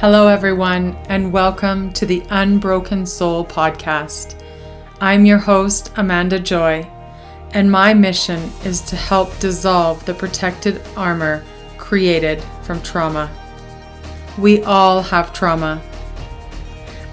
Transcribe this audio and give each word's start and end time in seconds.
Hello, 0.00 0.28
everyone, 0.28 0.96
and 1.08 1.32
welcome 1.32 1.92
to 1.94 2.06
the 2.06 2.22
Unbroken 2.30 3.04
Soul 3.04 3.44
podcast. 3.44 4.40
I'm 5.00 5.26
your 5.26 5.38
host, 5.38 5.90
Amanda 5.96 6.38
Joy, 6.38 6.88
and 7.50 7.68
my 7.68 7.94
mission 7.94 8.38
is 8.64 8.80
to 8.82 8.94
help 8.94 9.36
dissolve 9.40 10.06
the 10.06 10.14
protected 10.14 10.80
armor 10.96 11.42
created 11.78 12.40
from 12.62 12.80
trauma. 12.80 13.28
We 14.38 14.62
all 14.62 15.02
have 15.02 15.32
trauma. 15.32 15.82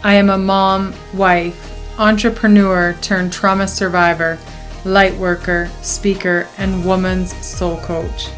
I 0.04 0.14
am 0.14 0.30
a 0.30 0.38
mom, 0.38 0.94
wife, 1.16 2.00
entrepreneur 2.00 2.96
turned 3.02 3.34
trauma 3.34 3.68
survivor, 3.68 4.38
light 4.84 5.16
worker, 5.16 5.72
speaker, 5.82 6.48
and 6.60 6.86
woman's 6.86 7.36
soul 7.44 7.78
coach. 7.78 8.30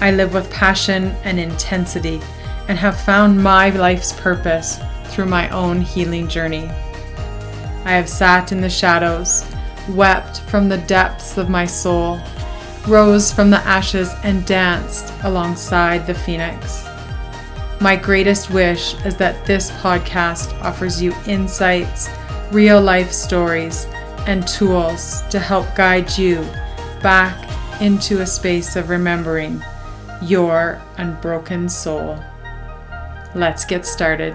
I 0.00 0.12
live 0.12 0.34
with 0.34 0.52
passion 0.52 1.16
and 1.24 1.40
intensity 1.40 2.20
and 2.68 2.78
have 2.78 3.00
found 3.00 3.42
my 3.42 3.70
life's 3.70 4.12
purpose 4.20 4.78
through 5.06 5.26
my 5.26 5.48
own 5.48 5.80
healing 5.80 6.28
journey. 6.28 6.68
I 7.84 7.92
have 7.92 8.08
sat 8.08 8.52
in 8.52 8.60
the 8.60 8.70
shadows, 8.70 9.44
wept 9.88 10.40
from 10.42 10.68
the 10.68 10.78
depths 10.78 11.38
of 11.38 11.48
my 11.48 11.64
soul, 11.64 12.20
rose 12.86 13.32
from 13.32 13.50
the 13.50 13.58
ashes, 13.58 14.12
and 14.22 14.46
danced 14.46 15.12
alongside 15.22 16.06
the 16.06 16.14
phoenix. 16.14 16.86
My 17.80 17.96
greatest 17.96 18.50
wish 18.50 18.94
is 19.04 19.16
that 19.16 19.44
this 19.46 19.70
podcast 19.70 20.52
offers 20.62 21.00
you 21.00 21.14
insights, 21.26 22.08
real 22.50 22.80
life 22.80 23.12
stories, 23.12 23.86
and 24.26 24.46
tools 24.46 25.22
to 25.30 25.38
help 25.38 25.74
guide 25.74 26.18
you 26.18 26.42
back 27.02 27.48
into 27.80 28.20
a 28.20 28.26
space 28.26 28.76
of 28.76 28.90
remembering 28.90 29.62
your 30.20 30.82
unbroken 30.96 31.68
soul. 31.68 32.18
Let's 33.38 33.64
get 33.64 33.86
started. 33.86 34.34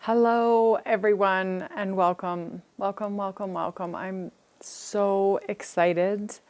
Hello, 0.00 0.80
everyone, 0.84 1.68
and 1.76 1.96
welcome. 1.96 2.62
Welcome, 2.76 3.16
welcome, 3.16 3.52
welcome. 3.52 3.94
I'm 3.94 4.32
so 4.58 5.38
excited 5.48 6.40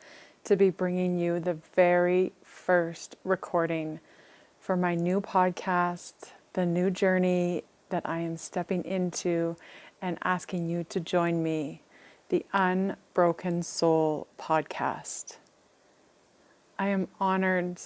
to 0.45 0.57
be 0.57 0.71
bringing 0.71 1.19
you 1.19 1.39
the 1.39 1.59
very 1.75 2.33
first 2.43 3.17
recording 3.25 4.01
for 4.59 4.75
my 4.75 4.95
new 4.95 5.21
podcast, 5.21 6.31
the 6.55 6.65
new 6.65 6.89
journey 6.89 7.65
that 7.91 8.09
I 8.09 8.21
am 8.21 8.39
stepping 8.39 8.83
into, 8.87 9.57
and 10.01 10.17
asking 10.25 10.67
you 10.67 10.85
to 10.85 10.99
join 10.99 11.43
me 11.43 11.83
the 12.33 12.47
Unbroken 12.55 13.63
Soul 13.63 14.27
podcast. 14.41 15.37
I 16.79 16.89
am 16.89 17.09
honored 17.21 17.79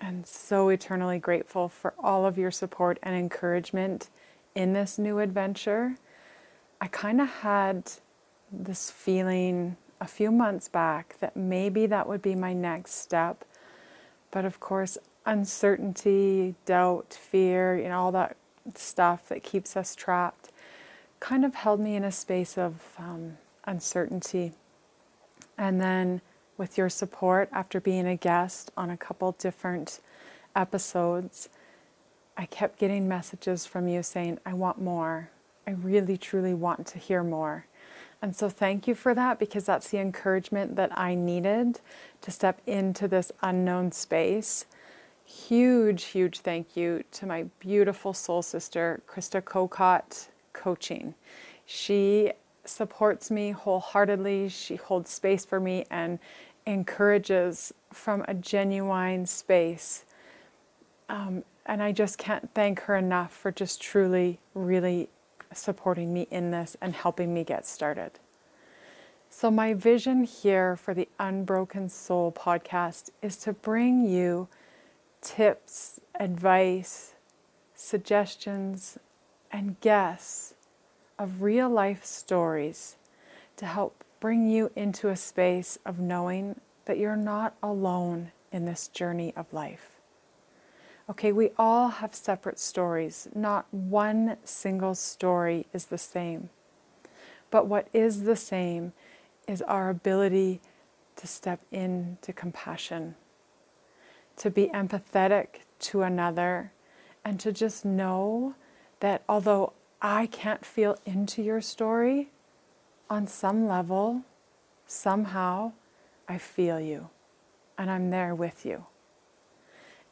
and 0.00 0.24
so 0.24 0.68
eternally 0.68 1.18
grateful 1.18 1.68
for 1.68 1.92
all 1.98 2.24
of 2.24 2.38
your 2.38 2.52
support 2.52 3.00
and 3.02 3.16
encouragement 3.16 4.08
in 4.54 4.74
this 4.74 4.96
new 4.96 5.18
adventure. 5.18 5.96
I 6.80 6.86
kind 6.86 7.20
of 7.20 7.28
had 7.28 7.90
this 8.52 8.92
feeling 8.92 9.76
a 10.00 10.06
few 10.06 10.30
months 10.30 10.68
back 10.68 11.16
that 11.18 11.36
maybe 11.36 11.86
that 11.86 12.06
would 12.06 12.22
be 12.22 12.36
my 12.36 12.52
next 12.52 12.92
step. 12.92 13.44
But 14.30 14.44
of 14.44 14.60
course, 14.60 14.98
uncertainty, 15.26 16.54
doubt, 16.64 17.12
fear, 17.12 17.76
you 17.76 17.88
know, 17.88 18.02
all 18.02 18.12
that 18.12 18.36
stuff 18.76 19.28
that 19.30 19.42
keeps 19.42 19.76
us 19.76 19.96
trapped 19.96 20.52
kind 21.18 21.44
of 21.44 21.56
held 21.56 21.80
me 21.80 21.96
in 21.96 22.04
a 22.04 22.12
space 22.12 22.56
of 22.56 22.94
um, 22.96 23.36
uncertainty. 23.64 24.52
And 25.58 25.80
then, 25.80 26.20
with 26.56 26.76
your 26.76 26.88
support, 26.88 27.48
after 27.52 27.80
being 27.80 28.06
a 28.06 28.16
guest 28.16 28.70
on 28.76 28.90
a 28.90 28.96
couple 28.96 29.32
different 29.32 30.00
episodes, 30.54 31.48
I 32.36 32.46
kept 32.46 32.78
getting 32.78 33.08
messages 33.08 33.66
from 33.66 33.88
you 33.88 34.02
saying, 34.02 34.38
I 34.46 34.54
want 34.54 34.80
more. 34.80 35.30
I 35.66 35.72
really, 35.72 36.16
truly 36.16 36.54
want 36.54 36.86
to 36.88 36.98
hear 36.98 37.22
more. 37.22 37.66
And 38.22 38.34
so, 38.36 38.48
thank 38.48 38.86
you 38.86 38.94
for 38.94 39.14
that 39.14 39.38
because 39.38 39.64
that's 39.64 39.88
the 39.88 39.98
encouragement 39.98 40.76
that 40.76 40.96
I 40.98 41.14
needed 41.14 41.80
to 42.22 42.30
step 42.30 42.60
into 42.66 43.08
this 43.08 43.32
unknown 43.42 43.92
space. 43.92 44.66
Huge, 45.24 46.04
huge 46.04 46.40
thank 46.40 46.76
you 46.76 47.04
to 47.12 47.24
my 47.24 47.44
beautiful 47.60 48.12
soul 48.12 48.42
sister, 48.42 49.00
Krista 49.06 49.40
Kokot 49.40 50.28
Coaching. 50.52 51.14
She 51.64 52.32
supports 52.70 53.30
me 53.30 53.50
wholeheartedly. 53.50 54.48
She 54.48 54.76
holds 54.76 55.10
space 55.10 55.44
for 55.44 55.60
me 55.60 55.84
and 55.90 56.18
encourages 56.66 57.72
from 57.92 58.24
a 58.28 58.34
genuine 58.34 59.26
space. 59.26 60.04
Um, 61.08 61.44
and 61.66 61.82
I 61.82 61.92
just 61.92 62.18
can't 62.18 62.52
thank 62.54 62.80
her 62.82 62.96
enough 62.96 63.32
for 63.32 63.50
just 63.50 63.80
truly, 63.80 64.40
really 64.54 65.08
supporting 65.52 66.12
me 66.12 66.26
in 66.30 66.50
this 66.50 66.76
and 66.80 66.94
helping 66.94 67.34
me 67.34 67.44
get 67.44 67.66
started. 67.66 68.12
So, 69.28 69.50
my 69.50 69.74
vision 69.74 70.24
here 70.24 70.76
for 70.76 70.92
the 70.92 71.08
Unbroken 71.18 71.88
Soul 71.88 72.32
podcast 72.32 73.10
is 73.22 73.36
to 73.38 73.52
bring 73.52 74.04
you 74.04 74.48
tips, 75.20 76.00
advice, 76.18 77.14
suggestions, 77.74 78.98
and 79.52 79.80
guests 79.80 80.54
of 81.20 81.42
real 81.42 81.68
life 81.68 82.02
stories 82.02 82.96
to 83.54 83.66
help 83.66 84.02
bring 84.20 84.48
you 84.48 84.70
into 84.74 85.10
a 85.10 85.16
space 85.16 85.78
of 85.84 86.00
knowing 86.00 86.58
that 86.86 86.96
you're 86.96 87.14
not 87.14 87.54
alone 87.62 88.32
in 88.50 88.64
this 88.64 88.88
journey 88.88 89.32
of 89.36 89.52
life. 89.52 90.00
Okay, 91.10 91.30
we 91.30 91.50
all 91.58 91.88
have 91.88 92.14
separate 92.14 92.58
stories. 92.58 93.28
Not 93.34 93.66
one 93.70 94.38
single 94.44 94.94
story 94.94 95.66
is 95.74 95.86
the 95.86 95.98
same. 95.98 96.48
But 97.50 97.66
what 97.66 97.88
is 97.92 98.22
the 98.22 98.36
same 98.36 98.94
is 99.46 99.60
our 99.62 99.90
ability 99.90 100.62
to 101.16 101.26
step 101.26 101.60
into 101.70 102.32
compassion, 102.32 103.14
to 104.36 104.50
be 104.50 104.68
empathetic 104.68 105.64
to 105.80 106.00
another, 106.00 106.72
and 107.26 107.38
to 107.40 107.52
just 107.52 107.84
know 107.84 108.54
that 109.00 109.22
although 109.28 109.74
I 110.02 110.26
can't 110.26 110.64
feel 110.64 110.98
into 111.04 111.42
your 111.42 111.60
story, 111.60 112.30
on 113.08 113.26
some 113.26 113.66
level, 113.66 114.22
somehow, 114.86 115.72
I 116.28 116.38
feel 116.38 116.80
you 116.80 117.10
and 117.80 117.90
I'm 117.90 118.10
there 118.10 118.34
with 118.34 118.66
you. 118.66 118.84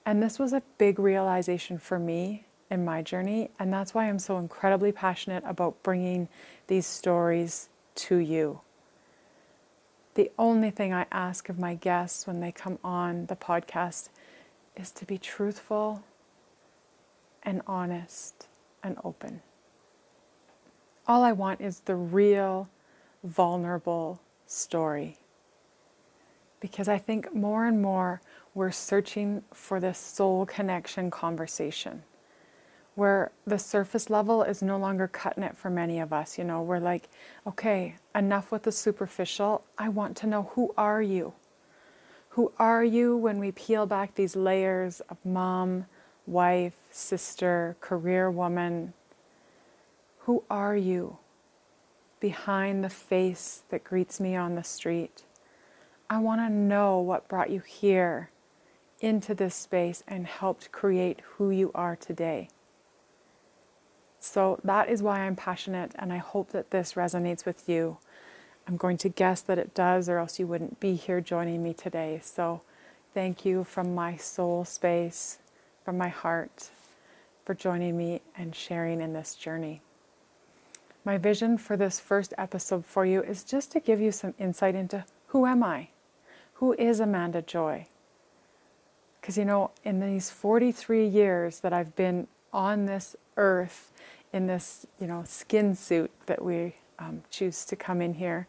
And 0.06 0.22
this 0.22 0.38
was 0.38 0.54
a 0.54 0.62
big 0.78 0.98
realization 0.98 1.78
for 1.78 1.98
me 1.98 2.46
in 2.70 2.82
my 2.82 3.02
journey, 3.02 3.50
and 3.58 3.70
that's 3.70 3.92
why 3.92 4.08
I'm 4.08 4.18
so 4.18 4.38
incredibly 4.38 4.90
passionate 4.90 5.44
about 5.46 5.82
bringing 5.82 6.28
these 6.66 6.86
stories 6.86 7.68
to 7.96 8.16
you. 8.16 8.60
The 10.14 10.30
only 10.38 10.70
thing 10.70 10.94
I 10.94 11.04
ask 11.12 11.50
of 11.50 11.58
my 11.58 11.74
guests 11.74 12.26
when 12.26 12.40
they 12.40 12.52
come 12.52 12.78
on 12.82 13.26
the 13.26 13.36
podcast 13.36 14.08
is 14.74 14.90
to 14.92 15.04
be 15.04 15.18
truthful 15.18 16.02
and 17.42 17.60
honest 17.66 18.48
and 18.82 18.96
open. 19.04 19.42
All 21.08 21.24
I 21.24 21.32
want 21.32 21.62
is 21.62 21.80
the 21.80 21.96
real, 21.96 22.68
vulnerable 23.24 24.20
story. 24.46 25.16
Because 26.60 26.86
I 26.86 26.98
think 26.98 27.34
more 27.34 27.64
and 27.64 27.80
more 27.80 28.20
we're 28.54 28.70
searching 28.70 29.42
for 29.54 29.80
this 29.80 29.98
soul 29.98 30.44
connection 30.44 31.10
conversation 31.10 32.02
where 32.94 33.30
the 33.46 33.58
surface 33.58 34.10
level 34.10 34.42
is 34.42 34.60
no 34.60 34.76
longer 34.76 35.06
cutting 35.06 35.44
it 35.44 35.56
for 35.56 35.70
many 35.70 36.00
of 36.00 36.12
us. 36.12 36.36
You 36.36 36.42
know, 36.42 36.60
we're 36.60 36.80
like, 36.80 37.08
okay, 37.46 37.94
enough 38.12 38.50
with 38.50 38.64
the 38.64 38.72
superficial. 38.72 39.64
I 39.78 39.88
want 39.88 40.16
to 40.18 40.26
know 40.26 40.50
who 40.54 40.74
are 40.76 41.00
you? 41.00 41.32
Who 42.30 42.52
are 42.58 42.82
you 42.82 43.16
when 43.16 43.38
we 43.38 43.52
peel 43.52 43.86
back 43.86 44.16
these 44.16 44.34
layers 44.34 45.00
of 45.08 45.16
mom, 45.24 45.86
wife, 46.26 46.74
sister, 46.90 47.76
career 47.80 48.32
woman, 48.32 48.92
who 50.28 50.44
are 50.50 50.76
you 50.76 51.16
behind 52.20 52.84
the 52.84 52.90
face 52.90 53.62
that 53.70 53.82
greets 53.82 54.20
me 54.20 54.36
on 54.36 54.56
the 54.56 54.62
street? 54.62 55.22
I 56.10 56.18
want 56.18 56.42
to 56.42 56.50
know 56.50 56.98
what 56.98 57.28
brought 57.28 57.48
you 57.48 57.60
here 57.60 58.28
into 59.00 59.34
this 59.34 59.54
space 59.54 60.04
and 60.06 60.26
helped 60.26 60.70
create 60.70 61.22
who 61.22 61.48
you 61.48 61.70
are 61.74 61.96
today. 61.96 62.50
So 64.20 64.60
that 64.64 64.90
is 64.90 65.02
why 65.02 65.20
I'm 65.20 65.34
passionate, 65.34 65.92
and 65.98 66.12
I 66.12 66.18
hope 66.18 66.50
that 66.50 66.72
this 66.72 66.92
resonates 66.92 67.46
with 67.46 67.66
you. 67.66 67.96
I'm 68.66 68.76
going 68.76 68.98
to 68.98 69.08
guess 69.08 69.40
that 69.40 69.56
it 69.56 69.72
does, 69.72 70.10
or 70.10 70.18
else 70.18 70.38
you 70.38 70.46
wouldn't 70.46 70.78
be 70.78 70.94
here 70.94 71.22
joining 71.22 71.62
me 71.62 71.72
today. 71.72 72.20
So 72.22 72.60
thank 73.14 73.46
you 73.46 73.64
from 73.64 73.94
my 73.94 74.16
soul 74.16 74.66
space, 74.66 75.38
from 75.86 75.96
my 75.96 76.08
heart, 76.08 76.68
for 77.46 77.54
joining 77.54 77.96
me 77.96 78.20
and 78.36 78.54
sharing 78.54 79.00
in 79.00 79.14
this 79.14 79.34
journey. 79.34 79.80
My 81.08 81.16
vision 81.16 81.56
for 81.56 81.74
this 81.74 81.98
first 81.98 82.34
episode 82.36 82.84
for 82.84 83.06
you 83.06 83.22
is 83.22 83.42
just 83.42 83.72
to 83.72 83.80
give 83.80 83.98
you 83.98 84.12
some 84.12 84.34
insight 84.38 84.74
into 84.74 85.02
who 85.28 85.46
am 85.46 85.62
I? 85.62 85.88
Who 86.56 86.74
is 86.74 87.00
Amanda 87.00 87.40
Joy? 87.40 87.86
Because, 89.18 89.38
you 89.38 89.46
know, 89.46 89.70
in 89.84 90.00
these 90.00 90.28
43 90.28 91.06
years 91.08 91.60
that 91.60 91.72
I've 91.72 91.96
been 91.96 92.26
on 92.52 92.84
this 92.84 93.16
earth, 93.38 93.90
in 94.34 94.48
this, 94.48 94.86
you 95.00 95.06
know, 95.06 95.24
skin 95.24 95.74
suit 95.74 96.10
that 96.26 96.44
we 96.44 96.74
um, 96.98 97.22
choose 97.30 97.64
to 97.64 97.74
come 97.74 98.02
in 98.02 98.12
here, 98.12 98.46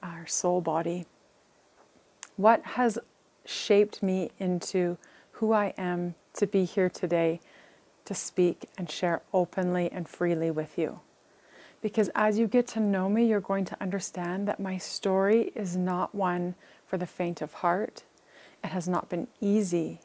our 0.00 0.24
soul 0.24 0.60
body, 0.60 1.04
what 2.36 2.62
has 2.62 3.00
shaped 3.44 4.04
me 4.04 4.30
into 4.38 4.96
who 5.32 5.52
I 5.52 5.74
am 5.76 6.14
to 6.34 6.46
be 6.46 6.64
here 6.64 6.90
today 6.90 7.40
to 8.04 8.14
speak 8.14 8.68
and 8.78 8.88
share 8.88 9.20
openly 9.32 9.90
and 9.90 10.08
freely 10.08 10.52
with 10.52 10.78
you. 10.78 11.00
Because 11.80 12.10
as 12.14 12.38
you 12.38 12.46
get 12.46 12.66
to 12.68 12.80
know 12.80 13.08
me, 13.08 13.26
you're 13.26 13.40
going 13.40 13.64
to 13.66 13.76
understand 13.80 14.48
that 14.48 14.58
my 14.58 14.78
story 14.78 15.52
is 15.54 15.76
not 15.76 16.14
one 16.14 16.54
for 16.86 16.98
the 16.98 17.06
faint 17.06 17.40
of 17.40 17.54
heart. 17.54 18.04
It 18.64 18.68
has 18.68 18.88
not 18.88 19.08
been 19.08 19.28
easy. 19.40 20.00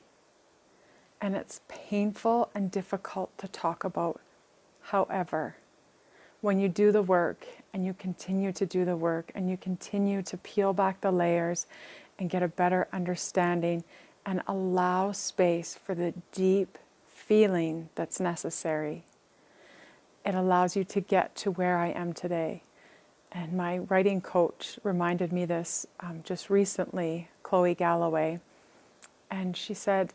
And 1.20 1.36
it's 1.36 1.62
painful 1.68 2.50
and 2.54 2.70
difficult 2.70 3.36
to 3.40 3.48
talk 3.48 3.84
about. 3.84 4.22
However, 4.82 5.56
when 6.42 6.60
you 6.60 6.68
do 6.68 6.92
the 6.92 7.02
work 7.02 7.48
and 7.74 7.86
you 7.86 7.94
continue 7.94 8.52
to 8.52 8.66
do 8.66 8.84
the 8.84 8.98
work 8.98 9.32
and 9.34 9.50
you 9.50 9.56
continue 9.56 10.22
to 10.24 10.38
peel 10.38 10.74
back 10.74 11.00
the 11.02 11.12
layers 11.12 11.66
and 12.20 12.30
get 12.30 12.44
a 12.44 12.48
better 12.48 12.88
understanding 12.92 13.84
and 14.26 14.42
allow 14.48 15.12
space 15.12 15.80
for 15.82 15.96
the 15.96 16.14
deep 16.34 16.78
feeling 17.08 17.90
that's 17.96 18.20
necessary, 18.20 19.06
it 20.26 20.36
allows 20.36 20.76
you 20.76 20.84
to 20.86 21.02
get 21.02 21.36
to 21.38 21.52
where 21.52 21.78
I 21.78 21.90
am 21.90 22.14
today. 22.14 22.64
And 23.32 23.54
my 23.54 23.80
writing 23.80 24.22
coach 24.22 24.80
reminded 24.84 25.34
me 25.34 25.46
this 25.46 25.86
um, 26.00 26.22
just 26.24 26.50
recently, 26.50 27.30
Chloe 27.42 27.76
Galloway. 27.76 28.40
And 29.30 29.58
she 29.58 29.74
said, 29.74 30.14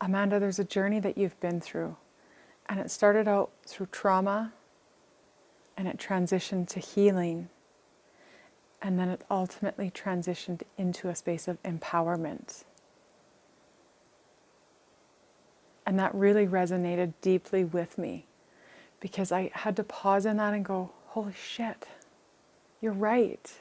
Amanda, 0.00 0.40
there's 0.40 0.58
a 0.58 0.64
journey 0.64 0.98
that 1.00 1.16
you've 1.16 1.38
been 1.40 1.60
through. 1.60 1.96
And 2.68 2.80
it 2.80 2.90
started 2.90 3.28
out 3.28 3.50
through 3.66 3.86
trauma 3.92 4.52
and 5.76 5.86
it 5.86 5.98
transitioned 5.98 6.68
to 6.70 6.80
healing. 6.80 7.48
And 8.82 8.98
then 8.98 9.08
it 9.08 9.22
ultimately 9.30 9.90
transitioned 9.90 10.62
into 10.76 11.08
a 11.08 11.14
space 11.14 11.46
of 11.46 11.62
empowerment. 11.62 12.64
And 15.86 15.98
that 15.98 16.14
really 16.14 16.46
resonated 16.46 17.12
deeply 17.20 17.64
with 17.64 17.96
me 17.96 18.26
because 19.02 19.32
I 19.32 19.50
had 19.52 19.74
to 19.76 19.84
pause 19.84 20.24
in 20.24 20.36
that 20.36 20.54
and 20.54 20.64
go, 20.64 20.90
holy 21.08 21.34
shit, 21.34 21.88
you're 22.80 22.92
right. 22.92 23.52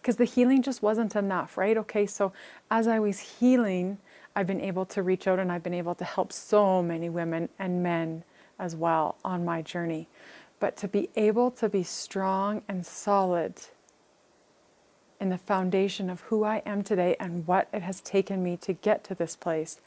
Because 0.00 0.16
the 0.16 0.26
healing 0.26 0.62
just 0.62 0.82
wasn't 0.82 1.16
enough, 1.16 1.56
right? 1.56 1.78
Okay, 1.78 2.04
so 2.04 2.32
as 2.70 2.86
I 2.86 2.98
was 2.98 3.18
healing, 3.18 3.96
I've 4.36 4.46
been 4.46 4.60
able 4.60 4.84
to 4.86 5.02
reach 5.02 5.26
out 5.26 5.38
and 5.38 5.50
I've 5.50 5.62
been 5.62 5.74
able 5.74 5.94
to 5.94 6.04
help 6.04 6.30
so 6.30 6.82
many 6.82 7.08
women 7.08 7.48
and 7.58 7.82
men 7.82 8.22
as 8.58 8.76
well 8.76 9.16
on 9.24 9.46
my 9.46 9.62
journey. 9.62 10.08
But 10.60 10.76
to 10.78 10.88
be 10.88 11.08
able 11.16 11.50
to 11.52 11.70
be 11.70 11.82
strong 11.82 12.60
and 12.68 12.84
solid 12.84 13.54
in 15.18 15.30
the 15.30 15.38
foundation 15.38 16.10
of 16.10 16.20
who 16.22 16.44
I 16.44 16.58
am 16.66 16.82
today 16.82 17.16
and 17.18 17.46
what 17.46 17.68
it 17.72 17.80
has 17.80 18.02
taken 18.02 18.42
me 18.42 18.58
to 18.58 18.74
get 18.74 19.04
to 19.04 19.14
this 19.14 19.36
place, 19.36 19.80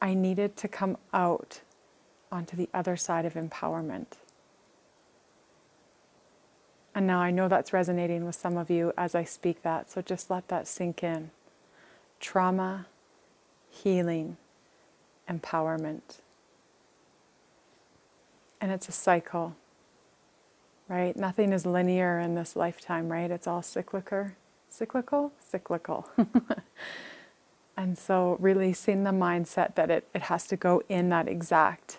I 0.00 0.14
needed 0.14 0.56
to 0.56 0.66
come 0.66 0.96
out 1.14 1.60
onto 2.32 2.56
the 2.56 2.68
other 2.74 2.96
side 2.96 3.24
of 3.24 3.34
empowerment. 3.34 4.06
And 6.94 7.06
now 7.06 7.20
I 7.20 7.30
know 7.30 7.48
that's 7.48 7.72
resonating 7.72 8.24
with 8.24 8.34
some 8.34 8.56
of 8.56 8.70
you 8.70 8.92
as 8.98 9.14
I 9.14 9.24
speak 9.24 9.62
that, 9.62 9.90
so 9.90 10.02
just 10.02 10.30
let 10.30 10.48
that 10.48 10.68
sink 10.68 11.02
in. 11.02 11.30
Trauma, 12.20 12.86
healing, 13.70 14.36
empowerment. 15.28 16.18
And 18.60 18.70
it's 18.70 18.88
a 18.88 18.92
cycle, 18.92 19.56
right? 20.88 21.16
Nothing 21.16 21.52
is 21.52 21.64
linear 21.64 22.18
in 22.20 22.34
this 22.34 22.54
lifetime, 22.54 23.08
right? 23.10 23.30
It's 23.30 23.46
all 23.46 23.62
cyclical. 23.62 24.32
Cyclical? 24.68 25.32
Cyclical. 25.40 26.08
And 27.76 27.96
so 27.96 28.36
releasing 28.38 29.04
the 29.04 29.10
mindset 29.10 29.74
that 29.76 29.90
it, 29.90 30.06
it 30.14 30.22
has 30.22 30.46
to 30.48 30.56
go 30.56 30.82
in 30.88 31.08
that 31.08 31.28
exact 31.28 31.98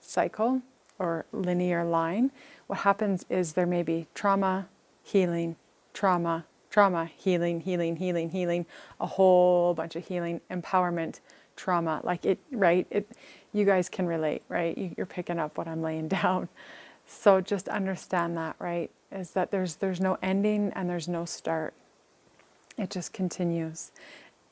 cycle 0.00 0.62
or 0.98 1.26
linear 1.32 1.84
line, 1.84 2.30
what 2.66 2.80
happens 2.80 3.24
is 3.30 3.52
there 3.54 3.66
may 3.66 3.82
be 3.82 4.06
trauma, 4.14 4.68
healing, 5.02 5.56
trauma, 5.94 6.44
trauma, 6.70 7.10
healing, 7.16 7.60
healing, 7.60 7.96
healing, 7.96 8.30
healing, 8.30 8.66
a 9.00 9.06
whole 9.06 9.74
bunch 9.74 9.96
of 9.96 10.06
healing, 10.06 10.40
empowerment, 10.50 11.20
trauma. 11.56 12.00
Like 12.04 12.24
it, 12.24 12.38
right? 12.52 12.86
It, 12.90 13.08
you 13.52 13.64
guys 13.64 13.88
can 13.88 14.06
relate, 14.06 14.42
right? 14.48 14.76
You, 14.76 14.94
you're 14.96 15.06
picking 15.06 15.38
up 15.38 15.58
what 15.58 15.66
I'm 15.66 15.82
laying 15.82 16.08
down. 16.20 16.48
So 17.06 17.40
just 17.40 17.68
understand 17.68 18.36
that, 18.36 18.56
right? 18.58 18.90
Is 19.10 19.30
that 19.30 19.50
there's 19.50 19.76
there's 19.76 20.00
no 20.00 20.18
ending 20.22 20.72
and 20.74 20.88
there's 20.88 21.08
no 21.08 21.24
start. 21.24 21.74
It 22.76 22.90
just 22.90 23.12
continues. 23.12 23.90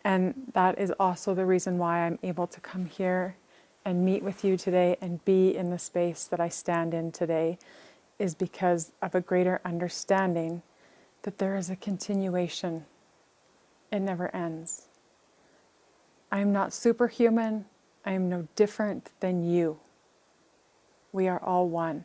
And 0.04 0.34
that 0.54 0.78
is 0.78 0.92
also 0.98 1.34
the 1.34 1.44
reason 1.44 1.78
why 1.78 2.00
I'm 2.00 2.18
able 2.22 2.46
to 2.46 2.60
come 2.60 2.86
here 2.86 3.36
and 3.86 4.04
meet 4.04 4.22
with 4.22 4.44
you 4.44 4.56
today 4.56 4.96
and 5.00 5.24
be 5.24 5.56
in 5.56 5.70
the 5.70 5.78
space 5.78 6.24
that 6.24 6.40
I 6.40 6.48
stand 6.48 6.92
in 6.92 7.12
today, 7.12 7.56
is 8.18 8.34
because 8.34 8.92
of 9.00 9.14
a 9.14 9.20
greater 9.20 9.60
understanding 9.64 10.62
that 11.22 11.38
there 11.38 11.56
is 11.56 11.70
a 11.70 11.76
continuation. 11.76 12.84
It 13.92 14.00
never 14.00 14.34
ends. 14.34 14.88
I 16.32 16.40
am 16.40 16.52
not 16.52 16.72
superhuman. 16.72 17.66
I 18.04 18.12
am 18.12 18.28
no 18.28 18.48
different 18.56 19.12
than 19.20 19.48
you. 19.48 19.78
We 21.12 21.28
are 21.28 21.42
all 21.42 21.68
one. 21.68 22.04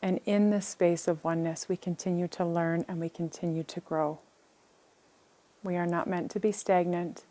And 0.00 0.20
in 0.24 0.48
this 0.50 0.66
space 0.66 1.06
of 1.06 1.22
oneness, 1.22 1.68
we 1.68 1.76
continue 1.76 2.28
to 2.28 2.46
learn 2.46 2.86
and 2.88 2.98
we 2.98 3.10
continue 3.10 3.62
to 3.64 3.80
grow. 3.80 4.18
We 5.62 5.76
are 5.76 5.86
not 5.86 6.08
meant 6.08 6.30
to 6.30 6.40
be 6.40 6.50
stagnant 6.52 7.24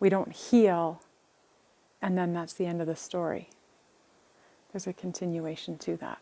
we 0.00 0.08
don't 0.08 0.32
heal, 0.32 1.00
and 2.00 2.16
then 2.16 2.32
that's 2.32 2.52
the 2.52 2.66
end 2.66 2.80
of 2.80 2.86
the 2.86 2.96
story. 2.96 3.48
There's 4.72 4.86
a 4.86 4.92
continuation 4.92 5.78
to 5.78 5.96
that. 5.96 6.18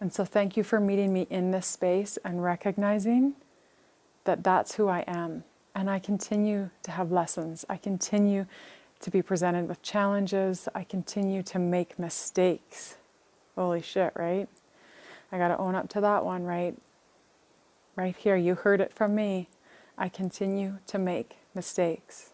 And 0.00 0.12
so, 0.12 0.24
thank 0.24 0.56
you 0.56 0.62
for 0.62 0.78
meeting 0.78 1.12
me 1.12 1.26
in 1.28 1.50
this 1.50 1.66
space 1.66 2.18
and 2.24 2.42
recognizing 2.42 3.34
that 4.24 4.44
that's 4.44 4.74
who 4.74 4.88
I 4.88 5.04
am. 5.06 5.44
And 5.74 5.90
I 5.90 5.98
continue 5.98 6.70
to 6.82 6.90
have 6.90 7.10
lessons. 7.10 7.64
I 7.68 7.76
continue 7.76 8.46
to 9.00 9.10
be 9.10 9.22
presented 9.22 9.68
with 9.68 9.82
challenges. 9.82 10.68
I 10.74 10.84
continue 10.84 11.42
to 11.44 11.58
make 11.58 11.98
mistakes. 11.98 12.96
Holy 13.54 13.82
shit, 13.82 14.12
right? 14.14 14.48
I 15.32 15.38
got 15.38 15.48
to 15.48 15.58
own 15.58 15.74
up 15.74 15.88
to 15.90 16.00
that 16.00 16.24
one, 16.24 16.44
right? 16.44 16.76
Right 17.96 18.16
here, 18.16 18.36
you 18.36 18.54
heard 18.54 18.80
it 18.80 18.92
from 18.92 19.14
me. 19.14 19.48
I 19.96 20.08
continue 20.08 20.78
to 20.86 20.98
make 20.98 21.38
mistakes. 21.54 22.30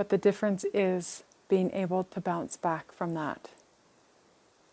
But 0.00 0.08
the 0.08 0.16
difference 0.16 0.64
is 0.72 1.24
being 1.50 1.70
able 1.72 2.04
to 2.04 2.22
bounce 2.22 2.56
back 2.56 2.90
from 2.90 3.12
that, 3.12 3.50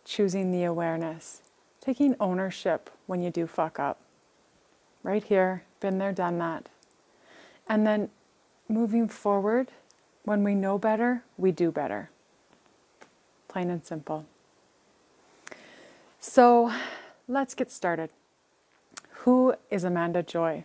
choosing 0.05 0.53
the 0.53 0.63
awareness, 0.63 1.41
taking 1.81 2.15
ownership 2.17 2.89
when 3.07 3.21
you 3.21 3.29
do 3.29 3.45
fuck 3.45 3.77
up. 3.77 3.99
Right 5.03 5.21
here, 5.21 5.63
been 5.81 5.97
there, 5.97 6.13
done 6.13 6.37
that. 6.37 6.69
And 7.67 7.85
then 7.85 8.09
moving 8.69 9.09
forward, 9.09 9.67
when 10.23 10.45
we 10.45 10.55
know 10.55 10.77
better, 10.77 11.25
we 11.35 11.51
do 11.51 11.73
better. 11.73 12.09
Plain 13.49 13.69
and 13.69 13.85
simple. 13.85 14.25
So 16.21 16.71
let's 17.27 17.53
get 17.53 17.69
started. 17.69 18.11
Who 19.25 19.55
is 19.69 19.83
Amanda 19.83 20.23
Joy? 20.23 20.63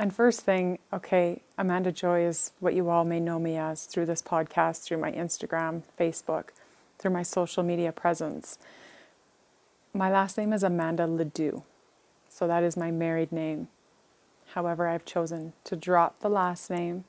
And 0.00 0.14
first 0.14 0.42
thing, 0.42 0.78
okay, 0.92 1.42
Amanda 1.56 1.90
Joy 1.90 2.24
is 2.24 2.52
what 2.60 2.74
you 2.74 2.88
all 2.88 3.04
may 3.04 3.18
know 3.18 3.40
me 3.40 3.56
as 3.56 3.84
through 3.84 4.06
this 4.06 4.22
podcast, 4.22 4.84
through 4.84 4.98
my 4.98 5.10
Instagram, 5.10 5.82
Facebook, 5.98 6.50
through 6.98 7.10
my 7.10 7.24
social 7.24 7.64
media 7.64 7.90
presence. 7.90 8.58
My 9.92 10.08
last 10.10 10.38
name 10.38 10.52
is 10.52 10.62
Amanda 10.62 11.06
Ledoux, 11.08 11.64
so 12.28 12.46
that 12.46 12.62
is 12.62 12.76
my 12.76 12.92
married 12.92 13.32
name. 13.32 13.66
However, 14.54 14.86
I've 14.86 15.04
chosen 15.04 15.52
to 15.64 15.74
drop 15.74 16.20
the 16.20 16.28
last 16.28 16.70
name 16.70 17.04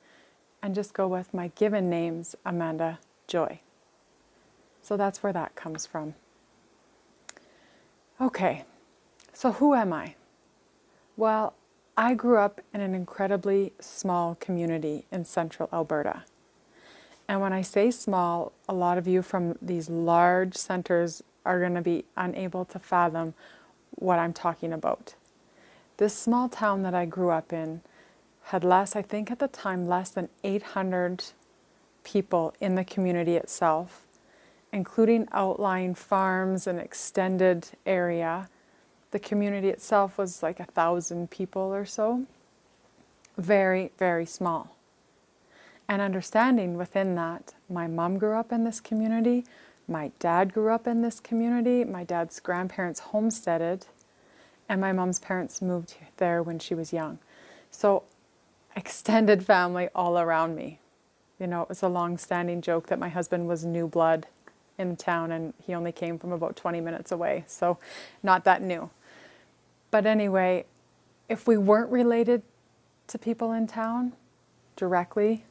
and 0.63 0.74
just 0.74 0.93
go 0.93 1.08
with 1.08 1.31
my 1.31 1.50
given 1.50 1.91
names, 1.91 2.36
Amanda 2.43 3.00
Joy. 3.27 3.60
So 4.81 4.98
that's 4.98 5.22
where 5.22 5.34
that 5.34 5.55
comes 5.55 5.86
from. 5.86 6.15
Okay, 8.19 8.65
so 9.31 9.51
who 9.51 9.75
am 9.75 9.93
I? 9.93 10.15
Well, 11.15 11.53
I 12.00 12.13
grew 12.13 12.38
up 12.38 12.62
in 12.74 12.79
an 12.79 12.96
incredibly 12.96 13.74
small 13.82 14.36
community 14.36 15.03
in 15.12 15.25
central 15.25 15.68
Alberta. 15.74 16.24
And 17.27 17.41
when 17.41 17.51
I 17.51 17.62
say 17.62 17.91
small, 17.91 18.53
a 18.70 18.74
lot 18.74 18.98
of 18.98 19.06
you 19.06 19.22
from 19.22 19.58
these 19.62 19.89
large 19.89 20.56
centers 20.56 21.22
are 21.44 21.60
going 21.60 21.75
to 21.75 21.82
be 21.82 22.06
unable 22.15 22.63
to 22.63 22.79
fathom 22.79 23.34
what 23.96 24.18
I'm 24.18 24.32
talking 24.32 24.72
about. 24.72 25.15
This 25.98 26.15
small 26.15 26.48
town 26.48 26.84
that 26.84 26.96
I 26.96 27.06
grew 27.06 27.32
up 27.32 27.51
in 27.51 27.82
had 28.44 28.63
less, 28.63 28.96
I 28.96 29.01
think 29.01 29.29
at 29.29 29.39
the 29.39 29.50
time, 29.50 29.86
less 29.86 30.10
than 30.10 30.29
800 30.41 31.25
people 32.06 32.53
in 32.62 32.75
the 32.75 32.86
community 32.86 33.36
itself, 33.36 34.08
including 34.72 35.27
outlying 35.34 35.96
farms 35.96 36.65
and 36.65 36.79
extended 36.79 37.72
area. 37.86 38.48
The 39.12 39.20
community 39.20 39.70
itself 39.70 40.18
was 40.18 40.44
like 40.44 40.60
a 40.60 40.66
thousand 40.66 41.32
people 41.32 41.74
or 41.74 41.86
so. 41.86 42.25
Very, 43.38 43.92
very 43.98 44.25
small. 44.25 44.75
And 45.88 46.01
understanding 46.01 46.78
within 46.78 47.16
that, 47.16 47.54
my 47.70 47.88
mom 47.88 48.20
grew 48.20 48.38
up 48.38 48.51
in 48.51 48.63
this 48.63 48.80
community, 48.80 49.46
my 49.88 50.12
dad 50.20 50.54
grew 50.54 50.72
up 50.72 50.86
in 50.86 51.01
this 51.01 51.20
community, 51.20 51.84
my 51.84 52.04
dad's 52.04 52.39
grandparents 52.39 53.00
homesteaded 53.00 53.88
and 54.70 54.80
my 54.80 54.92
mom's 54.94 55.20
parents 55.20 55.62
moved 55.62 55.96
there 56.18 56.44
when 56.44 56.60
she 56.60 56.75
was 56.75 56.94
young. 56.94 57.18
So, 57.72 58.04
extended 58.75 59.44
family 59.44 59.89
all 59.96 60.20
around 60.20 60.56
me. 60.56 60.80
You 61.39 61.48
know, 61.48 61.63
it 61.63 61.70
was 61.70 61.82
a 61.82 61.88
long 61.88 62.20
standing 62.20 62.62
joke 62.62 62.88
that 62.88 63.00
my 63.00 63.10
husband 63.10 63.48
was 63.48 63.66
new 63.66 63.88
blood 63.88 64.28
in 64.78 64.96
town 64.96 65.32
and 65.32 65.54
he 65.66 65.74
only 65.74 65.92
came 65.92 66.20
from 66.20 66.32
about 66.32 66.56
20 66.56 66.80
minutes 66.82 67.12
away. 67.12 67.46
So, 67.48 67.80
not 68.22 68.44
that 68.44 68.62
new. 68.62 68.92
But 69.91 70.05
anyway, 70.05 70.65
if 71.27 71.48
we 71.48 71.58
weren't 71.58 71.91
related 71.91 72.43
to 73.08 73.17
people 73.17 73.51
in 73.51 73.67
town 73.67 74.13
directly, 74.75 75.46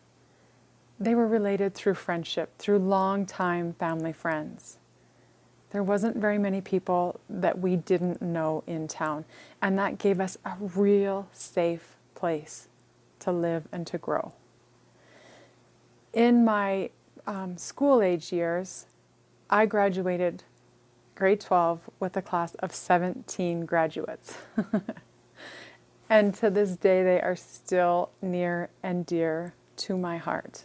they 1.01 1.15
were 1.15 1.27
related 1.27 1.75
through 1.75 1.95
friendship, 1.95 2.57
through 2.59 2.79
long 2.79 3.27
time 3.27 3.75
family 3.75 4.13
friends. 4.13 4.79
There 5.71 5.83
wasn't 5.83 6.17
very 6.17 6.39
many 6.39 6.61
people 6.61 7.21
that 7.29 7.59
we 7.59 7.77
didn't 7.77 8.23
know 8.23 8.65
in 8.67 8.89
town, 8.89 9.25
and 9.61 9.79
that 9.79 9.99
gave 9.99 10.19
us 10.19 10.39
a 10.45 10.57
real 10.59 11.29
safe 11.33 11.97
place 12.15 12.69
to 13.21 13.33
live 13.33 13.69
and 13.71 13.87
to 13.87 13.99
grow. 13.99 14.33
In 16.13 16.45
my 16.45 16.91
um, 17.27 17.59
school 17.59 18.01
age 18.01 18.33
years, 18.33 18.87
I 19.51 19.67
graduated 19.67 20.43
grade 21.19 21.41
12 21.41 21.91
with 21.99 22.17
a 22.17 22.23
class 22.23 22.55
of 22.61 22.73
17 22.73 23.67
graduates. 23.67 24.39
and 26.09 26.33
to 26.35 26.49
this 26.49 26.77
day, 26.77 27.03
they 27.03 27.21
are 27.21 27.35
still 27.35 28.11
near 28.23 28.71
and 28.85 29.05
dear 29.05 29.53
to 29.79 29.99
my 29.99 30.17
heart. 30.17 30.65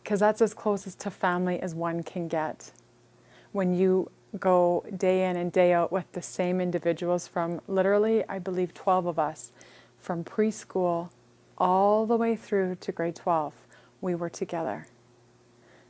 Because 0.00 0.20
that's 0.20 0.40
as 0.40 0.54
close 0.54 0.86
as 0.86 0.94
to 0.94 1.10
family 1.10 1.58
as 1.60 1.74
one 1.74 2.04
can 2.04 2.28
get 2.28 2.70
when 3.50 3.74
you 3.74 4.08
go 4.38 4.84
day 4.96 5.28
in 5.28 5.36
and 5.36 5.50
day 5.50 5.72
out 5.72 5.90
with 5.90 6.12
the 6.12 6.22
same 6.22 6.60
individuals 6.60 7.26
from 7.26 7.60
literally, 7.66 8.22
I 8.28 8.38
believe, 8.38 8.72
12 8.74 9.06
of 9.06 9.18
us, 9.18 9.50
from 9.98 10.22
preschool 10.22 11.10
all 11.56 12.06
the 12.06 12.16
way 12.16 12.36
through 12.36 12.76
to 12.76 12.92
grade 12.92 13.16
12, 13.16 13.54
we 14.00 14.14
were 14.14 14.30
together. 14.30 14.86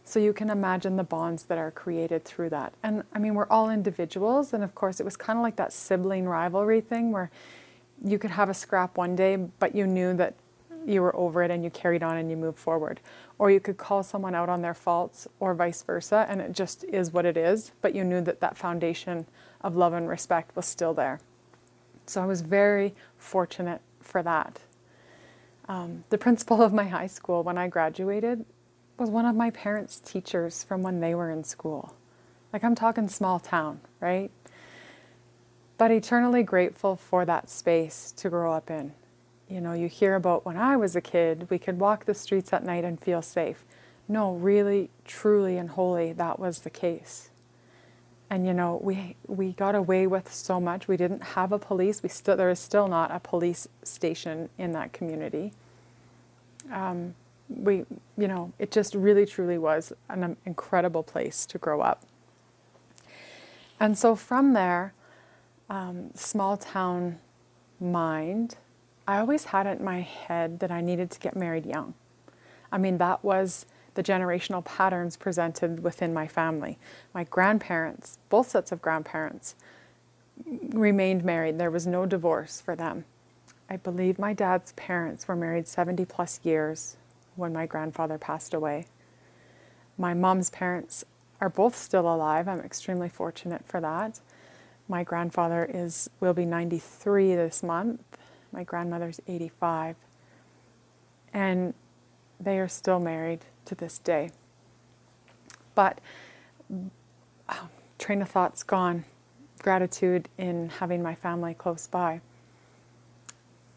So 0.09 0.19
you 0.19 0.33
can 0.33 0.49
imagine 0.49 0.97
the 0.97 1.05
bonds 1.05 1.45
that 1.45 1.59
are 1.59 1.71
created 1.71 2.25
through 2.25 2.49
that. 2.49 2.73
And 2.83 3.03
I 3.13 3.19
mean, 3.19 3.35
we're 3.35 3.47
all 3.49 3.69
individuals. 3.69 4.55
And 4.55 4.65
of 4.65 4.75
course, 4.75 5.01
it 5.01 5.05
was 5.05 5.19
kind 5.19 5.39
of 5.39 5.43
like 5.43 5.57
that 5.57 5.71
sibling 5.71 6.27
rivalry 6.27 6.81
thing 6.81 7.13
where 7.13 7.31
you 8.03 8.19
could 8.19 8.31
have 8.31 8.49
a 8.49 8.55
scrap 8.55 8.97
one 8.97 9.15
day, 9.15 9.37
but 9.37 9.75
you 9.75 9.87
knew 9.87 10.15
that 10.15 10.35
you 10.87 11.03
were 11.03 11.15
over 11.15 11.43
it 11.43 11.51
and 11.51 11.63
you 11.63 11.69
carried 11.69 12.03
on 12.03 12.17
and 12.17 12.31
you 12.31 12.39
moved 12.39 12.59
forward. 12.59 13.01
Or 13.39 13.51
you 13.51 13.61
could 13.61 13.77
call 13.77 14.03
someone 14.03 14.35
out 14.35 14.49
on 14.49 14.63
their 14.63 14.73
faults 14.73 15.29
or 15.41 15.53
vice 15.53 15.83
versa, 15.83 16.25
and 16.27 16.41
it 16.41 16.53
just 16.53 16.85
is 16.85 17.13
what 17.13 17.27
it 17.27 17.37
is, 17.37 17.73
but 17.83 17.95
you 17.95 18.03
knew 18.03 18.23
that 18.23 18.41
that 18.41 18.57
foundation 18.57 19.27
of 19.61 19.77
love 19.77 19.93
and 19.93 20.09
respect 20.09 20.57
was 20.57 20.65
still 20.65 20.95
there. 20.95 21.21
So 22.07 22.23
I 22.23 22.25
was 22.25 22.41
very 22.41 22.95
fortunate 23.19 23.83
for 24.01 24.23
that. 24.23 24.61
Um, 25.69 26.05
the 26.09 26.17
principal 26.17 26.63
of 26.63 26.73
my 26.73 26.85
high 26.85 27.09
school 27.09 27.43
when 27.43 27.59
I 27.59 27.69
graduated 27.69 28.47
was 28.99 29.11
one 29.11 29.27
of 29.27 29.37
my 29.37 29.51
parents' 29.51 30.01
teachers 30.01 30.65
from 30.65 30.83
when 30.83 31.01
they 31.01 31.15
were 31.15 31.31
in 31.31 31.45
school. 31.45 31.95
Like 32.53 32.65
I'm 32.65 32.75
talking 32.75 33.09
small 33.09 33.39
town, 33.39 33.81
right? 34.01 34.31
But 35.77 35.91
eternally 35.91 36.43
grateful 36.43 36.97
for 36.97 37.25
that 37.25 37.49
space 37.49 38.13
to 38.17 38.29
grow 38.29 38.53
up 38.53 38.71
in 38.71 38.93
you 39.49 39.61
know, 39.61 39.73
you 39.73 39.89
hear 39.89 40.15
about 40.15 40.45
when 40.45 40.57
I 40.57 40.77
was 40.77 40.95
a 40.95 41.01
kid, 41.01 41.49
we 41.49 41.59
could 41.59 41.81
walk 41.81 42.05
the 42.05 42.15
streets 42.15 42.53
at 42.53 42.65
night 42.65 42.85
and 42.85 43.01
feel 43.01 43.23
safe. 43.23 43.65
No, 44.07 44.35
really, 44.35 44.91
truly, 45.05 45.57
and 45.57 45.71
wholly, 45.71 46.13
that 46.13 46.39
was 46.39 46.61
the 46.61 46.71
case. 46.71 47.31
And 48.31 48.47
you 48.47 48.53
know, 48.53 48.79
we 48.83 49.17
we 49.27 49.53
got 49.53 49.75
away 49.75 50.07
with 50.07 50.33
so 50.33 50.61
much. 50.61 50.87
We 50.87 50.99
didn't 50.99 51.23
have 51.23 51.51
a 51.51 51.59
police. 51.59 52.03
We 52.03 52.11
still 52.11 52.37
there 52.37 52.51
is 52.51 52.59
still 52.61 52.89
not 52.89 53.11
a 53.11 53.21
police 53.21 53.67
station 53.83 54.51
in 54.59 54.73
that 54.73 54.93
community. 54.93 55.53
Um, 56.71 57.15
we, 57.49 57.85
you 58.17 58.29
know, 58.29 58.53
it 58.59 58.71
just 58.71 58.95
really, 58.95 59.27
truly 59.27 59.59
was 59.59 59.93
an 60.09 60.37
incredible 60.45 61.03
place 61.03 61.47
to 61.47 61.59
grow 61.59 61.81
up. 61.81 62.05
And 63.81 63.97
so 63.97 64.15
from 64.15 64.53
there, 64.55 64.93
um, 65.71 66.11
small 66.15 66.57
town 66.57 67.19
mind 67.81 68.57
I 69.09 69.21
always 69.21 69.45
had 69.45 69.67
it 69.67 69.79
in 69.79 69.85
my 69.87 70.03
head 70.03 70.61
that 70.61 70.71
I 70.71 70.83
needed 70.83 71.11
to 71.13 71.19
get 71.19 71.35
married 71.35 71.65
young. 71.65 71.95
I 72.71 72.77
mean, 72.77 72.99
that 72.99 73.25
was 73.25 73.65
the 73.95 74.03
generational 74.03 74.63
patterns 74.63 75.17
presented 75.17 75.83
within 75.83 76.13
my 76.13 76.29
family. 76.29 76.79
My 77.15 77.25
grandparents, 77.25 78.19
both 78.29 78.51
sets 78.51 78.71
of 78.71 78.83
grandparents, 78.83 79.55
remained 80.45 81.25
married. 81.25 81.59
There 81.59 81.71
was 81.71 81.87
no 81.87 82.05
divorce 82.05 82.61
for 82.61 82.77
them. 82.77 83.07
I 83.71 83.79
believe 83.79 84.19
my 84.19 84.35
dad's 84.35 84.73
parents 84.73 85.27
were 85.27 85.35
married 85.35 85.67
70 85.67 86.05
plus 86.05 86.41
years 86.43 86.99
when 87.39 87.53
my 87.53 87.67
grandfather 87.67 88.19
passed 88.19 88.53
away. 88.53 88.87
My 89.97 90.13
mom's 90.15 90.51
parents 90.51 91.05
are 91.41 91.49
both 91.49 91.77
still 91.77 92.13
alive. 92.13 92.49
I'm 92.49 92.61
extremely 92.61 93.09
fortunate 93.09 93.67
for 93.67 93.81
that. 93.81 94.21
My 94.89 95.05
grandfather 95.05 95.69
is 95.73 96.11
will 96.21 96.35
be 96.35 96.45
93 96.45 97.35
this 97.35 97.63
month 97.63 98.01
my 98.53 98.65
grandmother's 98.65 99.21
85. 99.27 99.97
And 101.33 101.75
they 102.41 102.59
are 102.59 102.69
still 102.69 103.01
married 103.01 103.41
to 103.67 103.75
this 103.75 103.99
day. 103.99 104.31
But 105.75 106.01
oh, 107.49 107.69
train 107.99 108.23
of 108.23 108.31
thought's 108.31 108.63
gone. 108.63 109.05
Gratitude 109.63 110.29
in 110.39 110.71
having 110.71 111.03
my 111.03 111.15
family 111.15 111.55
close 111.55 111.87
by. 111.87 112.21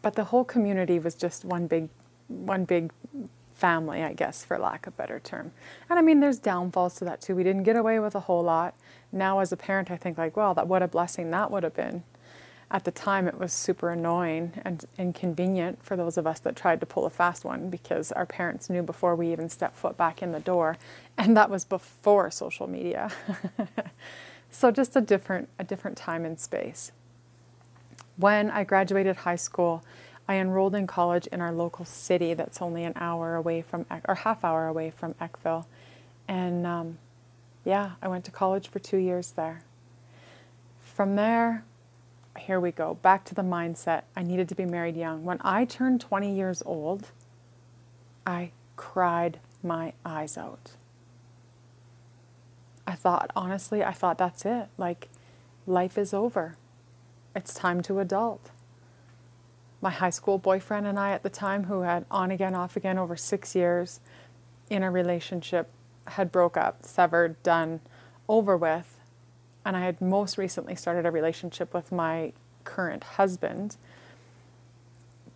But 0.00 0.14
the 0.14 0.24
whole 0.24 0.44
community 0.44 0.98
was 0.98 1.14
just 1.14 1.44
one 1.44 1.66
big, 1.66 1.88
one 2.28 2.64
big 2.64 2.92
family, 3.62 4.02
I 4.02 4.12
guess, 4.12 4.44
for 4.44 4.58
lack 4.58 4.88
of 4.88 4.94
a 4.94 4.96
better 4.96 5.20
term. 5.20 5.52
And 5.88 5.96
I 5.96 6.02
mean, 6.02 6.18
there's 6.18 6.40
downfalls 6.40 6.96
to 6.96 7.04
that 7.04 7.20
too. 7.20 7.36
We 7.36 7.44
didn't 7.44 7.62
get 7.62 7.76
away 7.76 8.00
with 8.00 8.16
a 8.16 8.20
whole 8.20 8.42
lot. 8.42 8.74
Now, 9.12 9.38
as 9.38 9.52
a 9.52 9.56
parent, 9.56 9.88
I 9.88 9.96
think 9.96 10.18
like, 10.18 10.36
well, 10.36 10.52
that 10.54 10.66
what 10.66 10.82
a 10.82 10.88
blessing 10.88 11.30
that 11.30 11.52
would 11.52 11.62
have 11.62 11.74
been 11.74 12.02
at 12.72 12.84
the 12.84 12.90
time 12.90 13.28
it 13.28 13.38
was 13.38 13.52
super 13.52 13.90
annoying 13.90 14.50
and 14.64 14.86
inconvenient 14.98 15.80
for 15.84 15.94
those 15.94 16.16
of 16.16 16.26
us 16.26 16.40
that 16.40 16.56
tried 16.56 16.80
to 16.80 16.86
pull 16.86 17.04
a 17.04 17.10
fast 17.10 17.44
one 17.44 17.68
because 17.68 18.10
our 18.12 18.24
parents 18.24 18.70
knew 18.70 18.82
before 18.82 19.14
we 19.14 19.30
even 19.30 19.48
stepped 19.48 19.76
foot 19.76 19.96
back 19.96 20.22
in 20.22 20.32
the 20.32 20.40
door 20.40 20.78
and 21.18 21.36
that 21.36 21.50
was 21.50 21.64
before 21.66 22.30
social 22.30 22.66
media 22.66 23.10
so 24.50 24.70
just 24.70 24.96
a 24.96 25.02
different 25.02 25.48
a 25.58 25.64
different 25.64 25.98
time 25.98 26.24
and 26.24 26.40
space 26.40 26.92
when 28.16 28.50
i 28.50 28.64
graduated 28.64 29.16
high 29.16 29.36
school 29.36 29.84
i 30.28 30.36
enrolled 30.36 30.74
in 30.74 30.86
college 30.86 31.26
in 31.28 31.40
our 31.40 31.52
local 31.52 31.84
city 31.84 32.34
that's 32.34 32.60
only 32.62 32.84
an 32.84 32.92
hour 32.96 33.34
away 33.34 33.62
from 33.62 33.84
or 34.06 34.14
half 34.14 34.44
hour 34.44 34.66
away 34.66 34.90
from 34.90 35.14
eckville 35.14 35.66
and 36.28 36.66
um, 36.66 36.98
yeah 37.64 37.92
i 38.02 38.08
went 38.08 38.24
to 38.24 38.30
college 38.30 38.68
for 38.68 38.78
two 38.78 38.98
years 38.98 39.32
there 39.32 39.62
from 40.80 41.16
there 41.16 41.64
here 42.38 42.60
we 42.60 42.72
go, 42.72 42.94
back 42.94 43.24
to 43.26 43.34
the 43.34 43.42
mindset. 43.42 44.02
I 44.16 44.22
needed 44.22 44.48
to 44.48 44.54
be 44.54 44.64
married 44.64 44.96
young. 44.96 45.24
When 45.24 45.38
I 45.42 45.64
turned 45.64 46.00
20 46.00 46.34
years 46.34 46.62
old, 46.64 47.08
I 48.26 48.52
cried 48.76 49.38
my 49.62 49.92
eyes 50.04 50.38
out. 50.38 50.72
I 52.86 52.94
thought, 52.94 53.30
honestly, 53.36 53.84
I 53.84 53.92
thought 53.92 54.18
that's 54.18 54.44
it. 54.44 54.68
Like, 54.76 55.08
life 55.66 55.96
is 55.96 56.12
over. 56.12 56.56
It's 57.36 57.54
time 57.54 57.80
to 57.82 58.00
adult. 58.00 58.50
My 59.82 59.90
high 59.90 60.10
school 60.10 60.38
boyfriend 60.38 60.86
and 60.86 60.98
I 60.98 61.10
at 61.10 61.22
the 61.22 61.28
time, 61.28 61.64
who 61.64 61.82
had 61.82 62.06
on 62.10 62.30
again, 62.30 62.54
off 62.54 62.76
again 62.76 62.96
over 62.96 63.16
six 63.16 63.54
years 63.54 64.00
in 64.70 64.82
a 64.82 64.90
relationship, 64.90 65.68
had 66.06 66.32
broke 66.32 66.56
up, 66.56 66.84
severed, 66.86 67.42
done, 67.42 67.80
over 68.28 68.56
with 68.56 68.98
and 69.64 69.76
I 69.76 69.80
had 69.80 70.00
most 70.00 70.38
recently 70.38 70.74
started 70.74 71.06
a 71.06 71.10
relationship 71.10 71.72
with 71.72 71.92
my 71.92 72.32
current 72.64 73.04
husband. 73.04 73.76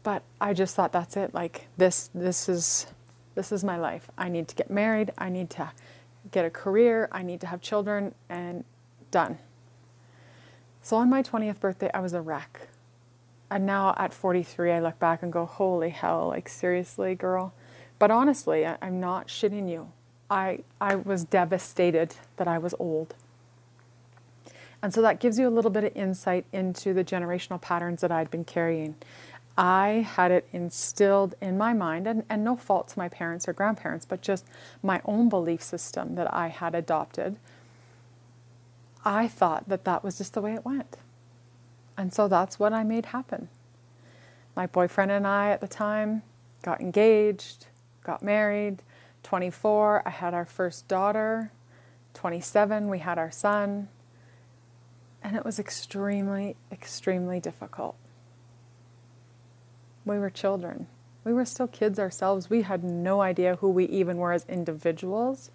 But 0.02 0.22
I 0.40 0.52
just 0.52 0.74
thought 0.74 0.92
that's 0.92 1.16
it. 1.16 1.34
Like 1.34 1.66
this 1.76 2.10
this 2.14 2.48
is 2.48 2.86
this 3.34 3.52
is 3.52 3.62
my 3.64 3.76
life. 3.76 4.10
I 4.16 4.28
need 4.28 4.48
to 4.48 4.54
get 4.54 4.70
married. 4.70 5.12
I 5.18 5.28
need 5.28 5.50
to 5.50 5.70
get 6.30 6.44
a 6.44 6.50
career. 6.50 7.08
I 7.12 7.22
need 7.22 7.40
to 7.42 7.46
have 7.46 7.60
children 7.60 8.14
and 8.28 8.64
done. 9.10 9.38
So 10.82 10.96
on 10.96 11.10
my 11.10 11.22
20th 11.22 11.58
birthday, 11.60 11.90
I 11.92 12.00
was 12.00 12.12
a 12.12 12.20
wreck. 12.20 12.68
And 13.50 13.64
now 13.64 13.94
at 13.96 14.12
43, 14.12 14.72
I 14.72 14.80
look 14.80 14.98
back 14.98 15.22
and 15.22 15.32
go, 15.32 15.46
holy 15.46 15.90
hell, 15.90 16.28
like 16.28 16.48
seriously, 16.48 17.14
girl. 17.14 17.52
But 17.98 18.10
honestly, 18.10 18.66
I, 18.66 18.76
am 18.82 19.00
not 19.00 19.28
shitting 19.28 19.70
you. 19.70 19.92
I, 20.28 20.60
I 20.80 20.96
was 20.96 21.24
devastated 21.24 22.16
that 22.36 22.48
I 22.48 22.58
was 22.58 22.74
old. 22.78 23.14
And 24.82 24.92
so 24.92 25.00
that 25.02 25.20
gives 25.20 25.38
you 25.38 25.48
a 25.48 25.50
little 25.50 25.70
bit 25.70 25.84
of 25.84 25.96
insight 25.96 26.44
into 26.52 26.92
the 26.92 27.04
generational 27.04 27.60
patterns 27.60 28.00
that 28.00 28.12
I'd 28.12 28.30
been 28.30 28.44
carrying. 28.44 28.96
I 29.56 30.06
had 30.06 30.30
it 30.30 30.46
instilled 30.52 31.34
in 31.40 31.56
my 31.56 31.72
mind, 31.72 32.06
and, 32.06 32.24
and 32.28 32.44
no 32.44 32.56
fault 32.56 32.88
to 32.88 32.98
my 32.98 33.08
parents 33.08 33.48
or 33.48 33.54
grandparents, 33.54 34.04
but 34.04 34.20
just 34.20 34.44
my 34.82 35.00
own 35.06 35.28
belief 35.28 35.62
system 35.62 36.14
that 36.16 36.32
I 36.32 36.48
had 36.48 36.74
adopted. 36.74 37.36
I 39.04 39.28
thought 39.28 39.68
that 39.68 39.84
that 39.84 40.04
was 40.04 40.18
just 40.18 40.34
the 40.34 40.42
way 40.42 40.54
it 40.54 40.64
went. 40.64 40.98
And 41.96 42.12
so 42.12 42.28
that's 42.28 42.58
what 42.58 42.72
I 42.72 42.82
made 42.84 43.06
happen. 43.06 43.48
My 44.54 44.66
boyfriend 44.66 45.10
and 45.10 45.26
I 45.26 45.50
at 45.50 45.60
the 45.60 45.68
time 45.68 46.22
got 46.62 46.80
engaged, 46.80 47.66
got 48.04 48.22
married. 48.22 48.82
24, 49.22 50.02
I 50.06 50.10
had 50.10 50.34
our 50.34 50.44
first 50.44 50.88
daughter. 50.88 51.52
27, 52.14 52.88
we 52.88 53.00
had 53.00 53.18
our 53.18 53.30
son. 53.30 53.88
And 55.22 55.36
it 55.36 55.44
was 55.44 55.58
extremely, 55.58 56.56
extremely 56.70 57.40
difficult 57.40 57.96
we 60.06 60.18
were 60.18 60.30
children. 60.30 60.86
We 61.24 61.34
were 61.34 61.44
still 61.44 61.66
kids 61.66 61.98
ourselves. 61.98 62.48
We 62.48 62.62
had 62.62 62.84
no 62.84 63.20
idea 63.20 63.56
who 63.56 63.68
we 63.68 63.84
even 63.86 64.16
were 64.16 64.32
as 64.32 64.46
individuals. 64.48 65.50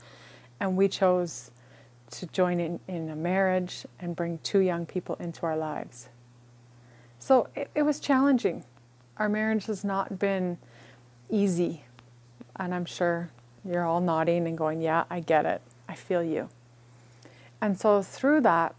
And 0.60 0.76
we 0.76 0.90
chose 0.90 1.50
to 2.12 2.28
join 2.28 2.60
in, 2.60 2.80
in 2.88 3.10
a 3.10 3.16
marriage 3.16 3.86
and 4.00 4.16
bring 4.16 4.40
two 4.40 4.60
young 4.60 4.86
people 4.86 5.16
into 5.16 5.46
our 5.46 5.56
lives. 5.56 6.10
So 7.22 7.48
it, 7.56 7.70
it 7.76 7.84
was 7.84 8.00
challenging. 8.00 8.66
Our 9.18 9.30
marriage 9.30 9.68
has 9.68 9.86
not 9.86 10.18
been 10.18 10.58
easy. 11.30 11.86
And 12.56 12.74
I'm 12.74 12.86
sure 12.86 13.30
you're 13.64 13.86
all 13.86 14.02
nodding 14.02 14.48
and 14.48 14.58
going, 14.58 14.82
Yeah, 14.82 15.04
I 15.10 15.20
get 15.20 15.46
it. 15.46 15.62
I 15.88 15.94
feel 15.94 16.24
you. 16.24 16.50
And 17.62 17.80
so 17.80 18.02
through 18.02 18.42
that, 18.42 18.74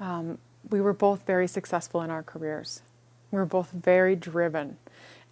um, 0.00 0.38
we 0.68 0.80
were 0.80 0.92
both 0.92 1.24
very 1.26 1.46
successful 1.46 2.02
in 2.02 2.10
our 2.10 2.24
careers. 2.24 2.82
We 3.30 3.38
were 3.38 3.46
both 3.46 3.70
very 3.70 4.16
driven 4.16 4.76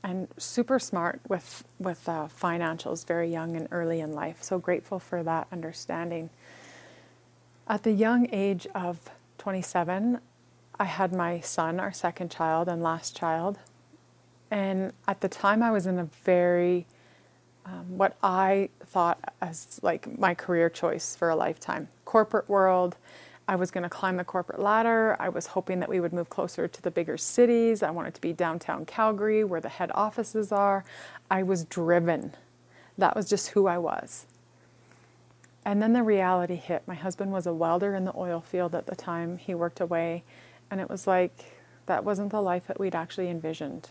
and 0.05 0.29
super 0.37 0.79
smart 0.79 1.21
with 1.29 1.65
with 1.81 2.09
uh, 2.09 2.29
financials, 2.29 3.05
very 3.05 3.31
young 3.33 3.57
and 3.57 3.67
early 3.73 3.99
in 3.99 4.13
life. 4.13 4.45
So 4.45 4.61
grateful 4.61 5.01
for 5.01 5.25
that 5.25 5.49
understanding. 5.51 6.31
At 7.67 7.83
the 7.83 7.91
young 7.91 8.29
age 8.33 8.69
of 8.77 9.11
27, 9.39 10.21
I 10.79 10.85
had 10.85 11.13
my 11.13 11.41
son, 11.41 11.81
our 11.81 11.93
second 11.93 12.31
child 12.31 12.69
and 12.69 12.83
last 12.83 13.17
child. 13.17 13.59
And 14.51 14.93
at 15.09 15.21
the 15.21 15.29
time, 15.29 15.63
I 15.63 15.71
was 15.71 15.87
in 15.87 15.99
a 15.99 16.09
very 16.25 16.87
um, 17.65 17.99
what 17.99 18.17
I 18.23 18.69
thought 18.87 19.35
as 19.41 19.81
like 19.83 20.19
my 20.19 20.35
career 20.35 20.71
choice 20.71 21.17
for 21.17 21.31
a 21.31 21.37
lifetime 21.37 21.89
corporate 22.05 22.49
world 22.49 22.97
I 23.49 23.55
was 23.57 23.71
going 23.71 23.85
to 23.85 23.89
climb 23.89 24.17
the 24.17 24.25
corporate 24.25 24.59
ladder. 24.59 25.17
I 25.21 25.29
was 25.29 25.47
hoping 25.47 25.79
that 25.81 25.89
we 25.89 26.01
would 26.01 26.13
move 26.13 26.29
closer 26.29 26.67
to 26.67 26.83
the 26.83 26.91
bigger 26.91 27.17
cities. 27.17 27.83
I 27.83 27.91
wanted 27.91 28.15
to 28.15 28.21
be 28.21 28.33
downtown 28.33 28.85
Calgary, 28.85 29.45
where 29.45 29.61
the 29.61 29.69
head 29.69 29.91
offices 29.95 30.51
are. 30.51 30.85
I 31.31 31.45
was 31.45 31.65
driven. 31.65 32.33
That 32.99 33.15
was 33.15 33.29
just 33.29 33.49
who 33.51 33.67
I 33.69 33.79
was. 33.79 34.27
And 35.65 35.81
then 35.81 35.93
the 35.93 36.03
reality 36.03 36.57
hit. 36.57 36.83
My 36.87 36.95
husband 36.95 37.33
was 37.33 37.47
a 37.47 37.53
welder 37.53 37.95
in 37.95 38.05
the 38.05 38.17
oil 38.17 38.41
field 38.41 38.75
at 38.75 38.87
the 38.87 38.97
time. 38.97 39.39
He 39.39 39.55
worked 39.55 39.81
away. 39.81 40.25
And 40.71 40.81
it 40.81 40.89
was 40.89 41.07
like, 41.07 41.57
that 41.87 42.05
wasn't 42.05 42.31
the 42.31 42.41
life 42.41 42.67
that 42.67 42.81
we'd 42.81 42.95
actually 42.95 43.29
envisioned. 43.29 43.91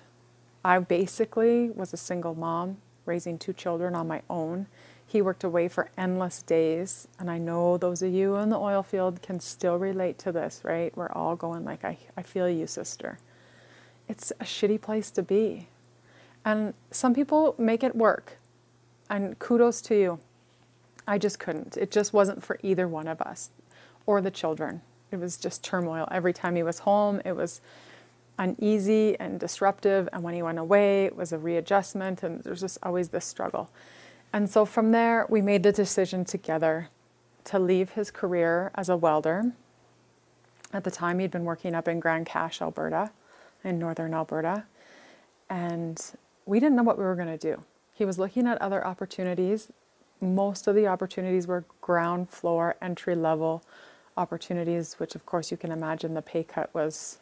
I 0.64 0.80
basically 0.80 1.70
was 1.70 1.94
a 1.94 1.98
single 1.98 2.36
mom 2.36 2.78
raising 3.06 3.38
two 3.38 3.54
children 3.54 3.96
on 3.96 4.08
my 4.08 4.22
own 4.30 4.68
he 5.08 5.22
worked 5.22 5.44
away 5.44 5.68
for 5.68 5.90
endless 5.98 6.42
days. 6.42 7.08
And 7.20 7.30
I 7.30 7.38
know 7.38 7.78
those 7.78 8.02
of 8.02 8.14
you 8.14 8.36
in 8.38 8.50
the 8.50 8.58
oil 8.58 8.84
field 8.84 9.22
can 9.22 9.40
still 9.40 9.78
relate 9.78 10.18
to 10.20 10.32
this, 10.32 10.62
right? 10.64 10.96
We're 10.98 11.12
all 11.12 11.36
going 11.36 11.64
like, 11.64 11.86
I, 11.86 11.98
I 12.18 12.24
feel 12.24 12.50
you, 12.50 12.68
sister. 12.68 13.20
It's 14.08 14.32
a 14.40 14.44
shitty 14.44 14.82
place 14.82 15.12
to 15.12 15.24
be. 15.24 15.68
And 16.44 16.74
some 16.92 17.14
people 17.14 17.56
make 17.58 17.84
it 17.84 17.96
work. 17.96 18.38
And 19.10 19.38
kudos 19.40 19.82
to 19.84 19.96
you. 19.96 20.20
I 21.08 21.20
just 21.20 21.40
couldn't. 21.40 21.78
It 21.78 21.92
just 21.92 22.14
wasn't 22.14 22.44
for 22.44 22.60
either 22.64 22.88
one 22.88 23.08
of 23.08 23.22
us 23.22 23.52
or 24.08 24.22
the 24.22 24.32
children. 24.32 24.82
It 25.16 25.22
was 25.22 25.38
just 25.38 25.64
turmoil. 25.64 26.10
Every 26.12 26.34
time 26.34 26.58
he 26.58 26.64
was 26.64 26.80
home, 26.80 27.22
it 27.24 27.38
was 27.38 27.62
uneasy 28.38 29.18
and 29.18 29.40
disruptive. 29.40 30.10
And 30.12 30.24
when 30.24 30.34
he 30.34 30.42
went 30.42 30.60
away, 30.60 31.06
it 31.06 31.16
was 31.16 31.32
a 31.32 31.38
readjustment. 31.38 32.22
And 32.22 32.44
there's 32.44 32.60
just 32.60 32.78
always 32.84 33.10
this 33.10 33.26
struggle. 33.26 33.70
And 34.34 34.50
so 34.50 34.66
from 34.66 34.92
there, 34.92 35.26
we 35.30 35.42
made 35.42 35.64
the 35.64 35.72
decision 35.72 36.26
together 36.26 36.90
to 37.46 37.60
leave 37.60 37.92
his 37.92 38.12
career 38.12 38.72
as 38.76 38.90
a 38.90 38.98
welder. 38.98 39.54
At 40.74 40.84
the 40.84 40.92
time, 40.92 41.20
he'd 41.20 41.32
been 41.32 41.46
working 41.46 41.74
up 41.74 41.88
in 41.88 42.02
Grand 42.02 42.26
Cache, 42.26 42.62
Alberta, 42.62 43.12
in 43.64 43.80
northern 43.80 44.14
Alberta. 44.14 44.66
And 45.50 45.98
we 46.46 46.60
didn't 46.60 46.76
know 46.76 46.84
what 46.84 46.98
we 46.98 47.06
were 47.06 47.16
going 47.16 47.30
to 47.30 47.38
do. 47.38 47.64
He 47.94 48.04
was 48.04 48.20
looking 48.20 48.48
at 48.48 48.62
other 48.62 48.86
opportunities. 48.86 49.72
Most 50.20 50.68
of 50.68 50.76
the 50.76 50.88
opportunities 50.88 51.48
were 51.48 51.64
ground 51.80 52.30
floor, 52.30 52.76
entry 52.82 53.16
level 53.16 53.64
opportunities, 54.18 54.96
which, 54.96 55.16
of 55.16 55.26
course, 55.26 55.52
you 55.52 55.58
can 55.58 55.72
imagine 55.72 56.14
the 56.14 56.22
pay 56.22 56.44
cut 56.44 56.74
was 56.74 57.20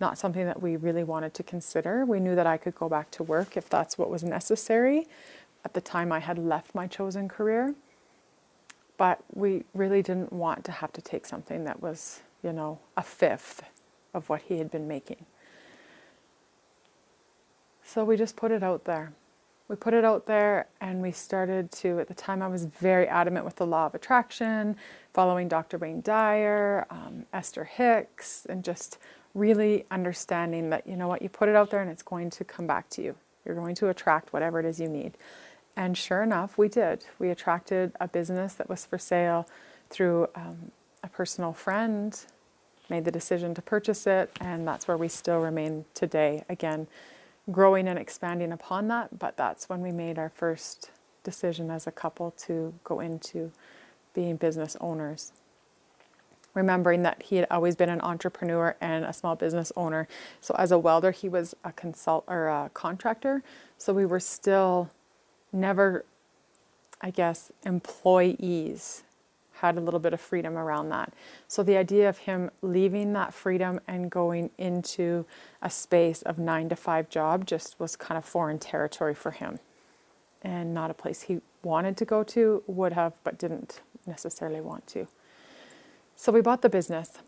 not 0.00 0.18
something 0.18 0.46
that 0.46 0.62
we 0.62 0.76
really 0.76 1.04
wanted 1.04 1.34
to 1.34 1.42
consider. 1.42 2.04
We 2.04 2.20
knew 2.20 2.34
that 2.34 2.46
I 2.46 2.56
could 2.56 2.74
go 2.74 2.88
back 2.88 3.10
to 3.12 3.22
work 3.22 3.56
if 3.56 3.68
that's 3.68 3.98
what 3.98 4.10
was 4.10 4.24
necessary, 4.24 5.06
at 5.64 5.74
the 5.74 5.80
time 5.80 6.10
I 6.10 6.20
had 6.20 6.38
left 6.38 6.74
my 6.74 6.86
chosen 6.86 7.28
career. 7.28 7.74
But 8.96 9.22
we 9.34 9.64
really 9.74 10.02
didn't 10.02 10.32
want 10.32 10.64
to 10.64 10.72
have 10.72 10.92
to 10.94 11.02
take 11.02 11.26
something 11.26 11.64
that 11.64 11.82
was, 11.82 12.20
you 12.42 12.52
know, 12.52 12.78
a 12.96 13.02
fifth 13.02 13.62
of 14.14 14.28
what 14.28 14.42
he 14.42 14.58
had 14.58 14.70
been 14.70 14.88
making. 14.88 15.24
So 17.84 18.04
we 18.04 18.16
just 18.16 18.36
put 18.36 18.52
it 18.52 18.62
out 18.62 18.84
there. 18.84 19.12
We 19.70 19.76
put 19.76 19.94
it 19.94 20.04
out 20.04 20.26
there 20.26 20.66
and 20.80 21.00
we 21.00 21.12
started 21.12 21.70
to, 21.70 22.00
at 22.00 22.08
the 22.08 22.14
time, 22.14 22.42
I 22.42 22.48
was 22.48 22.64
very 22.64 23.06
adamant 23.06 23.44
with 23.44 23.54
the 23.54 23.66
law 23.66 23.86
of 23.86 23.94
attraction, 23.94 24.74
following 25.14 25.46
Dr. 25.46 25.78
Wayne 25.78 26.00
Dyer, 26.00 26.88
um, 26.90 27.24
Esther 27.32 27.62
Hicks, 27.62 28.48
and 28.50 28.64
just 28.64 28.98
really 29.32 29.86
understanding 29.92 30.70
that, 30.70 30.88
you 30.88 30.96
know 30.96 31.06
what, 31.06 31.22
you 31.22 31.28
put 31.28 31.48
it 31.48 31.54
out 31.54 31.70
there 31.70 31.80
and 31.80 31.88
it's 31.88 32.02
going 32.02 32.30
to 32.30 32.42
come 32.42 32.66
back 32.66 32.90
to 32.90 33.02
you. 33.02 33.14
You're 33.44 33.54
going 33.54 33.76
to 33.76 33.88
attract 33.90 34.32
whatever 34.32 34.58
it 34.58 34.66
is 34.66 34.80
you 34.80 34.88
need. 34.88 35.16
And 35.76 35.96
sure 35.96 36.24
enough, 36.24 36.58
we 36.58 36.66
did. 36.66 37.04
We 37.20 37.30
attracted 37.30 37.92
a 38.00 38.08
business 38.08 38.54
that 38.54 38.68
was 38.68 38.84
for 38.84 38.98
sale 38.98 39.46
through 39.88 40.30
um, 40.34 40.72
a 41.04 41.08
personal 41.08 41.52
friend, 41.52 42.20
made 42.88 43.04
the 43.04 43.12
decision 43.12 43.54
to 43.54 43.62
purchase 43.62 44.04
it, 44.08 44.32
and 44.40 44.66
that's 44.66 44.88
where 44.88 44.96
we 44.96 45.06
still 45.06 45.38
remain 45.38 45.84
today. 45.94 46.44
Again, 46.48 46.88
growing 47.50 47.88
and 47.88 47.98
expanding 47.98 48.52
upon 48.52 48.88
that, 48.88 49.18
but 49.18 49.36
that's 49.36 49.68
when 49.68 49.80
we 49.80 49.92
made 49.92 50.18
our 50.18 50.28
first 50.28 50.90
decision 51.22 51.70
as 51.70 51.86
a 51.86 51.92
couple 51.92 52.30
to 52.32 52.74
go 52.84 53.00
into 53.00 53.52
being 54.14 54.36
business 54.36 54.76
owners. 54.80 55.32
Remembering 56.54 57.02
that 57.02 57.22
he 57.22 57.36
had 57.36 57.46
always 57.50 57.76
been 57.76 57.88
an 57.88 58.00
entrepreneur 58.00 58.76
and 58.80 59.04
a 59.04 59.12
small 59.12 59.36
business 59.36 59.70
owner. 59.76 60.08
So 60.40 60.54
as 60.58 60.72
a 60.72 60.78
welder, 60.78 61.12
he 61.12 61.28
was 61.28 61.54
a 61.62 61.72
consult 61.72 62.24
or 62.26 62.48
a 62.48 62.70
contractor. 62.74 63.42
So 63.78 63.92
we 63.92 64.04
were 64.04 64.20
still 64.20 64.90
never, 65.52 66.04
I 67.00 67.10
guess, 67.10 67.52
employees 67.64 69.04
had 69.60 69.76
a 69.76 69.80
little 69.80 70.00
bit 70.00 70.12
of 70.12 70.20
freedom 70.20 70.56
around 70.56 70.88
that. 70.88 71.12
So 71.48 71.62
the 71.62 71.76
idea 71.76 72.08
of 72.08 72.18
him 72.18 72.50
leaving 72.62 73.12
that 73.12 73.34
freedom 73.34 73.80
and 73.86 74.10
going 74.10 74.50
into 74.58 75.26
a 75.62 75.70
space 75.70 76.22
of 76.22 76.38
nine 76.38 76.68
to 76.70 76.76
five 76.76 77.08
job 77.08 77.46
just 77.46 77.78
was 77.78 77.96
kind 77.96 78.16
of 78.16 78.24
foreign 78.24 78.58
territory 78.58 79.14
for 79.14 79.30
him 79.30 79.58
and 80.42 80.72
not 80.72 80.90
a 80.90 80.94
place 80.94 81.22
he 81.22 81.40
wanted 81.62 81.96
to 81.98 82.04
go 82.04 82.22
to, 82.22 82.62
would 82.66 82.94
have, 82.94 83.12
but 83.24 83.38
didn't 83.38 83.80
necessarily 84.06 84.60
want 84.60 84.86
to. 84.86 85.06
So 86.16 86.32
we 86.32 86.40
bought 86.40 86.62
the 86.62 86.70
business. 86.70 87.18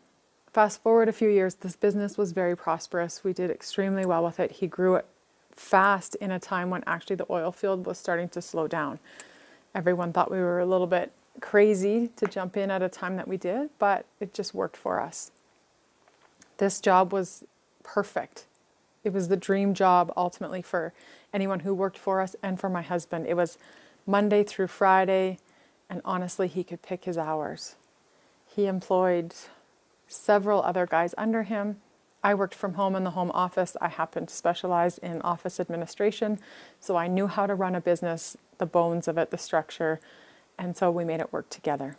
Fast 0.52 0.82
forward 0.82 1.08
a 1.08 1.12
few 1.12 1.28
years, 1.28 1.54
this 1.56 1.76
business 1.76 2.16
was 2.16 2.32
very 2.32 2.56
prosperous. 2.56 3.24
We 3.24 3.32
did 3.32 3.50
extremely 3.50 4.06
well 4.06 4.24
with 4.24 4.40
it. 4.40 4.52
He 4.52 4.66
grew 4.66 4.96
it 4.96 5.06
fast 5.54 6.14
in 6.16 6.30
a 6.30 6.38
time 6.38 6.70
when 6.70 6.82
actually 6.86 7.16
the 7.16 7.26
oil 7.30 7.52
field 7.52 7.84
was 7.84 7.98
starting 7.98 8.28
to 8.30 8.40
slow 8.40 8.66
down. 8.66 8.98
Everyone 9.74 10.12
thought 10.12 10.30
we 10.30 10.38
were 10.38 10.60
a 10.60 10.66
little 10.66 10.86
bit 10.86 11.12
crazy 11.42 12.08
to 12.16 12.26
jump 12.26 12.56
in 12.56 12.70
at 12.70 12.80
a 12.80 12.88
time 12.88 13.16
that 13.16 13.28
we 13.28 13.36
did, 13.36 13.68
but 13.78 14.06
it 14.20 14.32
just 14.32 14.54
worked 14.54 14.76
for 14.76 15.00
us. 15.00 15.30
This 16.56 16.80
job 16.80 17.12
was 17.12 17.44
perfect. 17.82 18.46
It 19.04 19.12
was 19.12 19.28
the 19.28 19.36
dream 19.36 19.74
job 19.74 20.12
ultimately 20.16 20.62
for 20.62 20.94
anyone 21.34 21.60
who 21.60 21.74
worked 21.74 21.98
for 21.98 22.22
us 22.22 22.36
and 22.42 22.58
for 22.58 22.70
my 22.70 22.82
husband. 22.82 23.26
It 23.26 23.34
was 23.34 23.58
Monday 24.06 24.44
through 24.44 24.68
Friday, 24.68 25.38
and 25.90 26.00
honestly, 26.04 26.48
he 26.48 26.64
could 26.64 26.80
pick 26.80 27.04
his 27.04 27.18
hours. 27.18 27.74
He 28.46 28.66
employed 28.66 29.34
several 30.08 30.62
other 30.62 30.86
guys 30.86 31.14
under 31.18 31.42
him. 31.42 31.76
I 32.22 32.34
worked 32.34 32.54
from 32.54 32.74
home 32.74 32.94
in 32.94 33.02
the 33.02 33.10
home 33.10 33.32
office. 33.34 33.76
I 33.80 33.88
happened 33.88 34.28
to 34.28 34.34
specialize 34.34 34.98
in 34.98 35.20
office 35.22 35.58
administration, 35.58 36.38
so 36.78 36.96
I 36.96 37.08
knew 37.08 37.26
how 37.26 37.46
to 37.46 37.54
run 37.54 37.74
a 37.74 37.80
business, 37.80 38.36
the 38.58 38.66
bones 38.66 39.08
of 39.08 39.18
it, 39.18 39.30
the 39.30 39.38
structure, 39.38 39.98
and 40.62 40.76
so 40.76 40.92
we 40.92 41.04
made 41.04 41.18
it 41.18 41.32
work 41.32 41.50
together. 41.50 41.96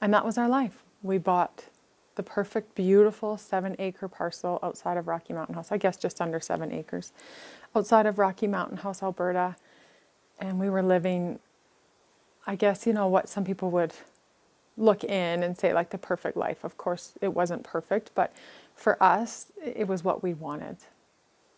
And 0.00 0.14
that 0.14 0.24
was 0.24 0.38
our 0.38 0.48
life. 0.48 0.84
We 1.02 1.18
bought 1.18 1.64
the 2.14 2.22
perfect, 2.22 2.76
beautiful 2.76 3.36
seven 3.36 3.74
acre 3.80 4.06
parcel 4.06 4.60
outside 4.62 4.96
of 4.96 5.08
Rocky 5.08 5.32
Mountain 5.32 5.56
House, 5.56 5.72
I 5.72 5.78
guess 5.78 5.96
just 5.96 6.20
under 6.20 6.38
seven 6.38 6.70
acres, 6.70 7.10
outside 7.74 8.06
of 8.06 8.20
Rocky 8.20 8.46
Mountain 8.46 8.78
House, 8.78 9.02
Alberta. 9.02 9.56
And 10.38 10.60
we 10.60 10.70
were 10.70 10.82
living, 10.82 11.40
I 12.46 12.54
guess, 12.54 12.86
you 12.86 12.92
know, 12.92 13.08
what 13.08 13.28
some 13.28 13.44
people 13.44 13.70
would 13.72 13.92
look 14.76 15.02
in 15.02 15.42
and 15.42 15.58
say, 15.58 15.72
like, 15.74 15.90
the 15.90 15.98
perfect 15.98 16.36
life. 16.36 16.62
Of 16.62 16.76
course, 16.76 17.14
it 17.20 17.34
wasn't 17.34 17.64
perfect, 17.64 18.12
but 18.14 18.32
for 18.76 19.00
us, 19.02 19.46
it 19.60 19.88
was 19.88 20.04
what 20.04 20.22
we 20.22 20.34
wanted. 20.34 20.76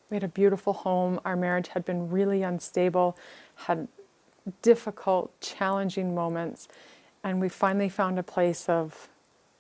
We 0.09 0.15
had 0.15 0.25
a 0.25 0.29
beautiful 0.29 0.73
home. 0.73 1.21
Our 1.25 1.37
marriage 1.37 1.69
had 1.69 1.85
been 1.85 2.11
really 2.11 2.43
unstable, 2.43 3.19
had 3.57 3.89
difficult, 4.63 5.39
challenging 5.41 6.15
moments, 6.15 6.69
and 7.25 7.41
we 7.41 7.49
finally 7.49 7.89
found 7.89 8.19
a 8.19 8.23
place 8.23 8.69
of 8.69 9.09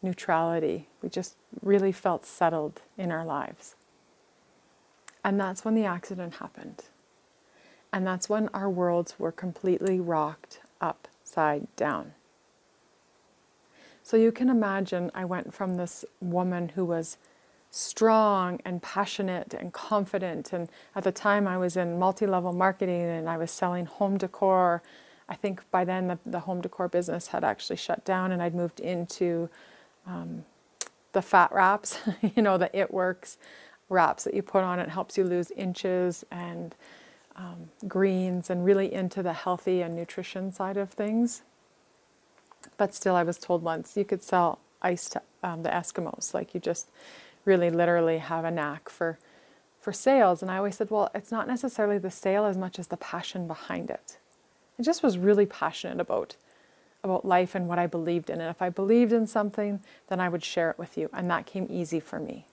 neutrality. 0.03 0.88
We 1.03 1.09
just 1.09 1.37
really 1.62 1.92
felt 1.92 2.25
settled 2.25 2.81
in 2.96 3.11
our 3.11 3.25
lives. 3.25 3.75
And 5.25 5.40
that's 5.40 5.64
when 5.64 5.75
the 5.75 5.85
accident 5.85 6.35
happened. 6.35 6.85
And 7.92 8.07
that's 8.07 8.29
when 8.29 8.49
our 8.49 8.70
worlds 8.70 9.18
were 9.18 9.33
completely 9.33 9.99
rocked 9.99 10.61
upside 10.81 11.75
down. 11.77 12.12
So 14.03 14.16
you 14.16 14.31
can 14.31 14.49
imagine 14.49 15.11
I 15.14 15.25
went 15.25 15.53
from 15.53 15.77
this 15.77 16.05
woman 16.20 16.70
who 16.70 16.85
was 16.85 17.18
strong 17.70 18.61
and 18.64 18.83
passionate 18.83 19.55
and 19.55 19.72
confident. 19.72 20.52
And 20.52 20.68
at 20.94 21.05
the 21.05 21.12
time, 21.12 21.46
I 21.46 21.59
was 21.59 21.76
in 21.76 21.98
multi 21.98 22.26
level 22.26 22.52
marketing 22.52 23.02
and 23.02 23.29
I 23.29 23.37
was 23.37 23.50
selling 23.50 23.87
home 23.87 24.18
decor. 24.18 24.83
I 25.29 25.35
think 25.35 25.62
by 25.70 25.85
then 25.85 26.09
the, 26.09 26.18
the 26.24 26.40
home 26.40 26.61
decor 26.61 26.88
business 26.88 27.29
had 27.29 27.44
actually 27.44 27.76
shut 27.76 28.05
down 28.05 28.33
and 28.33 28.42
I'd 28.42 28.55
moved 28.55 28.81
into 28.81 29.48
um, 30.07 30.44
the 31.12 31.22
fat 31.22 31.52
wraps, 31.52 31.98
you 32.37 32.42
know, 32.42 32.59
the 32.59 32.76
It 32.76 32.92
Works 32.92 33.38
wraps 33.88 34.24
that 34.24 34.35
you 34.35 34.42
put 34.42 34.64
on. 34.64 34.79
It 34.79 34.88
helps 34.88 35.16
you 35.16 35.24
lose 35.24 35.50
inches 35.52 36.24
and 36.31 36.74
um, 37.37 37.70
greens 37.87 38.50
and 38.50 38.64
really 38.64 38.92
into 38.92 39.22
the 39.22 39.33
healthy 39.33 39.83
and 39.83 39.94
nutrition 39.94 40.52
side 40.52 40.76
of 40.76 40.90
things. 40.90 41.42
But 42.76 42.94
still, 42.94 43.14
I 43.14 43.22
was 43.22 43.38
told 43.38 43.62
once 43.62 43.96
you 43.96 44.05
could 44.05 44.22
sell 44.22 44.59
ice 44.83 45.09
to 45.11 45.22
um, 45.42 45.62
the 45.62 45.70
Eskimos. 45.70 46.35
Like 46.35 46.55
you 46.55 46.61
just 46.61 46.88
really 47.46 47.70
literally 47.70 48.18
have 48.18 48.44
a 48.44 48.50
knack 48.50 48.90
for 48.90 49.18
for 49.80 49.92
sales. 49.92 50.42
And 50.42 50.50
I 50.50 50.56
always 50.56 50.76
said, 50.76 50.90
well, 50.90 51.12
it's 51.14 51.30
not 51.30 51.46
necessarily 51.46 51.96
the 51.96 52.11
sale 52.11 52.44
as 52.44 52.56
much 52.56 52.80
as 52.80 52.88
the 52.88 52.96
passion 52.96 53.46
behind 53.46 53.88
it. 53.88 54.18
I 54.80 54.82
just 54.82 55.00
was 55.00 55.16
really 55.16 55.46
passionate 55.46 56.00
about 56.00 56.35
about 57.04 57.24
life 57.24 57.54
and 57.54 57.68
what 57.68 57.78
I 57.78 57.87
believed 57.87 58.28
in. 58.28 58.40
And 58.40 58.50
if 58.50 58.61
I 58.61 58.68
believed 58.68 59.12
in 59.12 59.26
something, 59.28 59.80
then 60.09 60.18
I 60.18 60.28
would 60.28 60.42
share 60.42 60.70
it 60.70 60.78
with 60.78 60.98
you. 60.98 61.09
And 61.12 61.30
that 61.30 61.46
came 61.46 61.68
easy 61.70 62.00
for 62.00 62.18
me. 62.18 62.46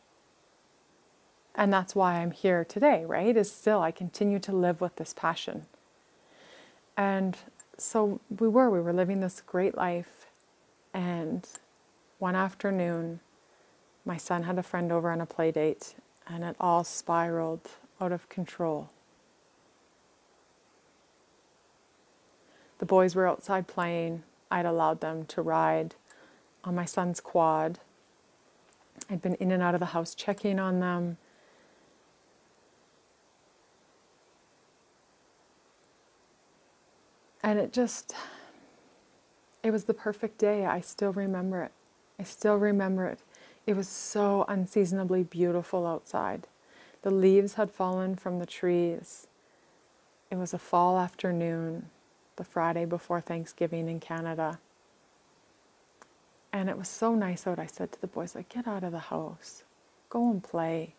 And 1.55 1.73
that's 1.73 1.95
why 1.95 2.15
I'm 2.15 2.31
here 2.31 2.63
today, 2.63 3.03
right? 3.05 3.35
Is 3.35 3.51
still, 3.51 3.81
I 3.81 3.91
continue 3.91 4.39
to 4.39 4.51
live 4.51 4.79
with 4.79 4.95
this 4.97 5.13
passion. 5.13 5.65
And 6.95 7.37
so 7.77 8.19
we 8.39 8.47
were, 8.47 8.69
we 8.69 8.79
were 8.79 8.93
living 8.93 9.21
this 9.21 9.41
great 9.41 9.75
life. 9.75 10.27
And 10.93 11.47
one 12.19 12.35
afternoon, 12.35 13.19
my 14.05 14.17
son 14.17 14.43
had 14.43 14.57
a 14.57 14.63
friend 14.63 14.91
over 14.91 15.11
on 15.11 15.21
a 15.21 15.25
play 15.25 15.51
date, 15.51 15.95
and 16.27 16.43
it 16.43 16.55
all 16.59 16.83
spiraled 16.83 17.69
out 18.01 18.11
of 18.11 18.27
control. 18.29 18.89
The 22.79 22.85
boys 22.85 23.15
were 23.15 23.27
outside 23.27 23.67
playing. 23.67 24.23
I'd 24.51 24.65
allowed 24.65 24.99
them 24.99 25.25
to 25.27 25.41
ride 25.41 25.95
on 26.63 26.75
my 26.75 26.85
son's 26.85 27.19
quad. 27.19 27.79
I'd 29.09 29.21
been 29.21 29.35
in 29.35 29.51
and 29.51 29.63
out 29.63 29.73
of 29.73 29.79
the 29.79 29.87
house 29.87 30.13
checking 30.13 30.59
on 30.59 30.79
them. 30.79 31.17
And 37.41 37.59
it 37.59 37.73
just, 37.73 38.15
it 39.63 39.71
was 39.71 39.85
the 39.85 39.93
perfect 39.93 40.37
day. 40.37 40.65
I 40.65 40.79
still 40.81 41.11
remember 41.11 41.63
it. 41.63 41.71
I 42.19 42.23
still 42.23 42.55
remember 42.55 43.05
it. 43.07 43.19
It 43.65 43.75
was 43.75 43.87
so 43.87 44.45
unseasonably 44.47 45.23
beautiful 45.23 45.87
outside. 45.87 46.47
The 47.01 47.11
leaves 47.11 47.53
had 47.53 47.71
fallen 47.71 48.15
from 48.15 48.39
the 48.39 48.45
trees. 48.45 49.27
It 50.29 50.35
was 50.35 50.53
a 50.53 50.59
fall 50.59 50.99
afternoon 50.99 51.89
the 52.35 52.43
Friday 52.43 52.85
before 52.85 53.21
Thanksgiving 53.21 53.87
in 53.87 53.99
Canada. 53.99 54.59
And 56.51 56.69
it 56.69 56.77
was 56.77 56.87
so 56.87 57.15
nice 57.15 57.47
out. 57.47 57.59
I 57.59 57.65
said 57.65 57.91
to 57.91 58.01
the 58.01 58.07
boys, 58.07 58.35
like, 58.35 58.49
get 58.49 58.67
out 58.67 58.83
of 58.83 58.91
the 58.91 58.99
house. 58.99 59.63
Go 60.09 60.29
and 60.29 60.43
play. 60.43 60.93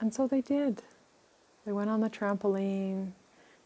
And 0.00 0.12
so 0.12 0.26
they 0.26 0.40
did. 0.40 0.82
They 1.64 1.72
went 1.72 1.90
on 1.90 2.00
the 2.00 2.10
trampoline. 2.10 3.12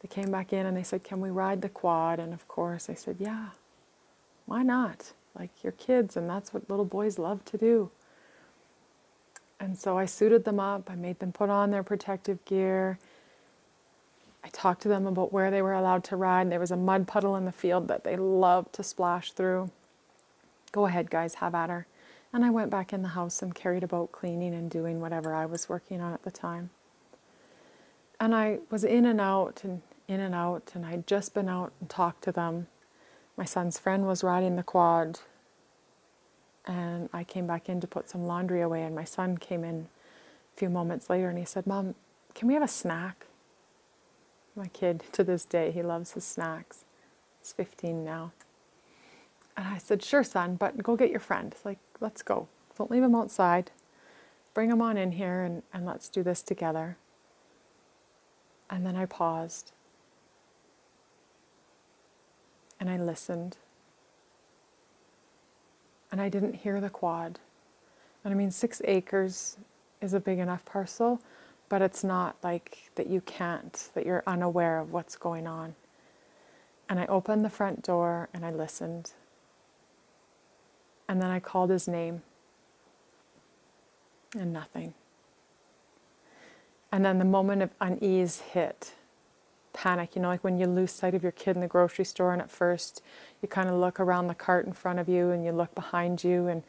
They 0.01 0.09
came 0.09 0.31
back 0.31 0.53
in 0.53 0.67
and 0.67 0.77
they 0.77 0.83
said, 0.83 1.03
Can 1.03 1.21
we 1.21 1.31
ride 1.31 1.63
the 1.63 1.69
quad? 1.69 2.19
And 2.19 2.35
of 2.35 2.47
course 2.49 2.91
I 2.91 2.95
said, 2.95 3.17
Yeah. 3.19 3.49
Why 4.45 4.63
not? 4.63 5.13
Like 5.39 5.51
you're 5.63 5.73
kids 5.73 6.17
and 6.17 6.29
that's 6.29 6.55
what 6.55 6.69
little 6.69 6.85
boys 6.85 7.19
love 7.19 7.45
to 7.47 7.59
do. 7.59 7.91
And 9.59 9.79
so 9.79 9.99
I 9.99 10.05
suited 10.05 10.45
them 10.45 10.61
up. 10.61 10.91
I 10.91 10.95
made 10.95 11.19
them 11.19 11.33
put 11.33 11.51
on 11.51 11.71
their 11.71 11.83
protective 11.83 12.45
gear. 12.45 12.99
I 14.45 14.49
talked 14.49 14.83
to 14.83 14.89
them 14.89 15.07
about 15.07 15.33
where 15.33 15.51
they 15.51 15.63
were 15.63 15.73
allowed 15.73 16.05
to 16.05 16.17
ride. 16.17 16.51
There 16.51 16.61
was 16.61 16.71
a 16.71 16.77
mud 16.77 17.09
puddle 17.09 17.37
in 17.37 17.47
the 17.47 17.53
field 17.53 17.89
that 17.89 18.05
they 18.05 18.17
loved 18.17 18.73
to 18.75 18.83
splash 18.83 19.33
through. 19.33 19.71
Go 20.73 20.87
ahead, 20.87 21.11
guys, 21.11 21.35
have 21.35 21.55
at 21.55 21.71
her. 21.71 21.87
And 22.33 22.45
I 22.45 22.51
went 22.51 22.71
back 22.71 22.93
in 22.93 23.03
the 23.03 23.09
house 23.09 23.43
and 23.43 23.55
carried 23.55 23.83
about 23.83 24.13
cleaning 24.13 24.55
and 24.55 24.71
doing 24.71 25.01
whatever 25.01 25.35
I 25.35 25.47
was 25.47 25.69
working 25.69 26.01
on 26.01 26.13
at 26.13 26.23
the 26.23 26.31
time. 26.31 26.71
And 28.21 28.35
I 28.35 28.59
was 28.71 28.85
in 28.85 29.05
and 29.07 29.21
out 29.21 29.63
and 29.65 29.83
in 30.07 30.21
and 30.21 30.35
out, 30.35 30.73
and 30.75 30.87
I'd 30.87 31.07
just 31.07 31.35
been 31.35 31.49
out 31.49 31.73
and 31.81 31.91
talked 31.91 32.23
to 32.25 32.33
them. 32.33 32.69
My 33.37 33.45
son's 33.45 33.79
friend 33.79 34.07
was 34.07 34.25
riding 34.25 34.57
the 34.57 34.63
quad, 34.63 35.21
and 36.67 37.09
I 37.13 37.23
came 37.23 37.47
back 37.47 37.69
in 37.69 37.81
to 37.81 37.87
put 37.87 38.09
some 38.09 38.27
laundry 38.27 38.63
away, 38.63 38.83
and 38.83 38.95
my 38.95 39.05
son 39.05 39.37
came 39.37 39.63
in 39.63 39.89
a 40.55 40.59
few 40.59 40.71
moments 40.71 41.11
later 41.11 41.29
and 41.29 41.39
he 41.39 41.45
said, 41.45 41.67
Mom, 41.67 41.95
can 42.35 42.49
we 42.49 42.55
have 42.55 42.63
a 42.63 42.69
snack? 42.69 43.27
My 44.55 44.69
kid, 44.69 45.05
to 45.13 45.23
this 45.23 45.45
day, 45.45 45.71
he 45.71 45.83
loves 45.83 46.13
his 46.13 46.25
snacks. 46.25 46.85
He's 47.41 47.53
15 47.53 48.05
now. 48.05 48.33
And 49.55 49.69
I 49.69 49.79
said, 49.79 50.03
Sure, 50.03 50.25
son, 50.25 50.57
but 50.57 50.83
go 50.83 50.97
get 50.97 51.11
your 51.11 51.21
friend. 51.21 51.55
Like, 51.63 51.79
let's 52.01 52.23
go. 52.23 52.49
Don't 52.79 52.91
leave 52.91 53.03
him 53.03 53.15
outside. 53.15 53.71
Bring 54.55 54.71
him 54.71 54.81
on 54.81 54.97
in 54.97 55.13
here 55.13 55.43
and, 55.43 55.63
and 55.75 55.85
let's 55.85 56.09
do 56.09 56.23
this 56.23 56.43
together. 56.43 56.97
And 58.71 58.87
then 58.87 58.97
I 58.97 59.05
paused 59.05 59.73
and 62.79 62.91
I 62.91 62.97
listened. 62.97 63.57
And 66.11 66.21
I 66.21 66.29
didn't 66.29 66.55
hear 66.55 66.81
the 66.81 66.91
quad. 66.91 67.39
And 68.25 68.33
I 68.33 68.37
mean, 68.37 68.51
six 68.51 68.83
acres 68.85 69.57
is 70.01 70.15
a 70.15 70.21
big 70.21 70.39
enough 70.39 70.65
parcel, 70.65 71.21
but 71.69 71.83
it's 71.83 72.05
not 72.05 72.37
like 72.43 72.91
that 72.95 73.09
you 73.09 73.21
can't, 73.23 73.91
that 73.95 74.07
you're 74.07 74.23
unaware 74.27 74.79
of 74.79 74.93
what's 74.93 75.17
going 75.17 75.47
on. 75.47 75.75
And 76.89 77.01
I 77.01 77.07
opened 77.07 77.45
the 77.45 77.51
front 77.51 77.83
door 77.83 78.29
and 78.33 78.45
I 78.45 78.51
listened. 78.51 79.13
And 81.09 81.21
then 81.21 81.31
I 81.31 81.41
called 81.41 81.71
his 81.71 81.89
name. 81.89 82.23
And 84.39 84.53
nothing. 84.53 84.95
And 86.93 87.05
then 87.05 87.19
the 87.19 87.25
moment 87.25 87.63
of 87.63 87.71
unease 87.81 88.41
hit 88.41 88.93
panic, 89.77 90.17
you 90.17 90.23
know, 90.23 90.29
like 90.29 90.43
when 90.43 90.59
you 90.59 90.67
lose 90.67 90.91
sight 90.91 91.15
of 91.15 91.23
your 91.23 91.33
kid 91.33 91.55
in 91.55 91.61
the 91.61 91.69
grocery 91.69 92.05
store, 92.05 92.33
and 92.33 92.43
at 92.43 92.51
first 92.51 93.03
you 93.43 93.49
kind 93.49 93.69
of 93.69 93.77
look 93.77 94.01
around 94.01 94.27
the 94.27 94.35
cart 94.35 94.67
in 94.67 94.73
front 94.73 94.99
of 94.99 95.09
you 95.09 95.31
and 95.31 95.45
you 95.45 95.53
look 95.53 95.75
behind 95.75 96.25
you 96.25 96.49
and 96.49 96.63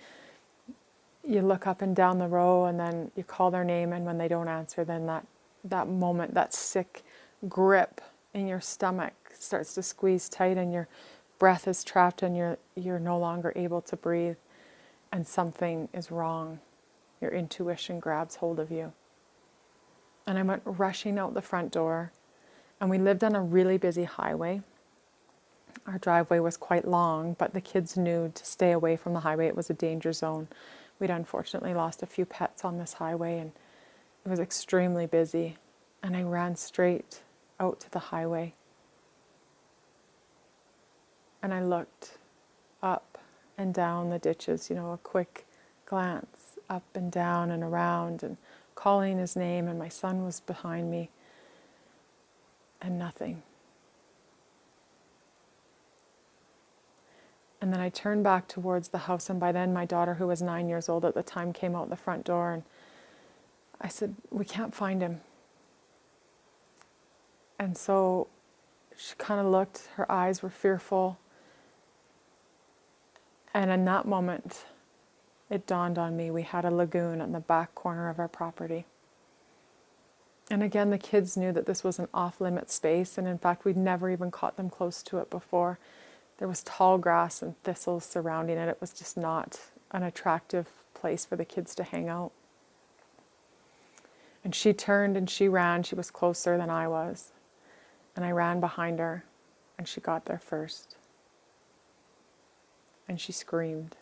you 1.25 1.41
look 1.41 1.65
up 1.65 1.81
and 1.81 1.95
down 1.95 2.19
the 2.19 2.27
row 2.27 2.65
and 2.65 2.79
then 2.79 3.11
you 3.15 3.23
call 3.23 3.49
their 3.51 3.63
name 3.63 3.93
and 3.93 4.05
when 4.05 4.17
they 4.17 4.27
don't 4.27 4.47
answer 4.47 4.85
then 4.85 5.05
that 5.05 5.25
that 5.63 5.87
moment 5.87 6.33
that 6.33 6.53
sick 6.53 7.03
grip 7.49 7.99
in 8.33 8.47
your 8.47 8.61
stomach 8.61 9.13
starts 9.37 9.73
to 9.73 9.83
squeeze 9.83 10.29
tight 10.29 10.57
and 10.57 10.71
your 10.71 10.87
breath 11.39 11.67
is 11.67 11.83
trapped 11.83 12.23
and 12.23 12.35
you're 12.37 12.57
you're 12.75 12.99
no 12.99 13.17
longer 13.17 13.51
able 13.55 13.81
to 13.81 13.95
breathe 13.95 14.37
and 15.11 15.27
something 15.27 15.89
is 15.93 16.11
wrong. 16.11 16.59
Your 17.21 17.31
intuition 17.31 17.99
grabs 17.99 18.35
hold 18.35 18.59
of 18.59 18.71
you. 18.71 18.93
And 20.25 20.37
i 20.37 20.43
went 20.43 20.61
rushing 20.65 21.17
out 21.17 21.33
the 21.33 21.41
front 21.41 21.71
door 21.71 22.11
and 22.81 22.89
we 22.89 22.97
lived 22.97 23.23
on 23.23 23.35
a 23.35 23.41
really 23.41 23.77
busy 23.77 24.05
highway 24.05 24.61
Our 25.87 25.99
driveway 25.99 26.39
was 26.39 26.57
quite 26.57 26.87
long, 26.87 27.35
but 27.39 27.53
the 27.53 27.61
kids 27.61 27.97
knew 27.97 28.31
to 28.35 28.45
stay 28.45 28.71
away 28.71 28.95
from 28.97 29.13
the 29.13 29.21
highway. 29.21 29.47
It 29.47 29.55
was 29.57 29.69
a 29.69 29.73
danger 29.75 30.13
zone. 30.13 30.47
We'd 30.99 31.11
unfortunately 31.11 31.73
lost 31.73 32.03
a 32.03 32.07
few 32.07 32.25
pets 32.25 32.65
on 32.65 32.77
this 32.79 32.93
highway, 32.93 33.39
and 33.39 33.51
it 34.25 34.29
was 34.29 34.39
extremely 34.39 35.07
busy. 35.07 35.57
And 36.03 36.15
I 36.17 36.23
ran 36.23 36.55
straight 36.55 37.21
out 37.59 37.81
to 37.81 37.91
the 37.91 37.99
highway. 37.99 38.53
And 41.43 41.53
I 41.53 41.63
looked 41.63 42.17
up 42.83 43.17
and 43.57 43.73
down 43.73 44.09
the 44.09 44.19
ditches, 44.19 44.69
you 44.69 44.75
know, 44.77 44.93
a 44.93 44.97
quick 44.99 45.45
glance 45.85 46.57
up 46.69 46.83
and 46.95 47.11
down 47.11 47.51
and 47.51 47.63
around 47.63 48.23
and 48.23 48.37
calling 48.75 49.19
his 49.19 49.35
name, 49.35 49.67
and 49.67 49.79
my 49.79 49.89
son 49.89 50.25
was 50.25 50.41
behind 50.41 50.91
me, 50.91 51.09
and 52.81 52.97
nothing. 52.97 53.43
And 57.59 57.73
then 57.73 57.79
I 57.79 57.89
turned 57.89 58.23
back 58.23 58.47
towards 58.47 58.89
the 58.89 58.99
house, 58.99 59.29
and 59.29 59.39
by 59.39 59.51
then 59.51 59.73
my 59.73 59.85
daughter, 59.85 60.15
who 60.15 60.27
was 60.27 60.41
nine 60.41 60.69
years 60.69 60.87
old 60.87 61.03
at 61.03 61.15
the 61.15 61.23
time, 61.23 61.53
came 61.53 61.75
out 61.75 61.89
the 61.89 61.95
front 61.95 62.23
door, 62.23 62.53
and 62.53 62.63
I 63.81 63.87
said, 63.87 64.15
We 64.29 64.45
can't 64.45 64.75
find 64.75 65.01
him. 65.01 65.21
And 67.59 67.75
so 67.75 68.27
she 68.95 69.15
kind 69.17 69.39
of 69.39 69.47
looked, 69.47 69.89
her 69.95 70.11
eyes 70.11 70.43
were 70.43 70.49
fearful. 70.49 71.17
And 73.53 73.71
in 73.71 73.85
that 73.85 74.07
moment, 74.07 74.65
it 75.49 75.65
dawned 75.65 75.97
on 75.97 76.15
me 76.15 76.29
we 76.29 76.43
had 76.43 76.65
a 76.65 76.71
lagoon 76.71 77.21
in 77.21 77.31
the 77.31 77.39
back 77.39 77.73
corner 77.73 78.09
of 78.09 78.19
our 78.19 78.27
property. 78.27 78.85
And 80.49 80.63
again, 80.63 80.91
the 80.91 80.97
kids 80.97 81.35
knew 81.35 81.51
that 81.51 81.65
this 81.65 81.83
was 81.83 81.99
an 81.99 82.07
off 82.13 82.39
limit 82.39 82.71
space, 82.71 83.17
and 83.17 83.27
in 83.27 83.37
fact, 83.37 83.65
we'd 83.65 83.75
never 83.75 84.09
even 84.09 84.31
caught 84.31 84.55
them 84.55 84.69
close 84.69 85.03
to 85.03 85.17
it 85.17 85.29
before. 85.29 85.77
There 86.37 86.47
was 86.47 86.63
tall 86.63 86.97
grass 86.97 87.41
and 87.41 87.57
thistles 87.63 88.05
surrounding 88.05 88.57
it. 88.57 88.69
It 88.69 88.79
was 88.79 88.93
just 88.93 89.17
not 89.17 89.59
an 89.91 90.03
attractive 90.03 90.67
place 90.93 91.25
for 91.25 91.35
the 91.35 91.45
kids 91.45 91.75
to 91.75 91.83
hang 91.83 92.07
out. 92.07 92.31
And 94.43 94.55
she 94.55 94.71
turned 94.71 95.17
and 95.17 95.29
she 95.29 95.49
ran. 95.49 95.83
She 95.83 95.95
was 95.95 96.09
closer 96.09 96.57
than 96.57 96.69
I 96.69 96.87
was. 96.87 97.31
And 98.15 98.23
I 98.23 98.31
ran 98.31 98.59
behind 98.59 98.99
her, 98.99 99.25
and 99.77 99.87
she 99.87 99.99
got 99.99 100.25
there 100.25 100.39
first. 100.39 100.95
And 103.07 103.19
she 103.19 103.31
screamed. 103.31 103.95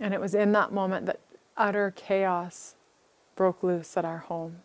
And 0.00 0.14
it 0.14 0.20
was 0.20 0.34
in 0.34 0.52
that 0.52 0.72
moment 0.72 1.06
that 1.06 1.20
utter 1.56 1.92
chaos 1.94 2.74
broke 3.36 3.62
loose 3.62 3.96
at 3.96 4.04
our 4.04 4.18
home. 4.18 4.58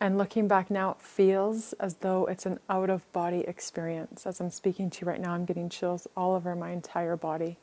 And 0.00 0.18
looking 0.18 0.48
back 0.48 0.70
now, 0.70 0.90
it 0.92 1.00
feels 1.00 1.72
as 1.74 1.94
though 1.96 2.26
it's 2.26 2.46
an 2.46 2.58
out 2.68 2.90
of 2.90 3.10
body 3.12 3.40
experience. 3.40 4.26
As 4.26 4.40
I'm 4.40 4.50
speaking 4.50 4.90
to 4.90 5.00
you 5.00 5.08
right 5.08 5.20
now, 5.20 5.32
I'm 5.32 5.44
getting 5.44 5.68
chills 5.68 6.06
all 6.16 6.34
over 6.34 6.54
my 6.54 6.70
entire 6.72 7.16
body. 7.16 7.58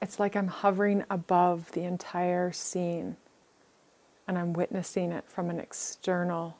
It's 0.00 0.20
like 0.20 0.36
I'm 0.36 0.46
hovering 0.46 1.04
above 1.10 1.72
the 1.72 1.82
entire 1.82 2.52
scene 2.52 3.16
and 4.26 4.38
I'm 4.38 4.52
witnessing 4.52 5.10
it 5.10 5.24
from 5.26 5.50
an 5.50 5.58
external 5.58 6.58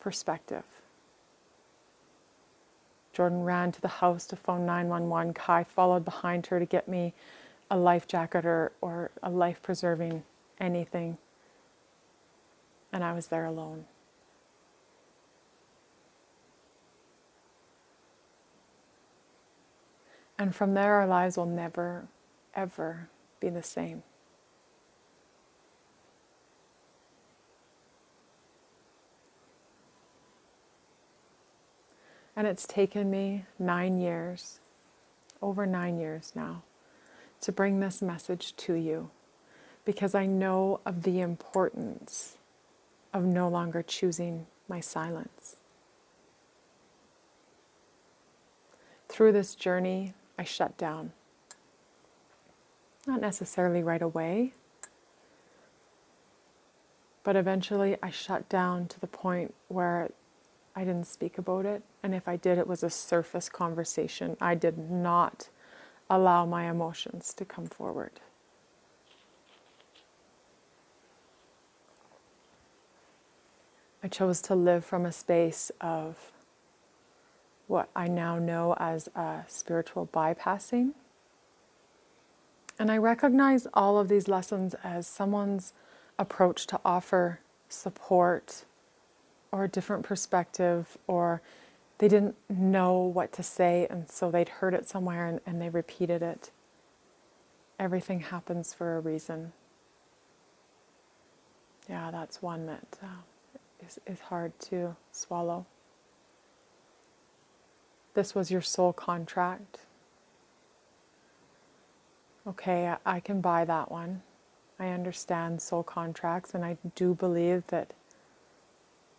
perspective. 0.00 0.64
Jordan 3.12 3.42
ran 3.42 3.72
to 3.72 3.80
the 3.80 3.88
house 3.88 4.26
to 4.28 4.36
phone 4.36 4.64
911. 4.64 5.34
Kai 5.34 5.64
followed 5.64 6.04
behind 6.04 6.46
her 6.46 6.58
to 6.58 6.64
get 6.64 6.88
me 6.88 7.12
a 7.72 7.76
life 7.78 8.06
jacket 8.06 8.44
or, 8.44 8.70
or 8.82 9.10
a 9.22 9.30
life 9.30 9.62
preserving 9.62 10.22
anything. 10.60 11.16
And 12.92 13.02
I 13.02 13.14
was 13.14 13.28
there 13.28 13.46
alone. 13.46 13.86
And 20.38 20.54
from 20.54 20.74
there, 20.74 20.96
our 20.96 21.06
lives 21.06 21.38
will 21.38 21.46
never, 21.46 22.08
ever 22.54 23.08
be 23.40 23.48
the 23.48 23.62
same. 23.62 24.02
And 32.36 32.46
it's 32.46 32.66
taken 32.66 33.10
me 33.10 33.46
nine 33.58 33.98
years, 33.98 34.60
over 35.40 35.64
nine 35.64 35.98
years 35.98 36.32
now, 36.34 36.64
to 37.42 37.52
bring 37.52 37.80
this 37.80 38.00
message 38.00 38.56
to 38.56 38.74
you 38.74 39.10
because 39.84 40.14
I 40.14 40.26
know 40.26 40.80
of 40.86 41.02
the 41.02 41.20
importance 41.20 42.38
of 43.12 43.24
no 43.24 43.48
longer 43.48 43.82
choosing 43.82 44.46
my 44.68 44.80
silence. 44.80 45.56
Through 49.08 49.32
this 49.32 49.54
journey, 49.54 50.14
I 50.38 50.44
shut 50.44 50.78
down. 50.78 51.12
Not 53.06 53.20
necessarily 53.20 53.82
right 53.82 54.00
away, 54.00 54.52
but 57.24 57.36
eventually 57.36 57.96
I 58.02 58.10
shut 58.10 58.48
down 58.48 58.86
to 58.88 59.00
the 59.00 59.08
point 59.08 59.54
where 59.68 60.10
I 60.74 60.84
didn't 60.84 61.06
speak 61.06 61.36
about 61.36 61.66
it. 61.66 61.82
And 62.02 62.14
if 62.14 62.26
I 62.28 62.36
did, 62.36 62.56
it 62.56 62.66
was 62.66 62.82
a 62.82 62.88
surface 62.88 63.48
conversation. 63.48 64.36
I 64.40 64.54
did 64.54 64.78
not 64.78 65.48
allow 66.14 66.44
my 66.44 66.70
emotions 66.70 67.32
to 67.34 67.44
come 67.44 67.66
forward. 67.66 68.20
I 74.02 74.08
chose 74.08 74.42
to 74.42 74.54
live 74.54 74.84
from 74.84 75.06
a 75.06 75.12
space 75.12 75.70
of 75.80 76.32
what 77.66 77.88
I 77.96 78.08
now 78.08 78.38
know 78.38 78.74
as 78.78 79.08
a 79.14 79.44
spiritual 79.48 80.08
bypassing. 80.12 80.90
And 82.78 82.90
I 82.90 82.98
recognize 82.98 83.66
all 83.72 83.98
of 83.98 84.08
these 84.08 84.28
lessons 84.28 84.74
as 84.84 85.06
someone's 85.06 85.72
approach 86.18 86.66
to 86.66 86.80
offer 86.84 87.40
support 87.70 88.64
or 89.50 89.64
a 89.64 89.68
different 89.68 90.02
perspective 90.02 90.98
or 91.06 91.40
they 91.98 92.08
didn't 92.08 92.36
know 92.48 92.98
what 92.98 93.32
to 93.34 93.42
say, 93.42 93.86
and 93.88 94.10
so 94.10 94.30
they'd 94.30 94.48
heard 94.48 94.74
it 94.74 94.88
somewhere 94.88 95.26
and, 95.26 95.40
and 95.46 95.60
they 95.60 95.68
repeated 95.68 96.22
it. 96.22 96.50
Everything 97.78 98.20
happens 98.20 98.74
for 98.74 98.96
a 98.96 99.00
reason. 99.00 99.52
Yeah, 101.88 102.10
that's 102.10 102.40
one 102.40 102.66
that 102.66 102.98
uh, 103.02 103.06
is 103.84 103.98
is, 104.06 104.20
hard 104.20 104.58
to 104.60 104.96
swallow. 105.10 105.66
This 108.14 108.34
was 108.34 108.50
your 108.50 108.62
soul 108.62 108.92
contract. 108.92 109.80
Okay, 112.46 112.88
I, 112.88 113.16
I 113.16 113.20
can 113.20 113.40
buy 113.40 113.64
that 113.64 113.90
one. 113.90 114.22
I 114.78 114.88
understand 114.88 115.62
soul 115.62 115.82
contracts, 115.82 116.54
and 116.54 116.64
I 116.64 116.76
do 116.94 117.14
believe 117.14 117.66
that 117.68 117.92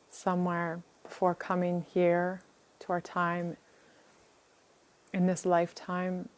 somewhere 0.10 0.82
before 1.04 1.36
coming 1.36 1.86
here 1.94 2.42
to 2.84 2.94
our 2.94 3.02
time 3.02 3.58
in 5.14 5.28
this 5.28 5.46
lifetime, 5.46 6.30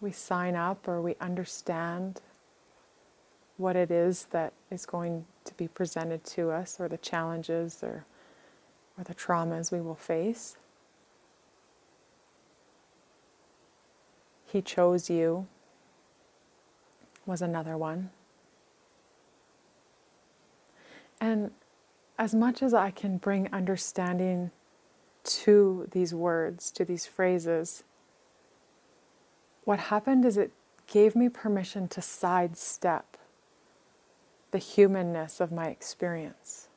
we 0.00 0.12
sign 0.12 0.54
up 0.54 0.86
or 0.86 1.00
we 1.00 1.16
understand 1.20 2.20
what 3.56 3.76
it 3.76 3.90
is 3.90 4.24
that 4.30 4.52
is 4.70 4.86
going 4.86 5.26
to 5.44 5.54
be 5.54 5.68
presented 5.68 6.24
to 6.24 6.50
us 6.50 6.78
or 6.78 6.88
the 6.88 6.96
challenges 6.98 7.82
or, 7.82 8.04
or 8.96 9.04
the 9.04 9.14
traumas 9.14 9.72
we 9.72 9.80
will 9.80 9.94
face. 9.94 10.56
He 14.46 14.62
chose 14.62 15.10
you 15.10 15.46
was 17.26 17.42
another 17.42 17.76
one. 17.76 18.10
And 21.20 21.50
as 22.20 22.34
much 22.34 22.62
as 22.62 22.74
I 22.74 22.90
can 22.90 23.16
bring 23.16 23.48
understanding 23.50 24.50
to 25.24 25.88
these 25.90 26.12
words, 26.12 26.70
to 26.72 26.84
these 26.84 27.06
phrases, 27.06 27.82
what 29.64 29.78
happened 29.78 30.26
is 30.26 30.36
it 30.36 30.52
gave 30.86 31.16
me 31.16 31.30
permission 31.30 31.88
to 31.88 32.02
sidestep 32.02 33.16
the 34.50 34.58
humanness 34.58 35.40
of 35.40 35.50
my 35.50 35.68
experience. 35.68 36.68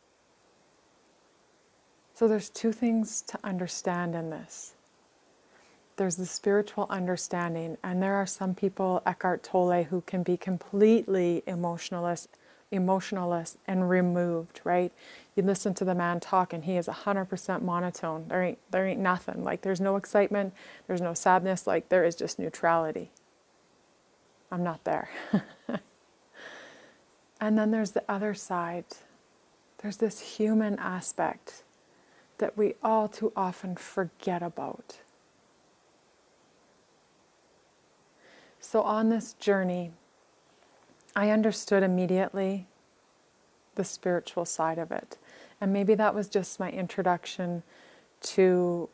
So 2.13 2.29
there's 2.29 2.49
two 2.49 2.71
things 2.71 3.21
to 3.23 3.37
understand 3.43 4.15
in 4.15 4.29
this. 4.29 4.75
There's 5.97 6.15
the 6.15 6.25
spiritual 6.25 6.87
understanding, 6.89 7.77
and 7.83 8.01
there 8.01 8.15
are 8.15 8.25
some 8.25 8.55
people, 8.55 9.03
Eckhart 9.05 9.43
Tolle, 9.43 9.83
who 9.83 10.01
can 10.01 10.23
be 10.23 10.37
completely 10.37 11.43
emotionalist 11.45 12.29
emotionalist 12.73 13.57
and 13.67 13.89
removed, 13.89 14.59
right? 14.63 14.91
You 15.35 15.43
listen 15.43 15.73
to 15.75 15.85
the 15.85 15.95
man 15.95 16.19
talk 16.19 16.53
and 16.53 16.65
he 16.65 16.77
is 16.77 16.87
100% 16.87 17.61
monotone. 17.61 18.25
There 18.27 18.43
ain't, 18.43 18.59
there 18.71 18.87
ain't 18.87 18.99
nothing. 18.99 19.43
Like 19.43 19.61
there's 19.61 19.81
no 19.81 19.95
excitement, 19.95 20.53
there's 20.87 21.01
no 21.01 21.13
sadness, 21.13 21.65
like 21.65 21.89
there 21.89 22.03
is 22.03 22.15
just 22.15 22.37
neutrality. 22.37 23.11
I'm 24.51 24.63
not 24.63 24.83
there. 24.83 25.09
and 27.41 27.57
then 27.57 27.71
there's 27.71 27.91
the 27.91 28.03
other 28.07 28.33
side 28.33 28.85
there's 29.83 29.97
this 29.97 30.37
human 30.37 30.79
aspect 30.79 31.63
that 32.37 32.57
we 32.57 32.75
all 32.81 33.09
too 33.09 33.33
often 33.35 33.75
forget 33.75 34.41
about. 34.41 34.99
So, 38.61 38.81
on 38.81 39.09
this 39.09 39.33
journey, 39.33 39.91
I 41.17 41.31
understood 41.31 41.83
immediately 41.83 42.67
the 43.75 43.83
spiritual 43.83 44.45
side 44.45 44.79
of 44.79 44.89
it. 44.89 45.17
And 45.63 45.71
maybe 45.71 45.95
that 45.95 46.13
was 46.13 46.27
just 46.27 46.59
my 46.59 46.69
introduction 46.69 47.63
to 48.23 48.89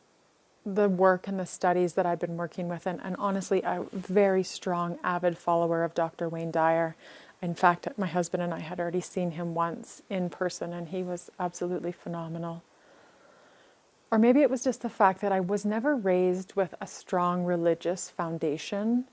the 0.63 0.87
work 0.87 1.27
and 1.27 1.39
the 1.39 1.45
studies 1.47 1.95
that 1.95 2.05
I've 2.05 2.19
been 2.19 2.37
working 2.37 2.69
with. 2.69 2.85
And, 2.85 2.99
and 3.03 3.15
honestly, 3.17 3.63
a 3.63 3.85
very 3.91 4.43
strong, 4.43 4.99
avid 5.03 5.35
follower 5.35 5.83
of 5.83 5.95
Dr. 5.95 6.29
Wayne 6.29 6.51
Dyer. 6.51 6.95
In 7.41 7.55
fact, 7.55 7.87
my 7.97 8.05
husband 8.05 8.43
and 8.43 8.53
I 8.53 8.59
had 8.59 8.79
already 8.79 9.01
seen 9.01 9.31
him 9.31 9.55
once 9.55 10.03
in 10.11 10.29
person, 10.29 10.71
and 10.71 10.89
he 10.89 11.01
was 11.01 11.31
absolutely 11.39 11.91
phenomenal. 11.91 12.61
Or 14.11 14.19
maybe 14.19 14.43
it 14.43 14.51
was 14.51 14.63
just 14.63 14.83
the 14.83 14.89
fact 14.89 15.21
that 15.21 15.31
I 15.31 15.39
was 15.39 15.65
never 15.65 15.95
raised 15.95 16.53
with 16.53 16.75
a 16.79 16.85
strong 16.85 17.45
religious 17.45 18.11
foundation. 18.11 19.05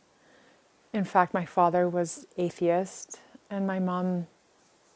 In 0.92 1.04
fact, 1.04 1.32
my 1.32 1.46
father 1.46 1.88
was 1.88 2.26
atheist, 2.36 3.20
and 3.48 3.66
my 3.66 3.78
mom 3.78 4.26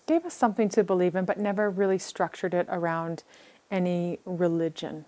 gave 0.07 0.25
us 0.25 0.35
something 0.35 0.69
to 0.71 0.85
believe 0.85 1.15
in, 1.15 1.25
but 1.25 1.39
never 1.39 1.71
really 1.71 1.99
structured 1.99 2.55
it 2.55 2.67
around 2.69 3.23
any 3.71 4.19
religion. 4.25 5.05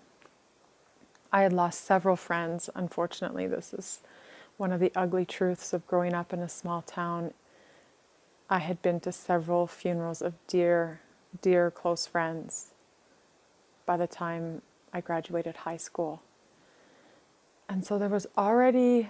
I 1.31 1.41
had 1.41 1.53
lost 1.53 1.83
several 1.83 2.15
friends. 2.15 2.69
Unfortunately, 2.75 3.47
this 3.47 3.73
is 3.73 3.99
one 4.57 4.71
of 4.71 4.79
the 4.79 4.91
ugly 4.95 5.25
truths 5.25 5.73
of 5.73 5.85
growing 5.87 6.13
up 6.13 6.31
in 6.31 6.39
a 6.39 6.49
small 6.49 6.81
town. 6.83 7.33
I 8.49 8.59
had 8.59 8.81
been 8.81 8.99
to 9.01 9.11
several 9.11 9.65
funerals 9.67 10.21
of 10.21 10.35
dear, 10.47 11.01
dear 11.41 11.71
close 11.71 12.05
friends 12.05 12.67
by 13.85 13.97
the 13.97 14.07
time 14.07 14.61
I 14.93 15.01
graduated 15.01 15.57
high 15.57 15.77
school. 15.77 16.21
And 17.67 17.83
so 17.83 17.97
there 17.97 18.09
was 18.09 18.27
already 18.37 19.09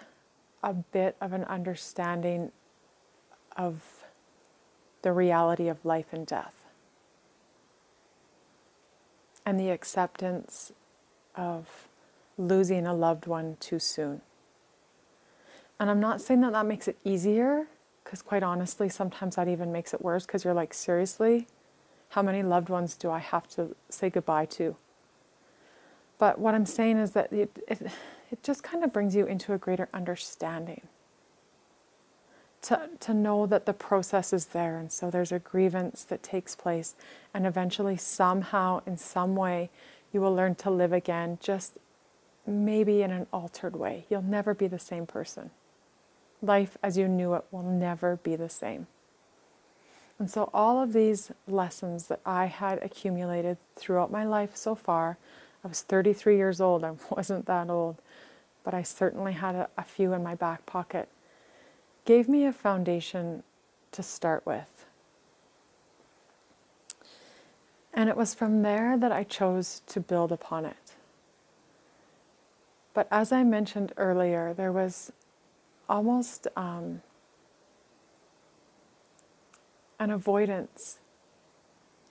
a 0.64 0.74
bit 0.74 1.18
of 1.20 1.34
an 1.34 1.44
understanding 1.44 2.52
of 3.58 4.03
the 5.04 5.14
reality 5.14 5.68
of 5.68 5.86
life 5.86 6.08
and 6.12 6.26
death 6.26 6.56
and 9.46 9.60
the 9.60 9.70
acceptance 9.70 10.72
of 11.36 11.88
losing 12.38 12.88
a 12.88 12.94
loved 12.94 13.28
one 13.28 13.58
too 13.60 13.80
soon. 13.80 14.22
And 15.80 15.90
I'm 15.90 16.00
not 16.00 16.22
saying 16.22 16.42
that 16.42 16.54
that 16.54 16.66
makes 16.66 16.88
it 16.88 16.98
easier, 17.04 17.68
because 18.04 18.22
quite 18.22 18.44
honestly, 18.44 18.90
sometimes 18.90 19.36
that 19.36 19.48
even 19.48 19.72
makes 19.72 19.94
it 19.94 20.02
worse 20.02 20.26
because 20.26 20.44
you're 20.44 20.54
like, 20.54 20.74
seriously, 20.74 21.48
how 22.10 22.22
many 22.22 22.42
loved 22.42 22.70
ones 22.70 22.96
do 22.96 23.12
I 23.12 23.20
have 23.20 23.48
to 23.50 23.76
say 23.90 24.10
goodbye 24.10 24.46
to? 24.46 24.76
But 26.18 26.40
what 26.40 26.56
I'm 26.56 26.66
saying 26.66 26.98
is 26.98 27.12
that 27.12 27.34
it, 27.34 27.52
it, 27.68 27.82
it 28.32 28.44
just 28.44 28.64
kind 28.64 28.84
of 28.84 28.94
brings 28.94 29.16
you 29.16 29.26
into 29.26 29.52
a 29.52 29.58
greater 29.58 29.90
understanding. 29.94 30.82
To, 32.64 32.90
to 33.02 33.14
know 33.14 33.46
that 33.46 33.66
the 33.66 33.74
process 33.74 34.32
is 34.32 34.48
there, 34.48 34.78
and 34.78 34.92
so 34.92 35.10
there's 35.10 35.34
a 35.34 35.40
grievance 35.40 36.04
that 36.06 36.24
takes 36.24 36.56
place, 36.56 36.96
and 37.34 37.46
eventually, 37.46 37.98
somehow, 37.98 38.82
in 38.86 38.96
some 38.96 39.36
way, 39.36 39.70
you 40.14 40.22
will 40.22 40.34
learn 40.34 40.56
to 40.56 40.70
live 40.70 40.94
again 40.94 41.40
just 41.42 41.78
maybe 42.46 43.02
in 43.02 43.12
an 43.12 43.28
altered 43.34 43.76
way. 43.76 44.06
You'll 44.10 44.22
never 44.22 44.54
be 44.54 44.68
the 44.68 44.80
same 44.80 45.06
person. 45.06 45.50
Life 46.42 46.78
as 46.84 46.98
you 46.98 47.08
knew 47.08 47.34
it 47.34 47.44
will 47.52 47.64
never 47.64 48.18
be 48.18 48.36
the 48.36 48.50
same. 48.50 48.88
And 50.20 50.30
so, 50.30 50.50
all 50.54 50.82
of 50.82 50.94
these 50.94 51.32
lessons 51.48 52.08
that 52.08 52.20
I 52.26 52.46
had 52.46 52.82
accumulated 52.84 53.58
throughout 53.76 54.12
my 54.12 54.24
life 54.24 54.56
so 54.56 54.76
far, 54.76 55.18
I 55.64 55.68
was 55.68 55.82
33 55.82 56.38
years 56.38 56.62
old, 56.62 56.84
I 56.84 56.92
wasn't 57.10 57.46
that 57.48 57.70
old, 57.70 57.98
but 58.64 58.74
I 58.74 58.84
certainly 58.84 59.34
had 59.34 59.56
a, 59.56 59.70
a 59.78 59.84
few 59.84 60.14
in 60.14 60.24
my 60.24 60.36
back 60.36 60.66
pocket, 60.66 61.10
gave 62.06 62.28
me 62.28 62.46
a 62.46 62.52
foundation 62.52 63.44
to 63.92 64.04
start 64.04 64.46
with. 64.46 64.86
And 67.94 68.10
it 68.10 68.18
was 68.18 68.34
from 68.34 68.64
there 68.64 68.98
that 68.98 69.12
I 69.12 69.24
chose 69.24 69.82
to 69.88 70.00
build 70.00 70.32
upon 70.32 70.66
it. 70.66 70.96
But 72.94 73.08
as 73.12 73.32
I 73.32 73.44
mentioned 73.44 73.94
earlier, 73.98 74.54
there 74.54 74.72
was 74.72 75.12
almost 75.88 76.48
um, 76.56 77.02
an 80.00 80.12
avoidance 80.12 81.00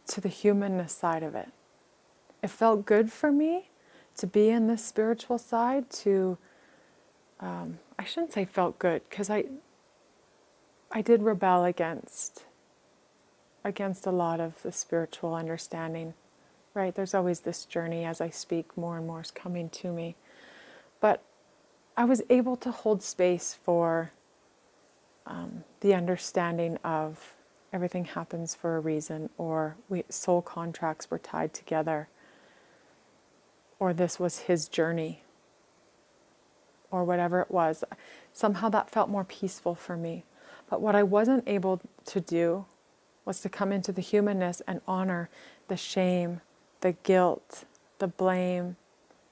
to 0.08 0.20
the 0.20 0.28
humanness 0.28 0.92
side 0.92 1.22
of 1.22 1.34
it. 1.34 1.48
It 2.42 2.50
felt 2.50 2.84
good 2.84 3.12
for 3.12 3.30
me 3.32 3.70
to 4.16 4.26
be 4.26 4.50
in 4.50 4.66
this 4.66 4.84
spiritual 4.84 5.38
side, 5.38 5.88
to, 5.90 6.36
um, 7.40 7.78
I 7.98 8.04
shouldn't 8.04 8.32
say 8.32 8.44
felt 8.44 8.78
good, 8.78 9.02
because 9.08 9.30
I, 9.30 9.44
I 10.94 11.00
did 11.00 11.22
rebel 11.22 11.64
against, 11.64 12.44
against 13.64 14.06
a 14.06 14.10
lot 14.10 14.40
of 14.40 14.62
the 14.62 14.72
spiritual 14.72 15.34
understanding, 15.34 16.12
right? 16.74 16.94
There's 16.94 17.14
always 17.14 17.40
this 17.40 17.64
journey 17.64 18.04
as 18.04 18.20
I 18.20 18.28
speak, 18.28 18.76
more 18.76 18.98
and 18.98 19.06
more 19.06 19.22
is 19.22 19.30
coming 19.30 19.70
to 19.70 19.90
me. 19.90 20.16
But 21.00 21.22
I 21.96 22.04
was 22.04 22.22
able 22.28 22.56
to 22.56 22.70
hold 22.70 23.02
space 23.02 23.54
for 23.54 24.12
um, 25.26 25.64
the 25.80 25.94
understanding 25.94 26.76
of 26.84 27.34
everything 27.72 28.04
happens 28.04 28.54
for 28.54 28.76
a 28.76 28.80
reason, 28.80 29.30
or 29.38 29.76
we, 29.88 30.04
soul 30.10 30.42
contracts 30.42 31.10
were 31.10 31.18
tied 31.18 31.54
together, 31.54 32.08
or 33.78 33.94
this 33.94 34.20
was 34.20 34.40
his 34.40 34.68
journey, 34.68 35.22
or 36.90 37.02
whatever 37.04 37.40
it 37.40 37.50
was. 37.50 37.82
Somehow 38.34 38.68
that 38.68 38.90
felt 38.90 39.08
more 39.08 39.24
peaceful 39.24 39.74
for 39.74 39.96
me. 39.96 40.24
But 40.72 40.80
what 40.80 40.94
I 40.94 41.02
wasn't 41.02 41.46
able 41.46 41.82
to 42.06 42.18
do 42.18 42.64
was 43.26 43.40
to 43.40 43.50
come 43.50 43.72
into 43.72 43.92
the 43.92 44.00
humanness 44.00 44.62
and 44.66 44.80
honor 44.88 45.28
the 45.68 45.76
shame, 45.76 46.40
the 46.80 46.92
guilt, 46.92 47.66
the 47.98 48.08
blame, 48.08 48.76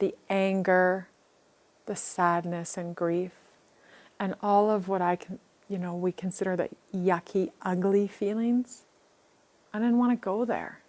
the 0.01 0.15
anger, 0.29 1.09
the 1.87 1.97
sadness 1.97 2.77
and 2.77 2.95
grief 2.95 3.33
and 4.19 4.35
all 4.43 4.71
of 4.71 4.87
what 4.87 5.01
I 5.01 5.17
can, 5.17 5.39
you 5.67 5.79
know, 5.79 5.97
we 5.97 6.13
consider 6.13 6.57
the 6.57 6.69
yucky, 6.95 7.53
ugly 7.63 8.07
feelings. 8.07 8.83
I 9.73 9.79
didn't 9.79 9.97
want 9.97 10.13
to 10.13 10.23
go 10.23 10.45
there. 10.45 10.81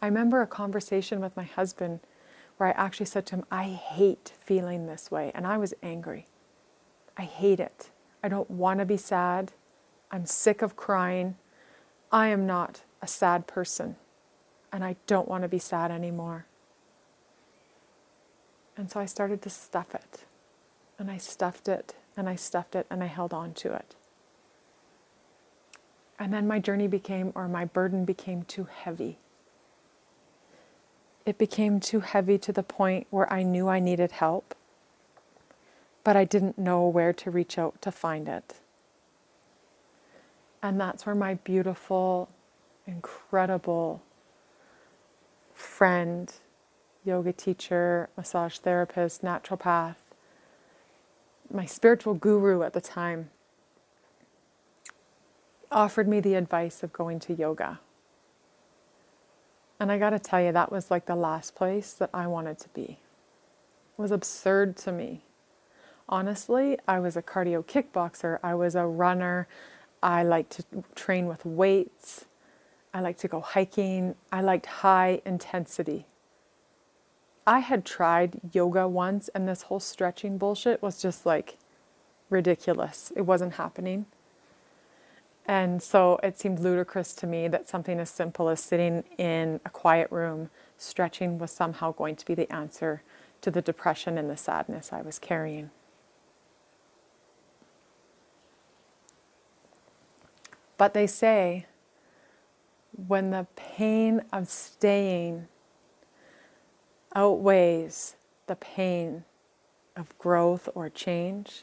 I 0.00 0.06
remember 0.06 0.40
a 0.40 0.46
conversation 0.46 1.20
with 1.20 1.36
my 1.36 1.44
husband 1.44 2.00
where 2.56 2.70
I 2.70 2.72
actually 2.82 3.04
said 3.04 3.26
to 3.26 3.36
him, 3.36 3.44
I 3.50 3.64
hate 3.64 4.32
feeling 4.42 4.86
this 4.86 5.10
way. 5.10 5.32
And 5.34 5.46
I 5.46 5.58
was 5.58 5.74
angry. 5.82 6.28
I 7.18 7.24
hate 7.24 7.60
it. 7.60 7.90
I 8.22 8.28
don't 8.28 8.50
want 8.50 8.80
to 8.80 8.84
be 8.84 8.96
sad. 8.96 9.52
I'm 10.10 10.26
sick 10.26 10.62
of 10.62 10.76
crying. 10.76 11.36
I 12.10 12.28
am 12.28 12.46
not 12.46 12.82
a 13.00 13.06
sad 13.06 13.46
person. 13.46 13.96
And 14.72 14.84
I 14.84 14.96
don't 15.06 15.28
want 15.28 15.42
to 15.42 15.48
be 15.48 15.58
sad 15.58 15.90
anymore. 15.90 16.46
And 18.76 18.90
so 18.90 19.00
I 19.00 19.06
started 19.06 19.42
to 19.42 19.50
stuff 19.50 19.94
it. 19.94 20.24
And 20.98 21.10
I 21.10 21.16
stuffed 21.16 21.68
it 21.68 21.94
and 22.16 22.28
I 22.28 22.36
stuffed 22.36 22.74
it 22.74 22.86
and 22.90 23.02
I 23.02 23.06
held 23.06 23.34
on 23.34 23.54
to 23.54 23.72
it. 23.72 23.96
And 26.18 26.32
then 26.32 26.46
my 26.46 26.60
journey 26.60 26.86
became, 26.86 27.32
or 27.34 27.48
my 27.48 27.64
burden 27.64 28.04
became 28.04 28.44
too 28.44 28.68
heavy. 28.72 29.18
It 31.26 31.38
became 31.38 31.80
too 31.80 32.00
heavy 32.00 32.38
to 32.38 32.52
the 32.52 32.62
point 32.62 33.06
where 33.10 33.32
I 33.32 33.42
knew 33.42 33.68
I 33.68 33.80
needed 33.80 34.12
help, 34.12 34.54
but 36.04 36.16
I 36.16 36.24
didn't 36.24 36.58
know 36.58 36.86
where 36.88 37.12
to 37.12 37.30
reach 37.30 37.58
out 37.58 37.80
to 37.82 37.92
find 37.92 38.28
it. 38.28 38.54
And 40.62 40.80
that's 40.80 41.06
where 41.06 41.14
my 41.14 41.34
beautiful, 41.34 42.28
incredible 42.86 44.02
friend 45.54 46.32
yoga 47.04 47.32
teacher, 47.32 48.08
massage 48.16 48.58
therapist, 48.58 49.22
naturopath, 49.22 49.96
my 51.52 51.64
spiritual 51.64 52.14
guru 52.14 52.62
at 52.62 52.72
the 52.72 52.80
time, 52.80 53.30
offered 55.70 56.06
me 56.06 56.20
the 56.20 56.34
advice 56.34 56.82
of 56.82 56.92
going 56.92 57.18
to 57.18 57.34
yoga. 57.34 57.80
And 59.80 59.90
I 59.90 59.98
got 59.98 60.10
to 60.10 60.18
tell 60.18 60.40
you, 60.40 60.52
that 60.52 60.70
was 60.70 60.90
like 60.90 61.06
the 61.06 61.16
last 61.16 61.54
place 61.56 61.92
that 61.94 62.10
I 62.14 62.26
wanted 62.28 62.58
to 62.60 62.68
be. 62.68 62.82
It 62.82 64.00
was 64.00 64.12
absurd 64.12 64.76
to 64.78 64.92
me. 64.92 65.22
Honestly, 66.12 66.76
I 66.86 67.00
was 67.00 67.16
a 67.16 67.22
cardio 67.22 67.64
kickboxer, 67.64 68.38
I 68.42 68.54
was 68.54 68.74
a 68.74 68.84
runner, 68.84 69.48
I 70.02 70.22
liked 70.22 70.50
to 70.50 70.84
train 70.94 71.26
with 71.26 71.46
weights, 71.46 72.26
I 72.92 73.00
liked 73.00 73.20
to 73.20 73.28
go 73.28 73.40
hiking, 73.40 74.14
I 74.30 74.42
liked 74.42 74.66
high 74.66 75.22
intensity. 75.24 76.04
I 77.46 77.60
had 77.60 77.86
tried 77.86 78.38
yoga 78.52 78.86
once, 78.86 79.30
and 79.34 79.48
this 79.48 79.62
whole 79.62 79.80
stretching 79.80 80.36
bullshit 80.36 80.82
was 80.82 81.00
just 81.00 81.24
like 81.24 81.56
ridiculous. 82.28 83.10
It 83.16 83.22
wasn't 83.22 83.54
happening. 83.54 84.04
And 85.46 85.82
so 85.82 86.20
it 86.22 86.38
seemed 86.38 86.60
ludicrous 86.60 87.14
to 87.14 87.26
me 87.26 87.48
that 87.48 87.70
something 87.70 87.98
as 87.98 88.10
simple 88.10 88.50
as 88.50 88.60
sitting 88.60 89.04
in 89.16 89.60
a 89.64 89.70
quiet 89.70 90.12
room, 90.12 90.50
stretching, 90.76 91.38
was 91.38 91.50
somehow 91.50 91.92
going 91.92 92.16
to 92.16 92.26
be 92.26 92.34
the 92.34 92.52
answer 92.52 93.02
to 93.40 93.50
the 93.50 93.62
depression 93.62 94.18
and 94.18 94.28
the 94.28 94.36
sadness 94.36 94.92
I 94.92 95.00
was 95.00 95.18
carrying. 95.18 95.70
But 100.82 100.94
they 100.94 101.06
say 101.06 101.66
when 103.06 103.30
the 103.30 103.46
pain 103.54 104.20
of 104.32 104.48
staying 104.48 105.46
outweighs 107.14 108.16
the 108.48 108.56
pain 108.56 109.22
of 109.94 110.18
growth 110.18 110.68
or 110.74 110.90
change, 110.90 111.62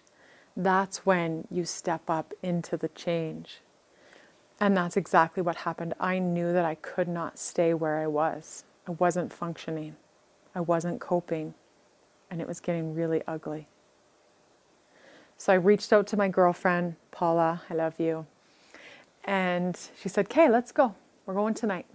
that's 0.55 1.05
when 1.05 1.45
you 1.51 1.65
step 1.65 2.09
up 2.09 2.34
into 2.41 2.78
the 2.78 2.88
change. 2.88 3.59
And 4.57 4.78
that's 4.78 4.95
exactly 4.95 5.43
what 5.43 5.57
happened. 5.57 5.95
I 5.99 6.20
knew 6.20 6.53
that 6.53 6.63
I 6.63 6.76
could 6.76 7.09
not 7.09 7.38
stay 7.38 7.74
where 7.74 7.97
I 7.97 8.07
was. 8.07 8.63
I 8.88 8.91
wasn't 8.91 9.34
functioning. 9.34 9.97
I 10.55 10.61
wasn't 10.61 11.01
coping. 11.01 11.55
And 12.32 12.39
it 12.39 12.47
was 12.47 12.61
getting 12.61 12.95
really 12.95 13.22
ugly. 13.28 13.67
So 15.36 15.51
I 15.51 15.57
reached 15.57 15.91
out 15.91 16.07
to 16.07 16.15
my 16.15 16.30
girlfriend, 16.30 16.95
Paula, 17.11 17.63
I 17.70 17.74
love 17.74 17.99
you. 17.99 18.26
And 19.26 19.80
she 19.99 20.09
said, 20.09 20.26
Okay, 20.26 20.49
let's 20.49 20.72
go. 20.72 20.95
We're 21.26 21.34
going 21.36 21.53
tonight. 21.53 21.86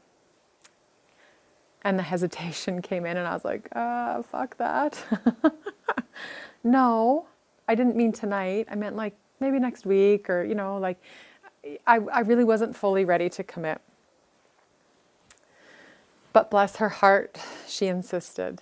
And 1.83 1.99
the 1.99 2.03
hesitation 2.03 2.81
came 2.91 3.05
in, 3.07 3.17
and 3.17 3.27
I 3.27 3.35
was 3.35 3.45
like, 3.45 3.69
uh, 3.73 4.23
fuck 4.23 4.57
that. 4.59 5.03
no, 6.65 7.27
I 7.69 7.75
didn't 7.75 7.97
mean 7.97 8.13
tonight. 8.13 8.69
I 8.71 8.75
meant 8.75 8.97
like 8.97 9.15
maybe 9.41 9.59
next 9.59 9.87
week, 9.87 10.31
or, 10.31 10.45
you 10.45 10.55
know, 10.55 10.79
like 10.79 11.03
I, 11.87 11.97
I 11.97 12.21
really 12.21 12.45
wasn't 12.45 12.77
fully 12.77 13.05
ready 13.05 13.29
to 13.31 13.43
commit. 13.43 13.81
But 16.33 16.51
bless 16.51 16.77
her 16.77 16.89
heart, 16.89 17.39
she 17.69 17.87
insisted. 17.87 18.61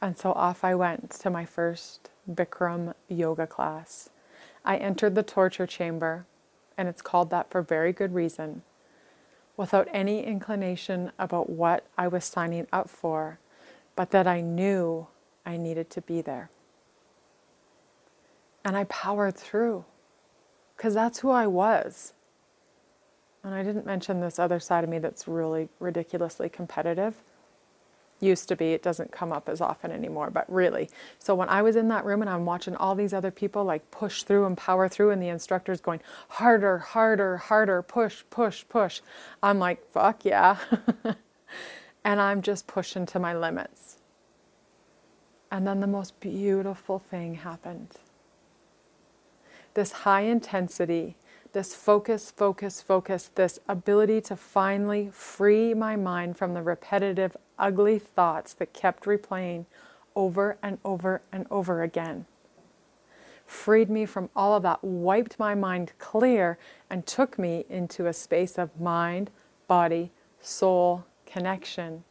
And 0.00 0.16
so 0.16 0.32
off 0.32 0.64
I 0.64 0.74
went 0.74 1.10
to 1.10 1.30
my 1.30 1.44
first 1.44 2.10
Bikram 2.30 2.94
yoga 3.08 3.46
class. 3.46 4.10
I 4.64 4.76
entered 4.76 5.14
the 5.14 5.22
torture 5.22 5.66
chamber, 5.66 6.26
and 6.78 6.88
it's 6.88 7.02
called 7.02 7.30
that 7.30 7.50
for 7.50 7.62
very 7.62 7.92
good 7.92 8.14
reason 8.14 8.62
without 9.56 9.88
any 9.92 10.24
inclination 10.24 11.10
about 11.18 11.48
what 11.48 11.86
I 11.96 12.08
was 12.08 12.24
signing 12.24 12.66
up 12.72 12.90
for, 12.90 13.38
but 13.94 14.10
that 14.10 14.26
I 14.26 14.40
knew 14.40 15.06
I 15.46 15.56
needed 15.56 15.88
to 15.90 16.00
be 16.02 16.20
there. 16.20 16.50
And 18.64 18.76
I 18.76 18.84
powered 18.84 19.36
through 19.36 19.84
because 20.76 20.94
that's 20.94 21.20
who 21.20 21.30
I 21.30 21.46
was. 21.46 22.12
And 23.42 23.54
I 23.54 23.62
didn't 23.62 23.86
mention 23.86 24.20
this 24.20 24.38
other 24.38 24.58
side 24.60 24.84
of 24.84 24.90
me 24.90 24.98
that's 24.98 25.28
really 25.28 25.68
ridiculously 25.78 26.48
competitive 26.48 27.14
used 28.20 28.48
to 28.48 28.56
be 28.56 28.72
it 28.72 28.82
doesn't 28.82 29.12
come 29.12 29.32
up 29.32 29.48
as 29.48 29.60
often 29.60 29.90
anymore 29.92 30.30
but 30.30 30.50
really. 30.52 30.90
So 31.18 31.34
when 31.34 31.48
i 31.48 31.62
was 31.62 31.76
in 31.76 31.88
that 31.88 32.04
room 32.04 32.22
and 32.22 32.30
i'm 32.30 32.46
watching 32.46 32.76
all 32.76 32.94
these 32.94 33.12
other 33.14 33.30
people 33.30 33.64
like 33.64 33.90
push 33.90 34.22
through 34.24 34.46
and 34.46 34.56
power 34.56 34.88
through 34.88 35.10
and 35.10 35.22
the 35.22 35.28
instructor's 35.28 35.80
going 35.80 36.00
harder 36.28 36.78
harder 36.78 37.38
harder 37.38 37.82
push 37.82 38.24
push 38.30 38.64
push 38.68 39.00
i'm 39.42 39.58
like 39.58 39.86
fuck 39.92 40.24
yeah. 40.24 40.58
And 42.04 42.20
i'm 42.20 42.42
just 42.42 42.66
pushing 42.68 43.06
to 43.06 43.18
my 43.18 43.34
limits. 43.34 43.96
And 45.50 45.66
then 45.66 45.80
the 45.80 45.86
most 45.86 46.20
beautiful 46.20 46.98
thing 46.98 47.36
happened. 47.36 47.92
This 49.74 49.92
high 49.92 50.22
intensity 50.22 51.16
this 51.56 51.74
focus, 51.74 52.30
focus, 52.36 52.82
focus, 52.82 53.30
this 53.34 53.58
ability 53.66 54.20
to 54.20 54.36
finally 54.36 55.08
free 55.10 55.72
my 55.72 55.96
mind 55.96 56.36
from 56.36 56.52
the 56.52 56.60
repetitive, 56.60 57.34
ugly 57.58 57.98
thoughts 57.98 58.52
that 58.52 58.74
kept 58.74 59.04
replaying 59.06 59.64
over 60.14 60.58
and 60.62 60.76
over 60.84 61.22
and 61.32 61.46
over 61.50 61.82
again. 61.82 62.26
Freed 63.46 63.88
me 63.88 64.04
from 64.04 64.28
all 64.36 64.54
of 64.54 64.64
that, 64.64 64.84
wiped 64.84 65.38
my 65.38 65.54
mind 65.54 65.92
clear, 65.98 66.58
and 66.90 67.06
took 67.06 67.38
me 67.38 67.64
into 67.70 68.06
a 68.06 68.12
space 68.12 68.58
of 68.58 68.78
mind, 68.78 69.30
body, 69.66 70.12
soul 70.42 71.06
connection. 71.24 72.04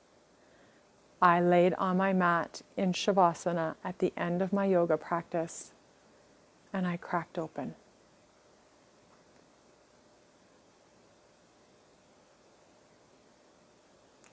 I 1.21 1.39
laid 1.39 1.75
on 1.75 1.97
my 1.97 2.13
mat 2.13 2.63
in 2.75 2.93
Shavasana 2.93 3.75
at 3.83 3.99
the 3.99 4.11
end 4.17 4.41
of 4.41 4.51
my 4.51 4.65
yoga 4.65 4.97
practice 4.97 5.71
and 6.73 6.87
I 6.87 6.97
cracked 6.97 7.37
open. 7.37 7.75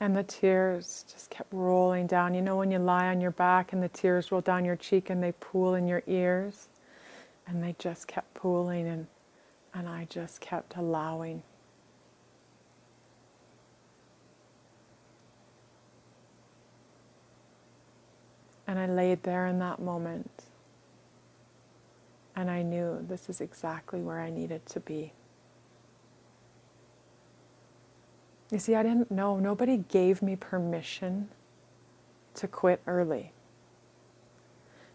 And 0.03 0.17
the 0.17 0.25
tears 0.25 1.05
just 1.09 1.31
kept 1.31 1.53
rolling 1.53 2.09
down. 2.09 2.35
You 2.35 2.43
know, 2.43 2.57
when 2.57 2.73
you 2.73 2.81
lie 2.81 3.07
on 3.07 3.21
your 3.21 3.31
back 3.31 3.73
and 3.73 3.81
the 3.81 3.89
tears 3.89 4.33
roll 4.33 4.41
down 4.41 4.65
your 4.65 4.75
cheek 4.75 5.11
and 5.11 5.23
they 5.23 5.31
pool 5.31 5.77
in 5.77 5.87
your 5.87 6.03
ears? 6.09 6.67
And 7.47 7.63
they 7.63 7.77
just 7.79 8.09
kept 8.09 8.35
pooling, 8.35 8.89
and, 8.89 9.07
and 9.73 9.89
I 9.89 10.09
just 10.11 10.41
kept 10.41 10.77
allowing. 10.77 11.45
And 18.67 18.81
I 18.81 18.87
laid 18.87 19.23
there 19.23 19.47
in 19.47 19.61
that 19.61 19.79
moment. 19.81 20.47
And 22.35 22.51
I 22.51 22.63
knew 22.63 23.07
this 23.09 23.31
is 23.31 23.41
exactly 23.41 24.01
where 24.01 24.19
I 24.19 24.31
needed 24.31 24.67
to 24.67 24.81
be. 24.81 25.13
You 28.53 28.59
see, 28.59 28.75
I 28.75 28.83
didn't 28.83 29.11
know. 29.11 29.39
Nobody 29.39 29.79
gave 29.79 30.21
me 30.21 30.37
permission 30.37 31.31
to 32.35 32.47
quit 32.47 32.83
early. 32.87 33.33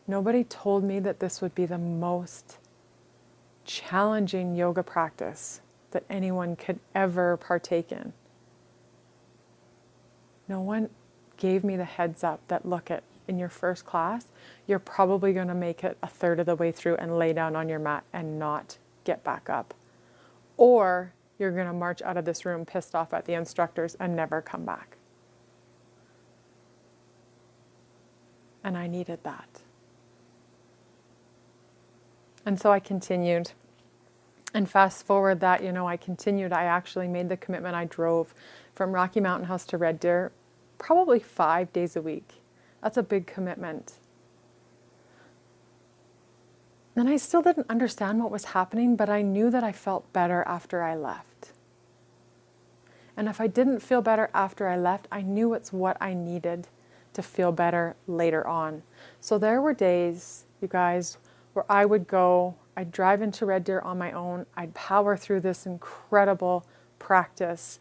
Nobody 0.08 0.43
told 0.43 0.84
me 0.84 0.99
that 0.99 1.20
this 1.20 1.41
would 1.41 1.55
be 1.55 1.66
the 1.66 1.80
most 1.80 2.60
challenging 3.66 4.55
yoga 4.55 4.84
practice 4.84 5.62
that 5.91 6.03
anyone 6.10 6.55
could 6.55 6.80
ever 6.93 7.36
partake 7.36 7.91
in. 7.91 8.14
No 10.47 10.62
one 10.62 10.89
gave 11.36 11.64
me 11.64 11.76
the 11.76 11.84
heads 11.84 12.24
up 12.24 12.39
that 12.47 12.66
look 12.66 12.91
at 12.91 13.03
in 13.28 13.38
your 13.38 13.49
first 13.49 13.86
class, 13.86 14.28
you're 14.68 14.80
probably 14.80 15.34
going 15.34 15.47
to 15.47 15.55
make 15.55 15.84
it 15.84 15.97
a 16.01 16.08
third 16.08 16.39
of 16.39 16.45
the 16.45 16.55
way 16.55 16.72
through 16.72 16.95
and 16.95 17.18
lay 17.18 17.34
down 17.34 17.55
on 17.55 17.68
your 17.68 17.80
mat 17.80 18.03
and 18.14 18.39
not 18.39 18.78
get 19.03 19.24
back 19.24 19.49
up. 19.49 19.74
Or 20.55 21.14
you're 21.39 21.51
going 21.51 21.67
to 21.67 21.73
march 21.73 22.01
out 22.01 22.17
of 22.17 22.25
this 22.25 22.45
room 22.45 22.65
pissed 22.65 22.95
off 22.95 23.13
at 23.13 23.25
the 23.25 23.33
instructors 23.33 23.95
and 23.99 24.15
never 24.15 24.41
come 24.41 24.65
back. 24.65 24.97
And 28.63 28.77
I 28.77 28.88
needed 28.88 29.23
that. 29.23 29.61
And 32.45 32.59
so 32.59 32.71
I 32.71 32.79
continued. 32.79 33.51
And 34.53 34.69
fast 34.69 35.05
forward 35.05 35.41
that, 35.41 35.63
you 35.63 35.71
know, 35.71 35.88
I 35.88 35.97
continued. 35.97 36.53
I 36.53 36.63
actually 36.63 37.07
made 37.07 37.29
the 37.29 37.38
commitment. 37.38 37.75
I 37.75 37.85
drove 37.85 38.33
from 38.73 38.93
Rocky 38.93 39.19
Mountain 39.19 39.47
House 39.47 39.65
to 39.67 39.77
Red 39.77 39.99
Deer 39.99 40.31
probably 40.77 41.19
five 41.19 41.71
days 41.73 41.95
a 41.95 42.01
week. 42.01 42.41
That's 42.81 42.97
a 42.97 43.03
big 43.03 43.27
commitment. 43.27 43.93
And 46.97 47.07
I 47.07 47.17
still 47.17 47.43
didn't 47.43 47.69
understand 47.69 48.19
what 48.19 48.31
was 48.31 48.45
happening, 48.45 48.95
but 48.95 49.07
I 49.07 49.21
knew 49.21 49.51
that 49.51 49.63
I 49.63 49.71
felt 49.71 50.11
better 50.13 50.43
after 50.47 50.81
I 50.81 50.95
left. 50.95 51.51
And 53.15 53.27
if 53.27 53.39
I 53.39 53.45
didn't 53.45 53.81
feel 53.81 54.01
better 54.01 54.31
after 54.33 54.67
I 54.67 54.77
left, 54.77 55.07
I 55.11 55.21
knew 55.21 55.53
it's 55.53 55.71
what 55.71 55.95
I 56.01 56.15
needed 56.15 56.67
to 57.13 57.21
feel 57.21 57.51
better 57.51 57.95
later 58.07 58.47
on. 58.47 58.81
So 59.21 59.37
there 59.37 59.61
were 59.61 59.75
days, 59.75 60.45
you 60.59 60.67
guys, 60.67 61.19
where 61.53 61.71
I 61.71 61.85
would 61.85 62.07
go, 62.07 62.55
I'd 62.75 62.91
drive 62.91 63.21
into 63.21 63.45
Red 63.45 63.63
Deer 63.63 63.79
on 63.81 63.99
my 63.99 64.11
own, 64.11 64.47
I'd 64.55 64.73
power 64.73 65.15
through 65.15 65.41
this 65.41 65.67
incredible 65.67 66.65
practice, 66.97 67.79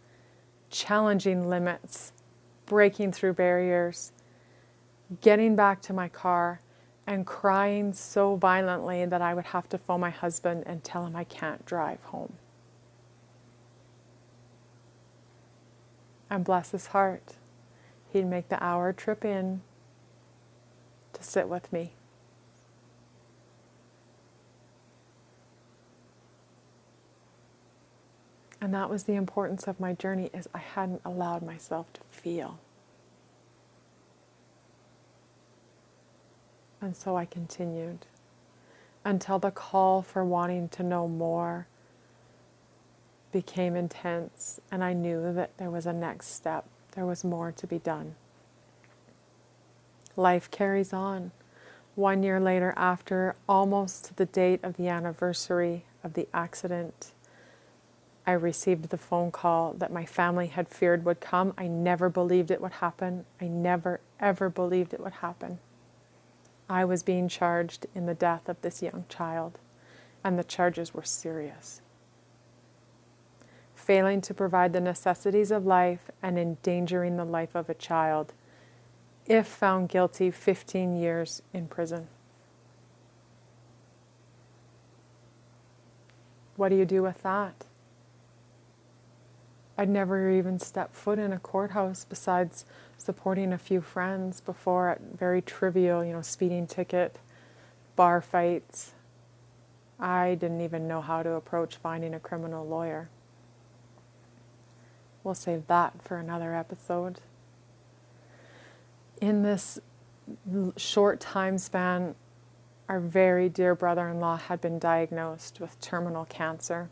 challenging 0.68 1.48
limits, 1.48 2.12
breaking 2.66 3.12
through 3.12 3.32
barriers, 3.32 4.12
getting 5.22 5.56
back 5.56 5.80
to 5.82 5.94
my 5.94 6.08
car 6.08 6.60
and 7.06 7.26
crying 7.26 7.92
so 7.92 8.34
violently 8.36 9.04
that 9.06 9.22
I 9.22 9.32
would 9.32 9.46
have 9.46 9.68
to 9.68 9.78
phone 9.78 10.00
my 10.00 10.10
husband 10.10 10.64
and 10.66 10.82
tell 10.82 11.06
him 11.06 11.14
I 11.14 11.24
can't 11.24 11.64
drive 11.64 12.02
home. 12.04 12.34
And 16.28 16.44
bless 16.44 16.72
his 16.72 16.88
heart, 16.88 17.34
he'd 18.12 18.26
make 18.26 18.48
the 18.48 18.62
hour 18.62 18.92
trip 18.92 19.24
in 19.24 19.62
to 21.12 21.22
sit 21.22 21.48
with 21.48 21.72
me. 21.72 21.92
And 28.60 28.74
that 28.74 28.90
was 28.90 29.04
the 29.04 29.14
importance 29.14 29.68
of 29.68 29.78
my 29.78 29.92
journey 29.92 30.28
is 30.34 30.48
I 30.52 30.58
hadn't 30.58 31.02
allowed 31.04 31.42
myself 31.42 31.92
to 31.92 32.00
feel. 32.10 32.58
And 36.86 36.94
so 36.94 37.16
I 37.16 37.24
continued 37.24 38.06
until 39.04 39.40
the 39.40 39.50
call 39.50 40.02
for 40.02 40.24
wanting 40.24 40.68
to 40.68 40.84
know 40.84 41.08
more 41.08 41.66
became 43.32 43.74
intense, 43.74 44.60
and 44.70 44.84
I 44.84 44.92
knew 44.92 45.32
that 45.32 45.58
there 45.58 45.68
was 45.68 45.86
a 45.86 45.92
next 45.92 46.28
step. 46.28 46.64
There 46.92 47.04
was 47.04 47.24
more 47.24 47.50
to 47.50 47.66
be 47.66 47.80
done. 47.80 48.14
Life 50.14 50.48
carries 50.52 50.92
on. 50.92 51.32
One 51.96 52.22
year 52.22 52.38
later, 52.38 52.72
after 52.76 53.34
almost 53.48 54.14
the 54.16 54.26
date 54.26 54.60
of 54.62 54.76
the 54.76 54.86
anniversary 54.86 55.86
of 56.04 56.14
the 56.14 56.28
accident, 56.32 57.10
I 58.24 58.30
received 58.34 58.90
the 58.90 58.96
phone 58.96 59.32
call 59.32 59.72
that 59.72 59.92
my 59.92 60.06
family 60.06 60.46
had 60.46 60.68
feared 60.68 61.04
would 61.04 61.18
come. 61.18 61.52
I 61.58 61.66
never 61.66 62.08
believed 62.08 62.52
it 62.52 62.60
would 62.60 62.74
happen. 62.74 63.24
I 63.40 63.48
never, 63.48 63.98
ever 64.20 64.48
believed 64.48 64.94
it 64.94 65.00
would 65.00 65.14
happen. 65.14 65.58
I 66.68 66.84
was 66.84 67.02
being 67.02 67.28
charged 67.28 67.86
in 67.94 68.06
the 68.06 68.14
death 68.14 68.48
of 68.48 68.60
this 68.62 68.82
young 68.82 69.04
child, 69.08 69.58
and 70.24 70.38
the 70.38 70.44
charges 70.44 70.92
were 70.92 71.04
serious. 71.04 71.80
Failing 73.74 74.20
to 74.22 74.34
provide 74.34 74.72
the 74.72 74.80
necessities 74.80 75.50
of 75.50 75.64
life 75.64 76.10
and 76.22 76.38
endangering 76.38 77.16
the 77.16 77.24
life 77.24 77.54
of 77.54 77.70
a 77.70 77.74
child, 77.74 78.32
if 79.26 79.46
found 79.46 79.88
guilty, 79.88 80.30
15 80.30 80.96
years 80.96 81.42
in 81.52 81.68
prison. 81.68 82.08
What 86.56 86.70
do 86.70 86.76
you 86.76 86.84
do 86.84 87.02
with 87.02 87.22
that? 87.22 87.66
I'd 89.78 89.90
never 89.90 90.30
even 90.30 90.58
stepped 90.58 90.94
foot 90.94 91.18
in 91.18 91.32
a 91.32 91.38
courthouse 91.38 92.06
besides 92.08 92.64
supporting 92.98 93.52
a 93.52 93.58
few 93.58 93.80
friends 93.80 94.40
before 94.40 94.90
at 94.90 95.00
very 95.18 95.42
trivial, 95.42 96.04
you 96.04 96.12
know, 96.12 96.22
speeding 96.22 96.66
ticket, 96.66 97.18
bar 97.94 98.20
fights. 98.20 98.92
I 99.98 100.34
didn't 100.34 100.60
even 100.60 100.86
know 100.86 101.00
how 101.00 101.22
to 101.22 101.32
approach 101.32 101.76
finding 101.76 102.14
a 102.14 102.20
criminal 102.20 102.66
lawyer. 102.66 103.08
We'll 105.24 105.34
save 105.34 105.66
that 105.66 106.02
for 106.02 106.18
another 106.18 106.54
episode. 106.54 107.20
In 109.20 109.42
this 109.42 109.78
short 110.76 111.20
time 111.20 111.58
span, 111.58 112.14
our 112.88 113.00
very 113.00 113.48
dear 113.48 113.74
brother 113.74 114.08
in 114.08 114.20
law 114.20 114.36
had 114.36 114.60
been 114.60 114.78
diagnosed 114.78 115.58
with 115.60 115.80
terminal 115.80 116.24
cancer 116.26 116.90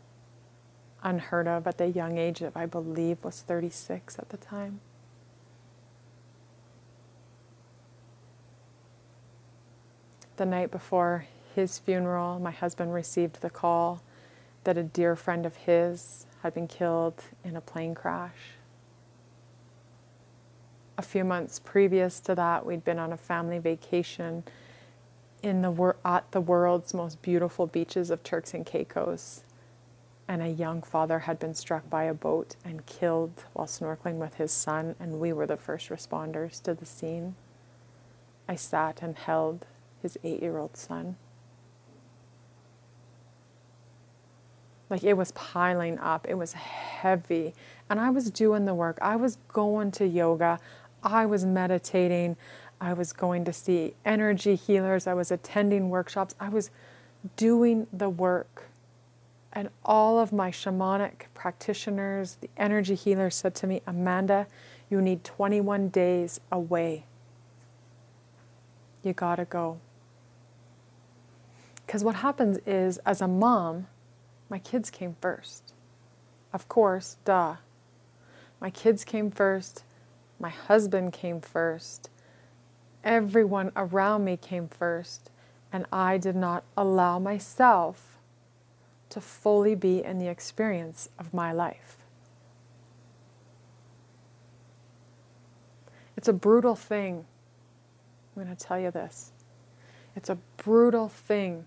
unheard 1.05 1.47
of 1.47 1.67
at 1.67 1.79
the 1.79 1.89
young 1.89 2.19
age 2.19 2.41
of, 2.41 2.57
I 2.57 2.67
believe, 2.67 3.19
was 3.23 3.43
36 3.43 4.19
at 4.19 4.31
the 4.31 4.39
time. 4.39 4.81
The 10.37 10.47
night 10.47 10.71
before 10.71 11.27
his 11.55 11.79
funeral, 11.79 12.39
my 12.39 12.51
husband 12.51 12.93
received 12.93 13.41
the 13.41 13.51
call 13.51 14.03
that 14.65 14.77
a 14.77 14.83
dear 14.83 15.15
friend 15.15 15.47
of 15.47 15.57
his 15.57 16.27
had 16.43 16.55
been 16.55 16.67
killed 16.67 17.23
in 17.45 17.57
a 17.57 17.61
plane 17.61 17.95
crash. 17.95 18.57
A 20.99 21.03
few 21.03 21.25
months 21.25 21.59
previous 21.59 22.21
to 22.21 22.35
that, 22.35 22.67
we'd 22.67 22.85
been 22.85 22.99
on 22.99 23.13
a 23.13 23.17
family 23.17 23.59
vacation 23.59 24.45
in 25.43 25.63
the 25.63 25.95
at 26.05 26.31
the 26.33 26.41
world's 26.41 26.95
most 26.95 27.21
beautiful 27.21 27.67
beaches 27.67 28.11
of 28.11 28.23
Turks 28.23 28.55
and 28.55 28.65
Caicos 28.65 29.45
and 30.27 30.43
a 30.43 30.49
young 30.49 30.83
father 30.83 31.21
had 31.21 31.39
been 31.39 31.55
struck 31.55 31.89
by 31.91 32.05
a 32.05 32.15
boat 32.15 32.57
and 32.65 32.87
killed 32.87 33.45
while 33.53 33.67
snorkeling 33.67 34.17
with 34.17 34.35
his 34.35 34.53
son, 34.53 34.95
and 34.99 35.21
we 35.21 35.33
were 35.33 35.47
the 35.47 35.57
first 35.57 35.91
responders 35.91 36.63
to 36.63 36.75
the 36.75 36.87
scene. 36.87 37.35
I 38.49 38.57
sat 38.57 39.03
and 39.03 39.17
held 39.17 39.67
his 40.05 40.17
eight 40.23 40.41
year 40.41 40.59
old 40.59 40.77
son. 40.77 41.17
Like 44.89 45.03
it 45.03 45.15
was 45.15 45.33
piling 45.33 45.99
up, 45.99 46.27
it 46.29 46.35
was 46.35 46.53
heavy, 46.53 47.55
and 47.91 47.99
I 47.99 48.11
was 48.11 48.31
doing 48.31 48.65
the 48.65 48.75
work. 48.75 48.99
I 49.03 49.17
was 49.17 49.39
going 49.49 49.91
to 49.93 50.07
yoga, 50.07 50.61
I 51.03 51.27
was 51.27 51.45
meditating, 51.45 52.37
I 52.81 52.93
was 52.93 53.13
going 53.13 53.45
to 53.47 53.53
see 53.53 53.95
energy 54.05 54.55
healers, 54.55 55.09
I 55.09 55.15
was 55.15 55.33
attending 55.33 55.91
workshops, 55.91 56.37
I 56.39 56.51
was 56.51 56.71
doing 57.37 57.89
the 57.93 58.09
work 58.09 58.69
and 59.55 59.69
all 59.85 60.19
of 60.19 60.33
my 60.33 60.51
shamanic 60.51 61.27
practitioners, 61.33 62.37
the 62.41 62.51
energy 62.57 62.97
healers 62.97 63.37
said 63.37 63.55
to 63.57 63.67
me, 63.67 63.83
Amanda, 63.87 64.49
you 64.91 65.01
need 65.01 65.23
21 65.23 65.89
days 65.89 66.41
away. 66.51 67.05
You 69.03 69.13
gotta 69.13 69.45
go. 69.45 69.79
Because 71.87 72.03
what 72.03 72.17
happens 72.17 72.59
is, 72.67 72.99
as 72.99 73.21
a 73.21 73.29
mom, 73.29 73.87
my 74.49 74.59
kids 74.59 74.91
came 74.91 75.17
first. 75.21 75.73
Of 76.53 76.69
course, 76.69 77.17
duh. 77.25 77.57
My 78.61 78.71
kids 78.71 79.05
came 79.05 79.31
first. 79.31 79.85
My 80.39 80.49
husband 80.49 81.13
came 81.13 81.41
first. 81.41 82.11
Everyone 83.03 83.71
around 83.77 84.25
me 84.25 84.37
came 84.37 84.69
first. 84.69 85.31
And 85.73 85.87
I 85.93 86.19
did 86.19 86.37
not 86.37 86.65
allow 86.77 87.19
myself 87.19 88.19
to 89.11 89.21
fully 89.21 89.75
be 89.75 90.03
in 90.03 90.19
the 90.19 90.29
experience 90.29 91.09
of 91.19 91.35
my 91.35 91.53
life. 91.53 91.99
It's 96.17 96.29
a 96.29 96.33
brutal 96.33 96.75
thing. 96.75 97.25
I'm 98.37 98.43
going 98.43 98.57
to 98.57 98.65
tell 98.65 98.79
you 98.79 98.91
this. 98.91 99.33
It's 100.17 100.31
a 100.31 100.39
brutal 100.57 101.09
thing 101.09 101.67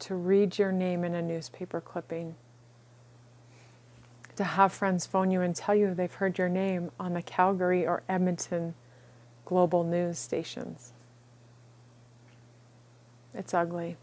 to 0.00 0.14
read 0.14 0.58
your 0.58 0.72
name 0.72 1.04
in 1.04 1.14
a 1.14 1.22
newspaper 1.22 1.80
clipping, 1.80 2.34
to 4.36 4.44
have 4.44 4.72
friends 4.72 5.06
phone 5.06 5.30
you 5.30 5.40
and 5.42 5.54
tell 5.54 5.74
you 5.74 5.94
they've 5.94 6.12
heard 6.12 6.38
your 6.38 6.48
name 6.48 6.90
on 6.98 7.14
the 7.14 7.22
Calgary 7.22 7.86
or 7.86 8.02
Edmonton 8.08 8.74
global 9.44 9.84
news 9.84 10.18
stations. 10.18 10.92
It's 13.34 13.54
ugly 13.54 13.96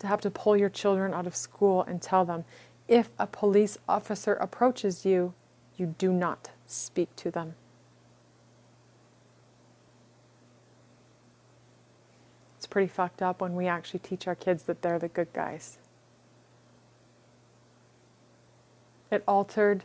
to 0.00 0.06
have 0.06 0.20
to 0.22 0.30
pull 0.30 0.56
your 0.56 0.68
children 0.68 1.14
out 1.14 1.26
of 1.26 1.36
school 1.36 1.82
and 1.82 2.02
tell 2.02 2.24
them 2.24 2.44
if 2.88 3.10
a 3.18 3.26
police 3.26 3.78
officer 3.88 4.34
approaches 4.34 5.04
you, 5.04 5.34
you 5.76 5.94
do 5.98 6.12
not 6.12 6.50
speak 6.66 7.14
to 7.16 7.30
them. 7.30 7.54
Pretty 12.70 12.88
fucked 12.88 13.20
up 13.20 13.40
when 13.40 13.54
we 13.54 13.66
actually 13.66 14.00
teach 14.00 14.26
our 14.26 14.34
kids 14.34 14.62
that 14.64 14.82
they're 14.82 14.98
the 14.98 15.08
good 15.08 15.32
guys. 15.32 15.78
It 19.10 19.24
altered 19.26 19.82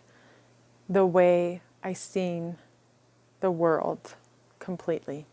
the 0.87 1.05
way 1.05 1.61
I 1.83 1.93
seen 1.93 2.57
the 3.39 3.51
world 3.51 4.15
completely. 4.59 5.25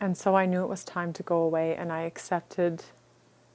And 0.00 0.16
so 0.16 0.36
I 0.36 0.46
knew 0.46 0.62
it 0.62 0.68
was 0.68 0.84
time 0.84 1.12
to 1.14 1.22
go 1.22 1.38
away, 1.38 1.74
and 1.74 1.90
I 1.90 2.02
accepted 2.02 2.84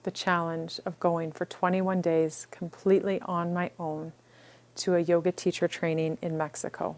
the 0.03 0.11
challenge 0.11 0.79
of 0.85 0.99
going 0.99 1.31
for 1.31 1.45
21 1.45 2.01
days 2.01 2.47
completely 2.51 3.21
on 3.21 3.53
my 3.53 3.71
own 3.79 4.11
to 4.75 4.95
a 4.95 4.99
yoga 4.99 5.31
teacher 5.31 5.67
training 5.67 6.17
in 6.21 6.37
Mexico. 6.37 6.97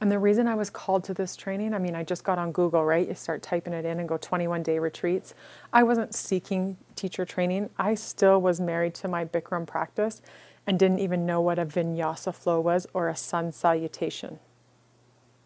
And 0.00 0.10
the 0.10 0.18
reason 0.18 0.48
I 0.48 0.54
was 0.54 0.70
called 0.70 1.04
to 1.04 1.14
this 1.14 1.36
training, 1.36 1.74
I 1.74 1.78
mean, 1.78 1.94
I 1.94 2.04
just 2.04 2.24
got 2.24 2.38
on 2.38 2.52
Google, 2.52 2.84
right? 2.84 3.06
You 3.06 3.14
start 3.14 3.42
typing 3.42 3.74
it 3.74 3.84
in 3.84 4.00
and 4.00 4.08
go 4.08 4.16
21 4.16 4.62
day 4.62 4.78
retreats. 4.78 5.34
I 5.72 5.82
wasn't 5.82 6.14
seeking 6.14 6.78
teacher 6.96 7.26
training. 7.26 7.68
I 7.78 7.94
still 7.94 8.40
was 8.40 8.60
married 8.60 8.94
to 8.94 9.08
my 9.08 9.26
Bikram 9.26 9.66
practice 9.66 10.22
and 10.66 10.78
didn't 10.78 11.00
even 11.00 11.26
know 11.26 11.40
what 11.42 11.58
a 11.58 11.66
vinyasa 11.66 12.34
flow 12.34 12.60
was 12.60 12.86
or 12.94 13.08
a 13.08 13.16
sun 13.16 13.52
salutation. 13.52 14.38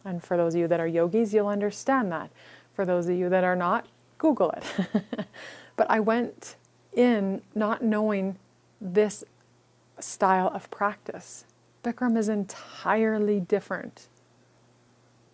And 0.05 0.23
for 0.23 0.37
those 0.37 0.55
of 0.55 0.61
you 0.61 0.69
that 0.69 0.81
are 0.81 0.87
yogis, 0.87 1.35
you'll 1.35 1.49
understand 1.49 2.13
that. 2.13 2.31
For 2.75 2.85
those 2.85 3.09
of 3.09 3.17
you 3.17 3.29
that 3.31 3.43
are 3.43 3.57
not, 3.57 3.87
Google 4.19 4.51
it. 4.51 4.65
but 5.77 5.91
I 5.91 5.99
went 5.99 6.57
in 6.93 7.43
not 7.55 7.83
knowing 7.83 8.39
this 8.81 9.25
style 9.99 10.51
of 10.55 10.71
practice. 10.71 11.45
Bikram 11.83 12.17
is 12.17 12.29
entirely 12.29 13.41
different. 13.41 14.09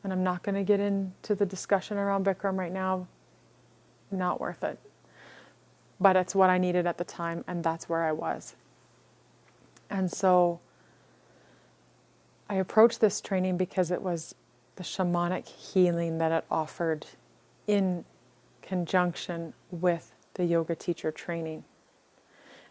And 0.02 0.12
I'm 0.12 0.24
not 0.24 0.42
going 0.42 0.54
to 0.54 0.62
get 0.62 0.80
into 0.80 1.34
the 1.34 1.46
discussion 1.46 1.98
around 1.98 2.24
Bikram 2.24 2.56
right 2.56 2.72
now. 2.72 3.06
Not 4.10 4.40
worth 4.40 4.64
it. 4.64 4.78
But 6.00 6.16
it's 6.16 6.34
what 6.34 6.48
I 6.48 6.58
needed 6.58 6.86
at 6.86 6.96
the 6.98 7.04
time, 7.04 7.44
and 7.46 7.62
that's 7.62 7.88
where 7.88 8.02
I 8.02 8.12
was. 8.12 8.54
And 9.90 10.10
so 10.10 10.60
I 12.48 12.54
approached 12.54 13.00
this 13.00 13.20
training 13.20 13.58
because 13.58 13.90
it 13.90 14.00
was 14.00 14.34
the 14.76 14.82
shamanic 14.82 15.46
healing 15.46 16.18
that 16.18 16.32
it 16.32 16.44
offered 16.50 17.06
in 17.66 18.04
conjunction 18.62 19.52
with 19.70 20.12
the 20.34 20.44
yoga 20.44 20.74
teacher 20.74 21.12
training. 21.12 21.64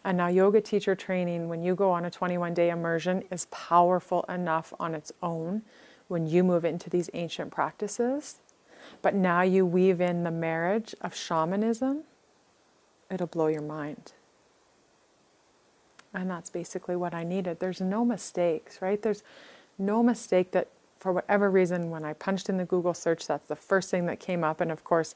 And 0.02 0.16
now, 0.16 0.28
yoga 0.28 0.60
teacher 0.60 0.94
training, 0.94 1.48
when 1.48 1.62
you 1.62 1.74
go 1.74 1.90
on 1.90 2.04
a 2.04 2.10
21 2.10 2.54
day 2.54 2.70
immersion, 2.70 3.22
is 3.30 3.46
powerful 3.50 4.24
enough 4.28 4.72
on 4.80 4.94
its 4.94 5.12
own 5.22 5.62
when 6.10 6.26
you 6.26 6.42
move 6.44 6.64
into 6.64 6.90
these 6.90 7.08
ancient 7.14 7.50
practices. 7.50 8.38
But 9.00 9.14
now 9.14 9.42
you 9.42 9.64
weave 9.64 10.00
in 10.00 10.24
the 10.24 10.30
marriage 10.30 10.94
of 11.00 11.14
shamanism 11.14 12.04
it'll 13.10 13.26
blow 13.26 13.48
your 13.48 13.62
mind. 13.62 14.12
And 16.14 16.30
that's 16.30 16.50
basically 16.50 16.96
what 16.96 17.14
I 17.14 17.24
needed. 17.24 17.60
There's 17.60 17.80
no 17.80 18.04
mistakes, 18.04 18.80
right? 18.80 19.00
There's 19.00 19.22
no 19.78 20.02
mistake 20.02 20.52
that 20.52 20.68
for 20.98 21.12
whatever 21.12 21.50
reason, 21.50 21.90
when 21.90 22.04
I 22.04 22.12
punched 22.12 22.48
in 22.48 22.58
the 22.58 22.64
Google 22.64 22.94
search, 22.94 23.26
that's 23.26 23.46
the 23.46 23.56
first 23.56 23.90
thing 23.90 24.06
that 24.06 24.20
came 24.20 24.44
up. 24.44 24.60
And 24.60 24.70
of 24.70 24.84
course, 24.84 25.14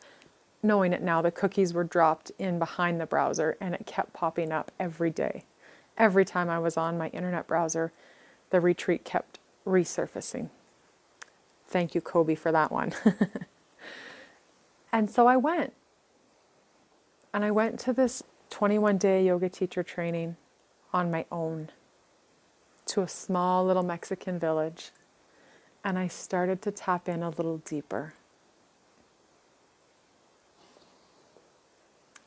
knowing 0.62 0.92
it 0.92 1.03
now, 1.03 1.20
the 1.20 1.30
cookies 1.30 1.74
were 1.74 1.84
dropped 1.84 2.32
in 2.38 2.59
behind 2.59 3.01
the 3.01 3.07
browser 3.07 3.57
and 3.61 3.74
it 3.74 3.86
kept 3.86 4.12
popping 4.12 4.51
up 4.51 4.72
every 4.80 5.11
day. 5.11 5.45
Every 5.99 6.24
time 6.24 6.49
I 6.49 6.59
was 6.59 6.76
on 6.76 6.97
my 6.97 7.09
internet 7.09 7.47
browser, 7.47 7.92
the 8.51 8.61
retreat 8.61 9.05
kept 9.05 9.38
resurfacing. 9.66 10.49
Thank 11.74 11.96
you, 11.96 12.00
Kobe, 12.00 12.36
for 12.36 12.52
that 12.52 12.70
one. 12.70 12.92
and 14.92 15.10
so 15.10 15.26
I 15.26 15.36
went. 15.36 15.72
And 17.32 17.44
I 17.44 17.50
went 17.50 17.80
to 17.80 17.92
this 17.92 18.22
21 18.50 18.96
day 18.96 19.24
yoga 19.26 19.48
teacher 19.48 19.82
training 19.82 20.36
on 20.92 21.10
my 21.10 21.26
own 21.32 21.70
to 22.86 23.00
a 23.00 23.08
small 23.08 23.66
little 23.66 23.82
Mexican 23.82 24.38
village. 24.38 24.92
And 25.82 25.98
I 25.98 26.06
started 26.06 26.62
to 26.62 26.70
tap 26.70 27.08
in 27.08 27.24
a 27.24 27.30
little 27.30 27.58
deeper. 27.58 28.14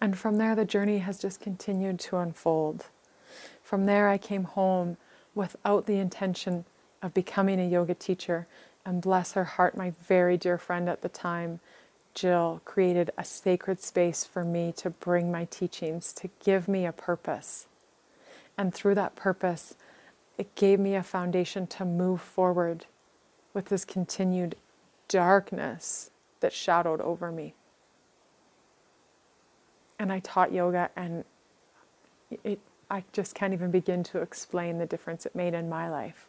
And 0.01 0.17
from 0.17 0.39
there, 0.39 0.55
the 0.57 0.65
journey 0.65 0.97
has 0.97 1.17
just 1.19 1.39
continued 1.39 2.01
to 2.01 2.17
unfold. 2.17 2.87
From 3.63 3.85
there, 3.85 4.09
I 4.09 4.17
came 4.17 4.43
home 4.43 4.97
without 5.33 5.85
the 5.85 5.99
intention 5.99 6.65
of 7.01 7.13
becoming 7.13 7.61
a 7.61 7.65
yoga 7.65 7.93
teacher. 7.93 8.45
And 8.87 9.01
bless 9.01 9.33
her 9.33 9.43
heart, 9.43 9.75
my 9.75 9.91
very 10.07 10.37
dear 10.37 10.57
friend 10.57 10.87
at 10.87 11.01
the 11.01 11.09
time, 11.09 11.59
Jill, 12.13 12.61
created 12.63 13.11
a 13.17 13.25
sacred 13.25 13.81
space 13.81 14.23
for 14.23 14.45
me 14.45 14.71
to 14.77 14.89
bring 14.89 15.29
my 15.29 15.43
teachings, 15.43 16.13
to 16.13 16.29
give 16.41 16.69
me 16.69 16.85
a 16.85 16.93
purpose. 16.93 17.67
And 18.57 18.73
through 18.73 18.95
that 18.95 19.17
purpose, 19.17 19.75
it 20.37 20.55
gave 20.55 20.79
me 20.79 20.95
a 20.95 21.03
foundation 21.03 21.67
to 21.67 21.83
move 21.83 22.21
forward 22.21 22.85
with 23.53 23.65
this 23.65 23.83
continued 23.83 24.55
darkness 25.09 26.09
that 26.39 26.53
shadowed 26.53 27.01
over 27.01 27.29
me. 27.29 27.55
And 29.99 30.13
I 30.13 30.19
taught 30.19 30.53
yoga, 30.53 30.91
and 30.95 31.25
it, 32.41 32.59
I 32.89 33.03
just 33.11 33.35
can't 33.35 33.51
even 33.51 33.69
begin 33.69 34.01
to 34.05 34.19
explain 34.19 34.77
the 34.77 34.85
difference 34.85 35.25
it 35.25 35.35
made 35.35 35.53
in 35.53 35.67
my 35.67 35.89
life 35.89 36.27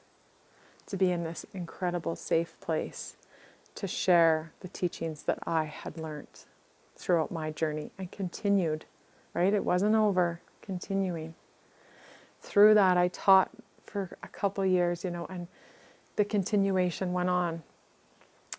to 0.89 0.97
be 0.97 1.11
in 1.11 1.23
this 1.23 1.47
incredible 1.55 2.17
safe 2.17 2.59
place 2.61 3.17
to 3.75 3.87
share 3.87 4.53
the 4.61 4.69
teachings 4.69 5.23
that 5.23 5.39
I 5.47 5.67
had 5.67 5.99
learned 5.99 6.45
throughout 6.97 7.31
my 7.31 7.51
journey 7.51 7.93
and 7.97 8.11
continued, 8.11 8.85
right? 9.33 9.55
It 9.55 9.65
wasn't 9.65 9.95
over, 9.95 10.41
continuing. 10.63 11.35
Through 12.41 12.75
that, 12.75 12.97
I 12.97 13.09
taught 13.09 13.51
for 13.85 14.17
a 14.23 14.29
couple 14.29 14.67
years, 14.67 15.05
you 15.05 15.11
know, 15.11 15.27
and 15.31 15.47
the 16.17 16.25
continuation 16.25 17.13
went 17.13 17.31
on. 17.31 17.63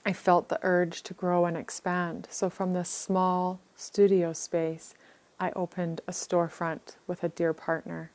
I 0.06 0.14
felt 0.14 0.48
the 0.48 0.60
urge 0.62 1.04
to 1.04 1.14
grow 1.14 1.46
and 1.46 1.58
expand. 1.58 2.28
So, 2.32 2.50
from 2.50 2.74
this 2.74 2.90
small 2.90 3.60
studio 3.76 4.32
space, 4.32 4.94
I 5.40 5.52
opened 5.52 6.02
a 6.08 6.12
storefront 6.12 6.96
with 7.06 7.24
a 7.24 7.30
dear 7.30 7.54
partner. 7.54 8.12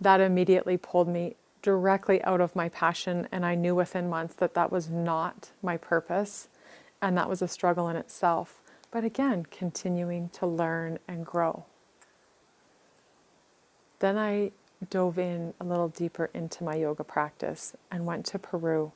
That 0.00 0.20
immediately 0.20 0.76
pulled 0.76 1.08
me 1.08 1.36
directly 1.62 2.22
out 2.24 2.40
of 2.40 2.56
my 2.56 2.68
passion, 2.68 3.28
and 3.30 3.44
I 3.44 3.54
knew 3.54 3.74
within 3.74 4.08
months 4.08 4.34
that 4.36 4.54
that 4.54 4.72
was 4.72 4.88
not 4.88 5.50
my 5.62 5.76
purpose, 5.76 6.48
and 7.02 7.16
that 7.16 7.28
was 7.28 7.42
a 7.42 7.48
struggle 7.48 7.88
in 7.88 7.96
itself. 7.96 8.60
But 8.90 9.04
again, 9.04 9.46
continuing 9.50 10.30
to 10.30 10.46
learn 10.46 10.98
and 11.06 11.24
grow. 11.24 11.64
Then 14.00 14.16
I 14.16 14.52
dove 14.88 15.18
in 15.18 15.52
a 15.60 15.64
little 15.64 15.88
deeper 15.88 16.30
into 16.32 16.64
my 16.64 16.74
yoga 16.74 17.04
practice 17.04 17.76
and 17.90 18.06
went 18.06 18.24
to 18.26 18.38
Peru 18.38 18.92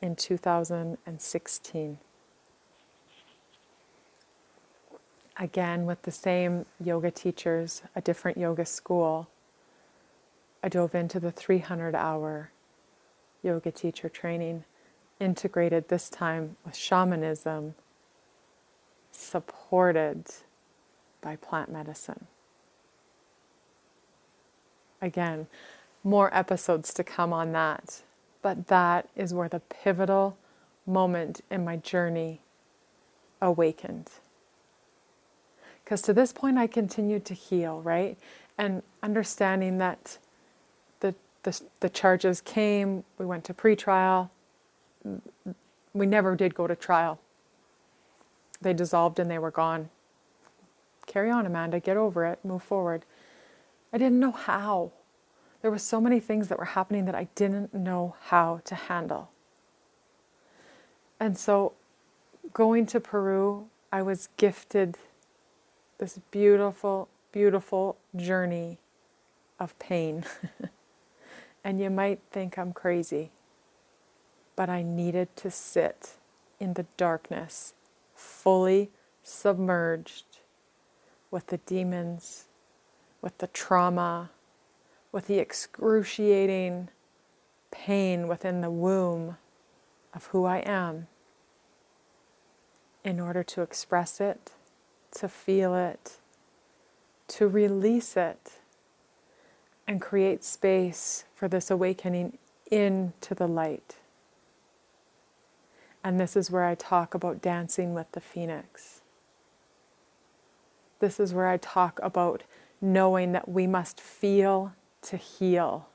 in 0.00 0.16
2016. 0.16 1.98
Again, 5.38 5.84
with 5.84 6.02
the 6.02 6.10
same 6.10 6.64
yoga 6.82 7.10
teachers, 7.10 7.82
a 7.94 8.00
different 8.00 8.38
yoga 8.38 8.64
school 8.64 9.28
I 10.66 10.68
dove 10.68 10.96
into 10.96 11.20
the 11.20 11.30
300 11.30 11.94
hour 11.94 12.50
yoga 13.40 13.70
teacher 13.70 14.08
training, 14.08 14.64
integrated 15.20 15.86
this 15.86 16.10
time 16.10 16.56
with 16.64 16.74
shamanism, 16.74 17.76
supported 19.12 20.24
by 21.20 21.36
plant 21.36 21.70
medicine. 21.70 22.26
Again, 25.00 25.46
more 26.02 26.36
episodes 26.36 26.92
to 26.94 27.04
come 27.04 27.32
on 27.32 27.52
that, 27.52 28.02
but 28.42 28.66
that 28.66 29.08
is 29.14 29.32
where 29.32 29.48
the 29.48 29.60
pivotal 29.60 30.36
moment 30.84 31.42
in 31.48 31.64
my 31.64 31.76
journey 31.76 32.40
awakened. 33.40 34.10
Because 35.84 36.02
to 36.02 36.12
this 36.12 36.32
point, 36.32 36.58
I 36.58 36.66
continued 36.66 37.24
to 37.26 37.34
heal, 37.34 37.80
right? 37.82 38.18
And 38.58 38.82
understanding 39.00 39.78
that 39.78 40.18
the, 41.46 41.62
the 41.78 41.88
charges 41.88 42.40
came, 42.40 43.04
we 43.18 43.24
went 43.24 43.44
to 43.44 43.54
pretrial. 43.54 44.30
We 45.94 46.04
never 46.04 46.34
did 46.34 46.56
go 46.56 46.66
to 46.66 46.74
trial. 46.74 47.20
They 48.60 48.72
dissolved 48.72 49.20
and 49.20 49.30
they 49.30 49.38
were 49.38 49.52
gone. 49.52 49.90
Carry 51.06 51.30
on, 51.30 51.46
Amanda, 51.46 51.78
get 51.78 51.96
over 51.96 52.26
it, 52.26 52.40
move 52.44 52.64
forward. 52.64 53.04
I 53.92 53.98
didn't 53.98 54.18
know 54.18 54.32
how. 54.32 54.90
There 55.62 55.70
were 55.70 55.78
so 55.78 56.00
many 56.00 56.18
things 56.18 56.48
that 56.48 56.58
were 56.58 56.64
happening 56.64 57.04
that 57.04 57.14
I 57.14 57.28
didn't 57.36 57.72
know 57.72 58.16
how 58.24 58.60
to 58.64 58.74
handle. 58.74 59.30
And 61.20 61.38
so, 61.38 61.74
going 62.54 62.86
to 62.86 62.98
Peru, 62.98 63.68
I 63.92 64.02
was 64.02 64.30
gifted 64.36 64.98
this 65.98 66.18
beautiful, 66.32 67.08
beautiful 67.30 67.98
journey 68.16 68.78
of 69.60 69.78
pain. 69.78 70.24
And 71.66 71.80
you 71.80 71.90
might 71.90 72.20
think 72.30 72.58
I'm 72.58 72.72
crazy, 72.72 73.32
but 74.54 74.68
I 74.68 74.82
needed 74.82 75.34
to 75.38 75.50
sit 75.50 76.12
in 76.60 76.74
the 76.74 76.86
darkness, 76.96 77.74
fully 78.14 78.92
submerged 79.24 80.38
with 81.28 81.48
the 81.48 81.56
demons, 81.56 82.44
with 83.20 83.38
the 83.38 83.48
trauma, 83.48 84.30
with 85.10 85.26
the 85.26 85.40
excruciating 85.40 86.90
pain 87.72 88.28
within 88.28 88.60
the 88.60 88.70
womb 88.70 89.36
of 90.14 90.26
who 90.26 90.44
I 90.44 90.58
am 90.58 91.08
in 93.02 93.18
order 93.18 93.42
to 93.42 93.62
express 93.62 94.20
it, 94.20 94.52
to 95.16 95.28
feel 95.28 95.74
it, 95.74 96.18
to 97.26 97.48
release 97.48 98.16
it 98.16 98.52
and 99.88 100.00
create 100.00 100.44
space 100.44 101.24
for 101.36 101.46
this 101.46 101.70
awakening 101.70 102.38
into 102.70 103.34
the 103.34 103.46
light. 103.46 103.96
And 106.02 106.18
this 106.18 106.34
is 106.34 106.50
where 106.50 106.64
I 106.64 106.74
talk 106.74 107.14
about 107.14 107.42
dancing 107.42 107.94
with 107.94 108.10
the 108.12 108.20
phoenix. 108.20 109.02
This 110.98 111.20
is 111.20 111.34
where 111.34 111.46
I 111.46 111.58
talk 111.58 112.00
about 112.02 112.42
knowing 112.80 113.32
that 113.32 113.48
we 113.48 113.66
must 113.66 114.00
feel 114.00 114.72
to 115.02 115.16
heal. 115.16 115.88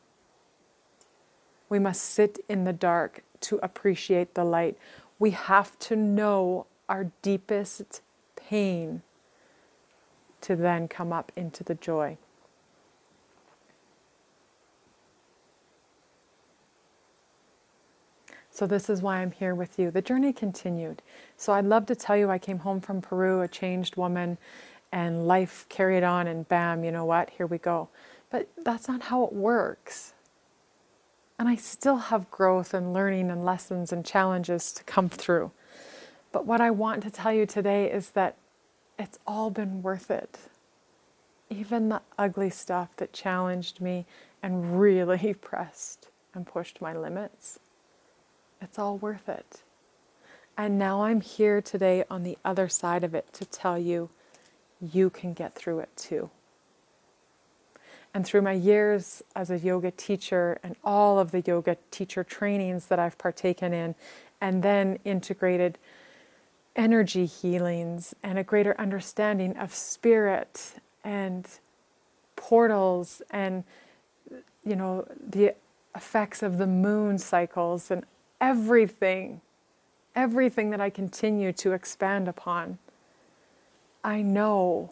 We 1.70 1.80
must 1.80 2.04
sit 2.04 2.39
in 2.48 2.66
the 2.66 2.74
dark 2.74 3.24
to 3.42 3.60
appreciate 3.64 4.36
the 4.36 4.44
light. 4.44 4.78
We 5.18 5.32
have 5.32 5.78
to 5.80 5.96
know 5.96 6.68
our 6.88 7.12
deepest 7.22 8.02
pain 8.36 9.02
to 10.42 10.56
then 10.56 10.88
come 10.88 11.12
up 11.12 11.32
into 11.36 11.64
the 11.64 11.76
joy. 11.76 12.18
So, 18.62 18.68
this 18.68 18.91
is 18.91 19.01
why 19.01 19.24
I'm 19.24 19.32
here 19.32 19.55
with 19.55 19.80
you. 19.80 19.89
The 19.89 20.03
journey 20.03 20.32
continued. 20.32 21.01
So, 21.36 21.51
I'd 21.51 21.66
love 21.66 21.88
to 21.88 21.95
tell 21.95 22.16
you 22.16 22.30
I 22.30 22.38
came 22.38 22.59
home 22.59 22.80
from 22.80 23.01
Peru 23.01 23.41
a 23.41 23.47
changed 23.47 23.95
woman 23.95 24.38
and 24.91 25.26
life 25.26 25.66
carried 25.68 26.03
on, 26.03 26.28
and 26.28 26.47
bam, 26.47 26.84
you 26.84 26.91
know 26.91 27.03
what? 27.03 27.32
Here 27.32 27.47
we 27.47 27.57
go. 27.57 27.89
But 28.30 28.49
that's 28.64 28.88
not 28.88 29.01
how 29.01 29.24
it 29.24 29.34
works. 29.34 30.14
And 31.39 31.49
I 31.49 31.55
still 31.55 31.97
have 31.97 32.30
growth 32.30 32.76
and 32.76 32.93
learning 32.93 33.32
and 33.32 33.43
lessons 33.43 33.91
and 33.91 34.05
challenges 34.05 34.72
to 34.74 34.84
come 34.84 35.09
through. 35.09 35.49
But 36.32 36.45
what 36.45 36.62
I 36.62 36.70
want 36.70 37.01
to 37.01 37.09
tell 37.09 37.34
you 37.34 37.47
today 37.47 37.91
is 37.91 38.12
that 38.12 38.38
it's 38.99 39.18
all 39.26 39.49
been 39.49 39.82
worth 39.82 40.12
it. 40.12 40.38
Even 41.49 41.89
the 41.89 42.03
ugly 42.16 42.51
stuff 42.51 42.95
that 42.97 43.12
challenged 43.12 43.82
me 43.82 44.05
and 44.43 44.80
really 44.80 45.34
pressed 45.41 46.09
and 46.36 46.45
pushed 46.45 46.80
my 46.80 46.95
limits 46.95 47.57
it's 48.62 48.80
all 48.80 48.97
worth 48.97 49.28
it. 49.28 49.62
And 50.57 50.78
now 50.78 51.03
I'm 51.03 51.22
here 51.22 51.62
today 51.62 52.03
on 52.09 52.24
the 52.24 52.38
other 52.45 52.70
side 52.70 53.03
of 53.03 53.16
it 53.16 53.34
to 53.34 53.45
tell 53.45 53.80
you 53.80 54.09
you 54.80 55.09
can 55.09 55.34
get 55.34 55.55
through 55.55 55.80
it 55.80 55.89
too. 55.95 56.30
And 58.14 58.26
through 58.26 58.41
my 58.41 58.51
years 58.51 59.24
as 59.36 59.49
a 59.49 59.57
yoga 59.57 59.91
teacher 59.91 60.59
and 60.64 60.76
all 60.84 61.18
of 61.18 61.32
the 61.32 61.41
yoga 61.41 61.78
teacher 61.91 62.24
trainings 62.24 62.88
that 62.88 62.99
I've 62.99 63.18
partaken 63.18 63.74
in, 63.74 63.95
and 64.41 64.64
then 64.64 64.99
integrated 65.05 65.78
energy 66.76 67.26
healings 67.26 68.14
and 68.24 68.38
a 68.38 68.43
greater 68.43 68.76
understanding 68.80 69.55
of 69.57 69.74
spirit 69.74 70.74
and 71.03 71.47
portals 72.36 73.22
and 73.30 73.64
you 74.64 74.76
know 74.76 75.05
the 75.30 75.53
effects 75.95 76.41
of 76.41 76.57
the 76.57 76.68
moon 76.68 77.18
cycles 77.18 77.91
and 77.91 78.05
everything 78.42 79.42
everything 80.14 80.72
that 80.72 80.82
I 80.82 80.89
continue 80.89 81.54
to 81.54 81.72
expand 81.72 82.28
upon 82.28 82.80
I 84.04 84.22
know 84.22 84.92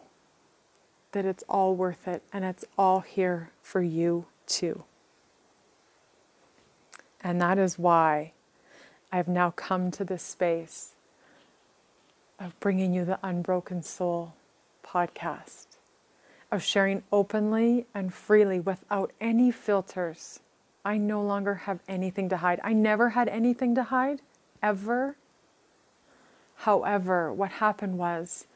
that 1.12 1.24
it's 1.24 1.42
all 1.48 1.74
worth 1.74 2.06
it 2.06 2.22
and 2.32 2.44
it's 2.44 2.64
all 2.78 3.00
here 3.00 3.50
for 3.62 3.82
you 3.82 4.26
too. 4.46 4.84
And 7.22 7.40
that 7.40 7.58
is 7.58 7.78
why 7.78 8.32
I've 9.12 9.28
now 9.28 9.50
come 9.50 9.90
to 9.92 10.04
this 10.04 10.22
space 10.22 10.92
of 12.38 12.58
bringing 12.60 12.94
you 12.94 13.04
the 13.04 13.18
Unbroken 13.22 13.82
Soul 13.82 14.34
podcast, 14.86 15.66
of 16.50 16.62
sharing 16.62 17.02
openly 17.12 17.86
and 17.94 18.14
freely 18.14 18.60
without 18.60 19.12
any 19.20 19.50
filters. 19.50 20.40
I 20.84 20.96
no 20.96 21.22
longer 21.22 21.54
have 21.54 21.80
anything 21.88 22.28
to 22.30 22.38
hide. 22.38 22.60
I 22.64 22.72
never 22.72 23.10
had 23.10 23.28
anything 23.28 23.74
to 23.74 23.84
hide, 23.84 24.22
ever. 24.62 25.16
However, 26.56 27.32
what 27.32 27.52
happened 27.52 27.98
was 27.98 28.46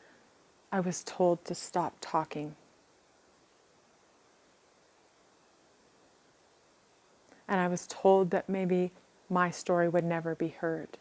I 0.73 0.81
was 0.81 1.05
told 1.05 1.45
to 1.45 1.55
stop 1.55 1.97
talking. 2.01 2.57
And 7.47 7.61
I 7.61 7.69
was 7.69 7.87
told 7.87 8.31
that 8.31 8.49
maybe 8.49 8.91
my 9.29 9.51
story 9.51 9.89
would 9.89 10.05
never 10.05 10.35
be 10.35 10.49
heard. 10.49 10.99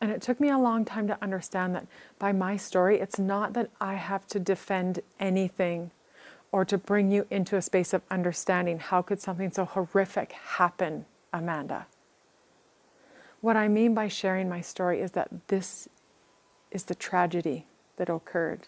And 0.00 0.10
it 0.10 0.22
took 0.22 0.40
me 0.40 0.48
a 0.48 0.58
long 0.58 0.84
time 0.84 1.06
to 1.08 1.18
understand 1.22 1.74
that 1.74 1.86
by 2.18 2.32
my 2.32 2.56
story, 2.56 2.98
it's 2.98 3.18
not 3.18 3.52
that 3.52 3.70
I 3.80 3.94
have 3.94 4.26
to 4.28 4.40
defend 4.40 5.00
anything 5.20 5.90
or 6.52 6.64
to 6.64 6.76
bring 6.76 7.10
you 7.10 7.26
into 7.30 7.56
a 7.56 7.62
space 7.62 7.92
of 7.92 8.02
understanding. 8.10 8.78
How 8.78 9.02
could 9.02 9.20
something 9.20 9.50
so 9.50 9.64
horrific 9.64 10.32
happen, 10.32 11.06
Amanda? 11.32 11.86
What 13.40 13.56
I 13.56 13.68
mean 13.68 13.94
by 13.94 14.08
sharing 14.08 14.48
my 14.48 14.60
story 14.60 15.00
is 15.00 15.12
that 15.12 15.48
this 15.48 15.88
is 16.70 16.84
the 16.84 16.94
tragedy 16.94 17.66
that 17.96 18.08
occurred. 18.08 18.66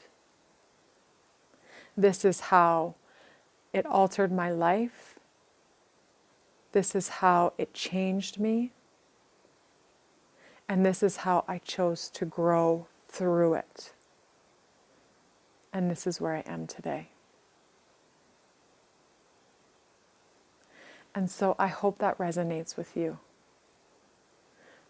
This 1.97 2.25
is 2.25 2.41
how 2.41 2.95
it 3.73 3.85
altered 3.85 4.33
my 4.33 4.51
life. 4.51 5.19
This 6.73 6.95
is 6.95 7.09
how 7.09 7.53
it 7.59 7.75
changed 7.75 8.39
me. 8.39 8.73
And 10.69 10.87
this 10.87 11.03
is 11.03 11.19
how 11.19 11.45
I 11.47 11.59
chose 11.59 12.09
to 12.11 12.25
grow 12.25 12.87
through 13.09 13.55
it. 13.55 13.93
And 15.73 15.91
this 15.91 16.07
is 16.07 16.21
where 16.21 16.35
I 16.35 16.41
am 16.47 16.67
today. 16.67 17.09
And 21.15 21.31
so 21.31 21.55
I 21.59 21.67
hope 21.69 21.99
that 21.99 22.19
resonates 22.19 22.77
with 22.77 22.97
you. 22.97 23.19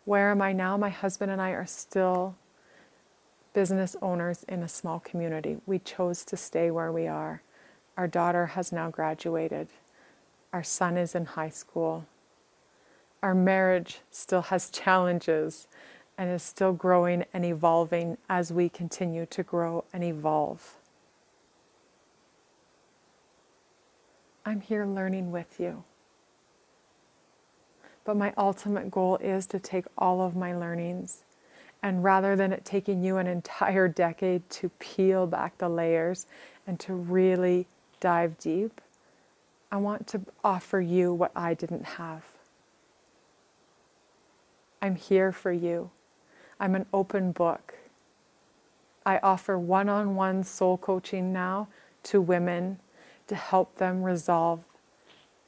Where 0.05 0.31
am 0.31 0.43
I 0.43 0.53
now? 0.53 0.77
My 0.77 0.91
husband 0.91 1.31
and 1.31 1.41
I 1.41 1.51
are 1.51 1.67
still 1.67 2.37
business 3.53 3.97
owners 4.01 4.45
in 4.49 4.63
a 4.63 4.69
small 4.69 5.01
community. 5.01 5.59
We 5.67 5.79
chose 5.79 6.25
to 6.27 6.37
stay 6.37 6.71
where 6.71 6.93
we 6.93 7.07
are. 7.07 7.43
Our 7.97 8.09
daughter 8.09 8.47
has 8.47 8.73
now 8.73 8.91
graduated. 8.91 9.69
Our 10.53 10.63
son 10.63 10.97
is 10.97 11.15
in 11.15 11.27
high 11.27 11.51
school 11.51 12.07
our 13.23 13.35
marriage 13.35 14.01
still 14.11 14.43
has 14.43 14.71
challenges 14.73 15.69
and 16.19 16.31
is 16.31 16.43
still 16.43 16.73
growing 16.73 17.25
and 17.33 17.45
evolving 17.45 18.19
as 18.29 18.53
we 18.53 18.69
continue 18.69 19.25
to 19.27 19.43
grow 19.43 19.85
and 19.93 20.05
evolve. 20.05 20.77
I'm 24.45 24.61
here 24.61 24.85
learning 24.85 25.31
with 25.31 25.59
you. 25.59 25.85
But 28.05 28.17
my 28.17 28.33
ultimate 28.37 28.91
goal 28.91 29.17
is 29.19 29.47
to 29.47 29.59
take 29.59 29.85
all 29.97 30.21
of 30.21 30.35
my 30.35 30.55
learnings 30.55 31.25
and 31.83 32.05
rather 32.05 32.37
than 32.37 32.53
it 32.53 32.65
taking 32.65 33.03
you 33.03 33.17
an 33.17 33.27
entire 33.27 33.89
decade 33.89 34.49
to 34.51 34.69
peel 34.79 35.27
back 35.27 35.59
the 35.59 35.69
layers 35.69 36.27
and 36.67 36.79
to 36.81 36.95
really 36.95 37.67
dive 37.99 38.39
deep, 38.39 38.81
I 39.71 39.79
want 39.79 40.07
to 40.09 40.21
offer 40.45 40.81
you 40.81 41.13
what 41.13 41.33
I 41.35 41.55
didn't 41.55 41.85
have. 41.85 42.25
I'm 44.81 44.97
here 44.97 45.33
for 45.33 45.53
you. 45.53 45.91
I'm 46.61 46.75
an 46.75 46.87
open 46.93 47.33
book. 47.33 47.75
I 49.05 49.19
offer 49.19 49.59
one 49.59 49.89
on 49.89 50.15
one 50.15 50.45
soul 50.45 50.77
coaching 50.77 51.33
now 51.33 51.69
to 52.05 52.21
women 52.21 52.79
to 53.27 53.35
help 53.35 53.77
them 53.77 54.03
resolve 54.03 54.61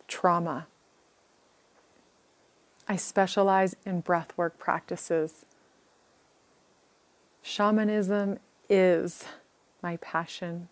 trauma. 0.09 0.67
I 2.87 2.97
specialize 2.97 3.77
in 3.87 4.03
breathwork 4.03 4.59
practices. 4.59 5.47
Shamanism 7.43 8.39
is 8.69 9.25
my 9.83 9.97
passion. 9.99 10.69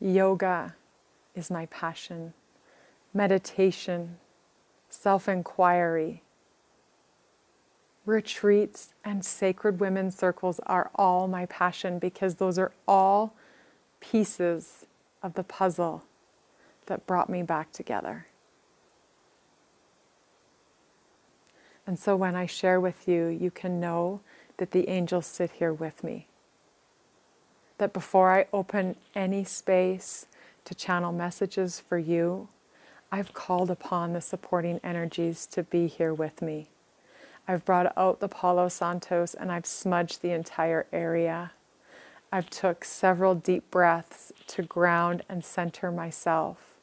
Yoga 0.00 0.74
is 1.34 1.50
my 1.50 1.66
passion. 1.66 2.34
Meditation, 3.14 4.18
self 4.90 5.28
inquiry, 5.28 6.22
retreats 8.04 8.94
and 9.04 9.24
sacred 9.24 9.80
women's 9.80 10.16
circles 10.16 10.60
are 10.66 10.90
all 10.94 11.28
my 11.28 11.46
passion 11.46 11.98
because 11.98 12.36
those 12.36 12.58
are 12.58 12.72
all 12.86 13.34
pieces 14.00 14.86
of 15.22 15.34
the 15.34 15.42
puzzle 15.42 16.04
that 16.86 17.06
brought 17.06 17.28
me 17.28 17.42
back 17.42 17.72
together. 17.72 18.26
And 21.86 21.98
so 21.98 22.16
when 22.16 22.34
I 22.34 22.46
share 22.46 22.80
with 22.80 23.06
you, 23.06 23.26
you 23.26 23.50
can 23.50 23.80
know 23.80 24.20
that 24.56 24.72
the 24.72 24.88
angels 24.88 25.26
sit 25.26 25.52
here 25.52 25.72
with 25.72 26.02
me. 26.02 26.26
That 27.78 27.92
before 27.92 28.32
I 28.32 28.46
open 28.52 28.96
any 29.14 29.44
space 29.44 30.26
to 30.64 30.74
channel 30.74 31.12
messages 31.12 31.78
for 31.78 31.98
you, 31.98 32.48
I've 33.12 33.34
called 33.34 33.70
upon 33.70 34.12
the 34.12 34.20
supporting 34.20 34.80
energies 34.82 35.46
to 35.48 35.62
be 35.62 35.86
here 35.86 36.12
with 36.12 36.42
me 36.42 36.68
I've 37.48 37.64
brought 37.64 37.96
out 37.96 38.18
the 38.18 38.28
Palo 38.28 38.68
Santos 38.68 39.34
and 39.34 39.52
I've 39.52 39.66
smudged 39.66 40.20
the 40.20 40.32
entire 40.32 40.86
area. 40.92 41.52
I've 42.32 42.50
took 42.50 42.84
several 42.84 43.36
deep 43.36 43.70
breaths 43.70 44.32
to 44.48 44.62
ground 44.62 45.22
and 45.28 45.44
center 45.44 45.92
myself. 45.92 46.75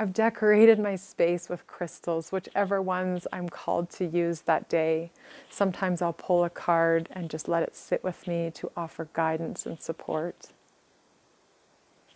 I've 0.00 0.14
decorated 0.14 0.78
my 0.78 0.96
space 0.96 1.50
with 1.50 1.66
crystals, 1.66 2.32
whichever 2.32 2.80
ones 2.80 3.26
I'm 3.34 3.50
called 3.50 3.90
to 3.90 4.06
use 4.06 4.40
that 4.42 4.66
day. 4.66 5.10
Sometimes 5.50 6.00
I'll 6.00 6.14
pull 6.14 6.42
a 6.42 6.48
card 6.48 7.06
and 7.12 7.28
just 7.28 7.48
let 7.48 7.62
it 7.62 7.76
sit 7.76 8.02
with 8.02 8.26
me 8.26 8.50
to 8.54 8.72
offer 8.74 9.08
guidance 9.12 9.66
and 9.66 9.78
support. 9.78 10.52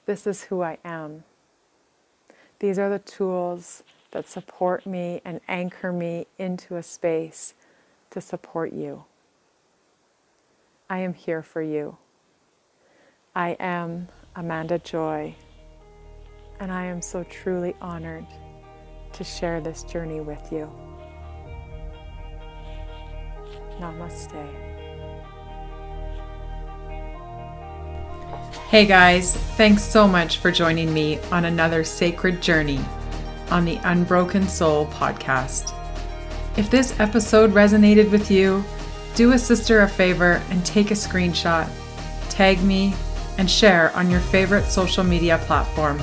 This 0.06 0.26
is 0.26 0.44
who 0.44 0.62
I 0.62 0.78
am. 0.82 1.24
These 2.58 2.78
are 2.78 2.88
the 2.88 3.00
tools 3.00 3.82
that 4.12 4.30
support 4.30 4.86
me 4.86 5.20
and 5.22 5.42
anchor 5.46 5.92
me 5.92 6.26
into 6.38 6.76
a 6.76 6.82
space 6.82 7.52
to 8.12 8.20
support 8.22 8.72
you. 8.72 9.04
I 10.88 11.00
am 11.00 11.12
here 11.12 11.42
for 11.42 11.60
you. 11.60 11.98
I 13.36 13.58
am 13.60 14.08
Amanda 14.34 14.78
Joy, 14.78 15.34
and 16.60 16.72
I 16.72 16.84
am 16.84 17.02
so 17.02 17.24
truly 17.24 17.74
honored 17.80 18.26
to 19.12 19.24
share 19.24 19.60
this 19.60 19.82
journey 19.84 20.20
with 20.20 20.52
you. 20.52 20.70
Namaste. 23.78 24.48
Hey 28.68 28.86
guys, 28.86 29.36
thanks 29.56 29.82
so 29.82 30.08
much 30.08 30.38
for 30.38 30.50
joining 30.50 30.92
me 30.92 31.18
on 31.30 31.44
another 31.44 31.84
sacred 31.84 32.40
journey 32.42 32.80
on 33.50 33.64
the 33.64 33.78
Unbroken 33.84 34.48
Soul 34.48 34.86
podcast. 34.86 35.72
If 36.56 36.70
this 36.70 36.98
episode 36.98 37.52
resonated 37.52 38.10
with 38.10 38.30
you, 38.30 38.64
do 39.14 39.32
a 39.32 39.38
sister 39.38 39.82
a 39.82 39.88
favor 39.88 40.42
and 40.50 40.64
take 40.64 40.90
a 40.90 40.94
screenshot, 40.94 41.70
tag 42.30 42.62
me, 42.62 42.94
and 43.38 43.48
share 43.48 43.94
on 43.96 44.10
your 44.10 44.20
favorite 44.20 44.64
social 44.64 45.04
media 45.04 45.38
platform. 45.38 46.00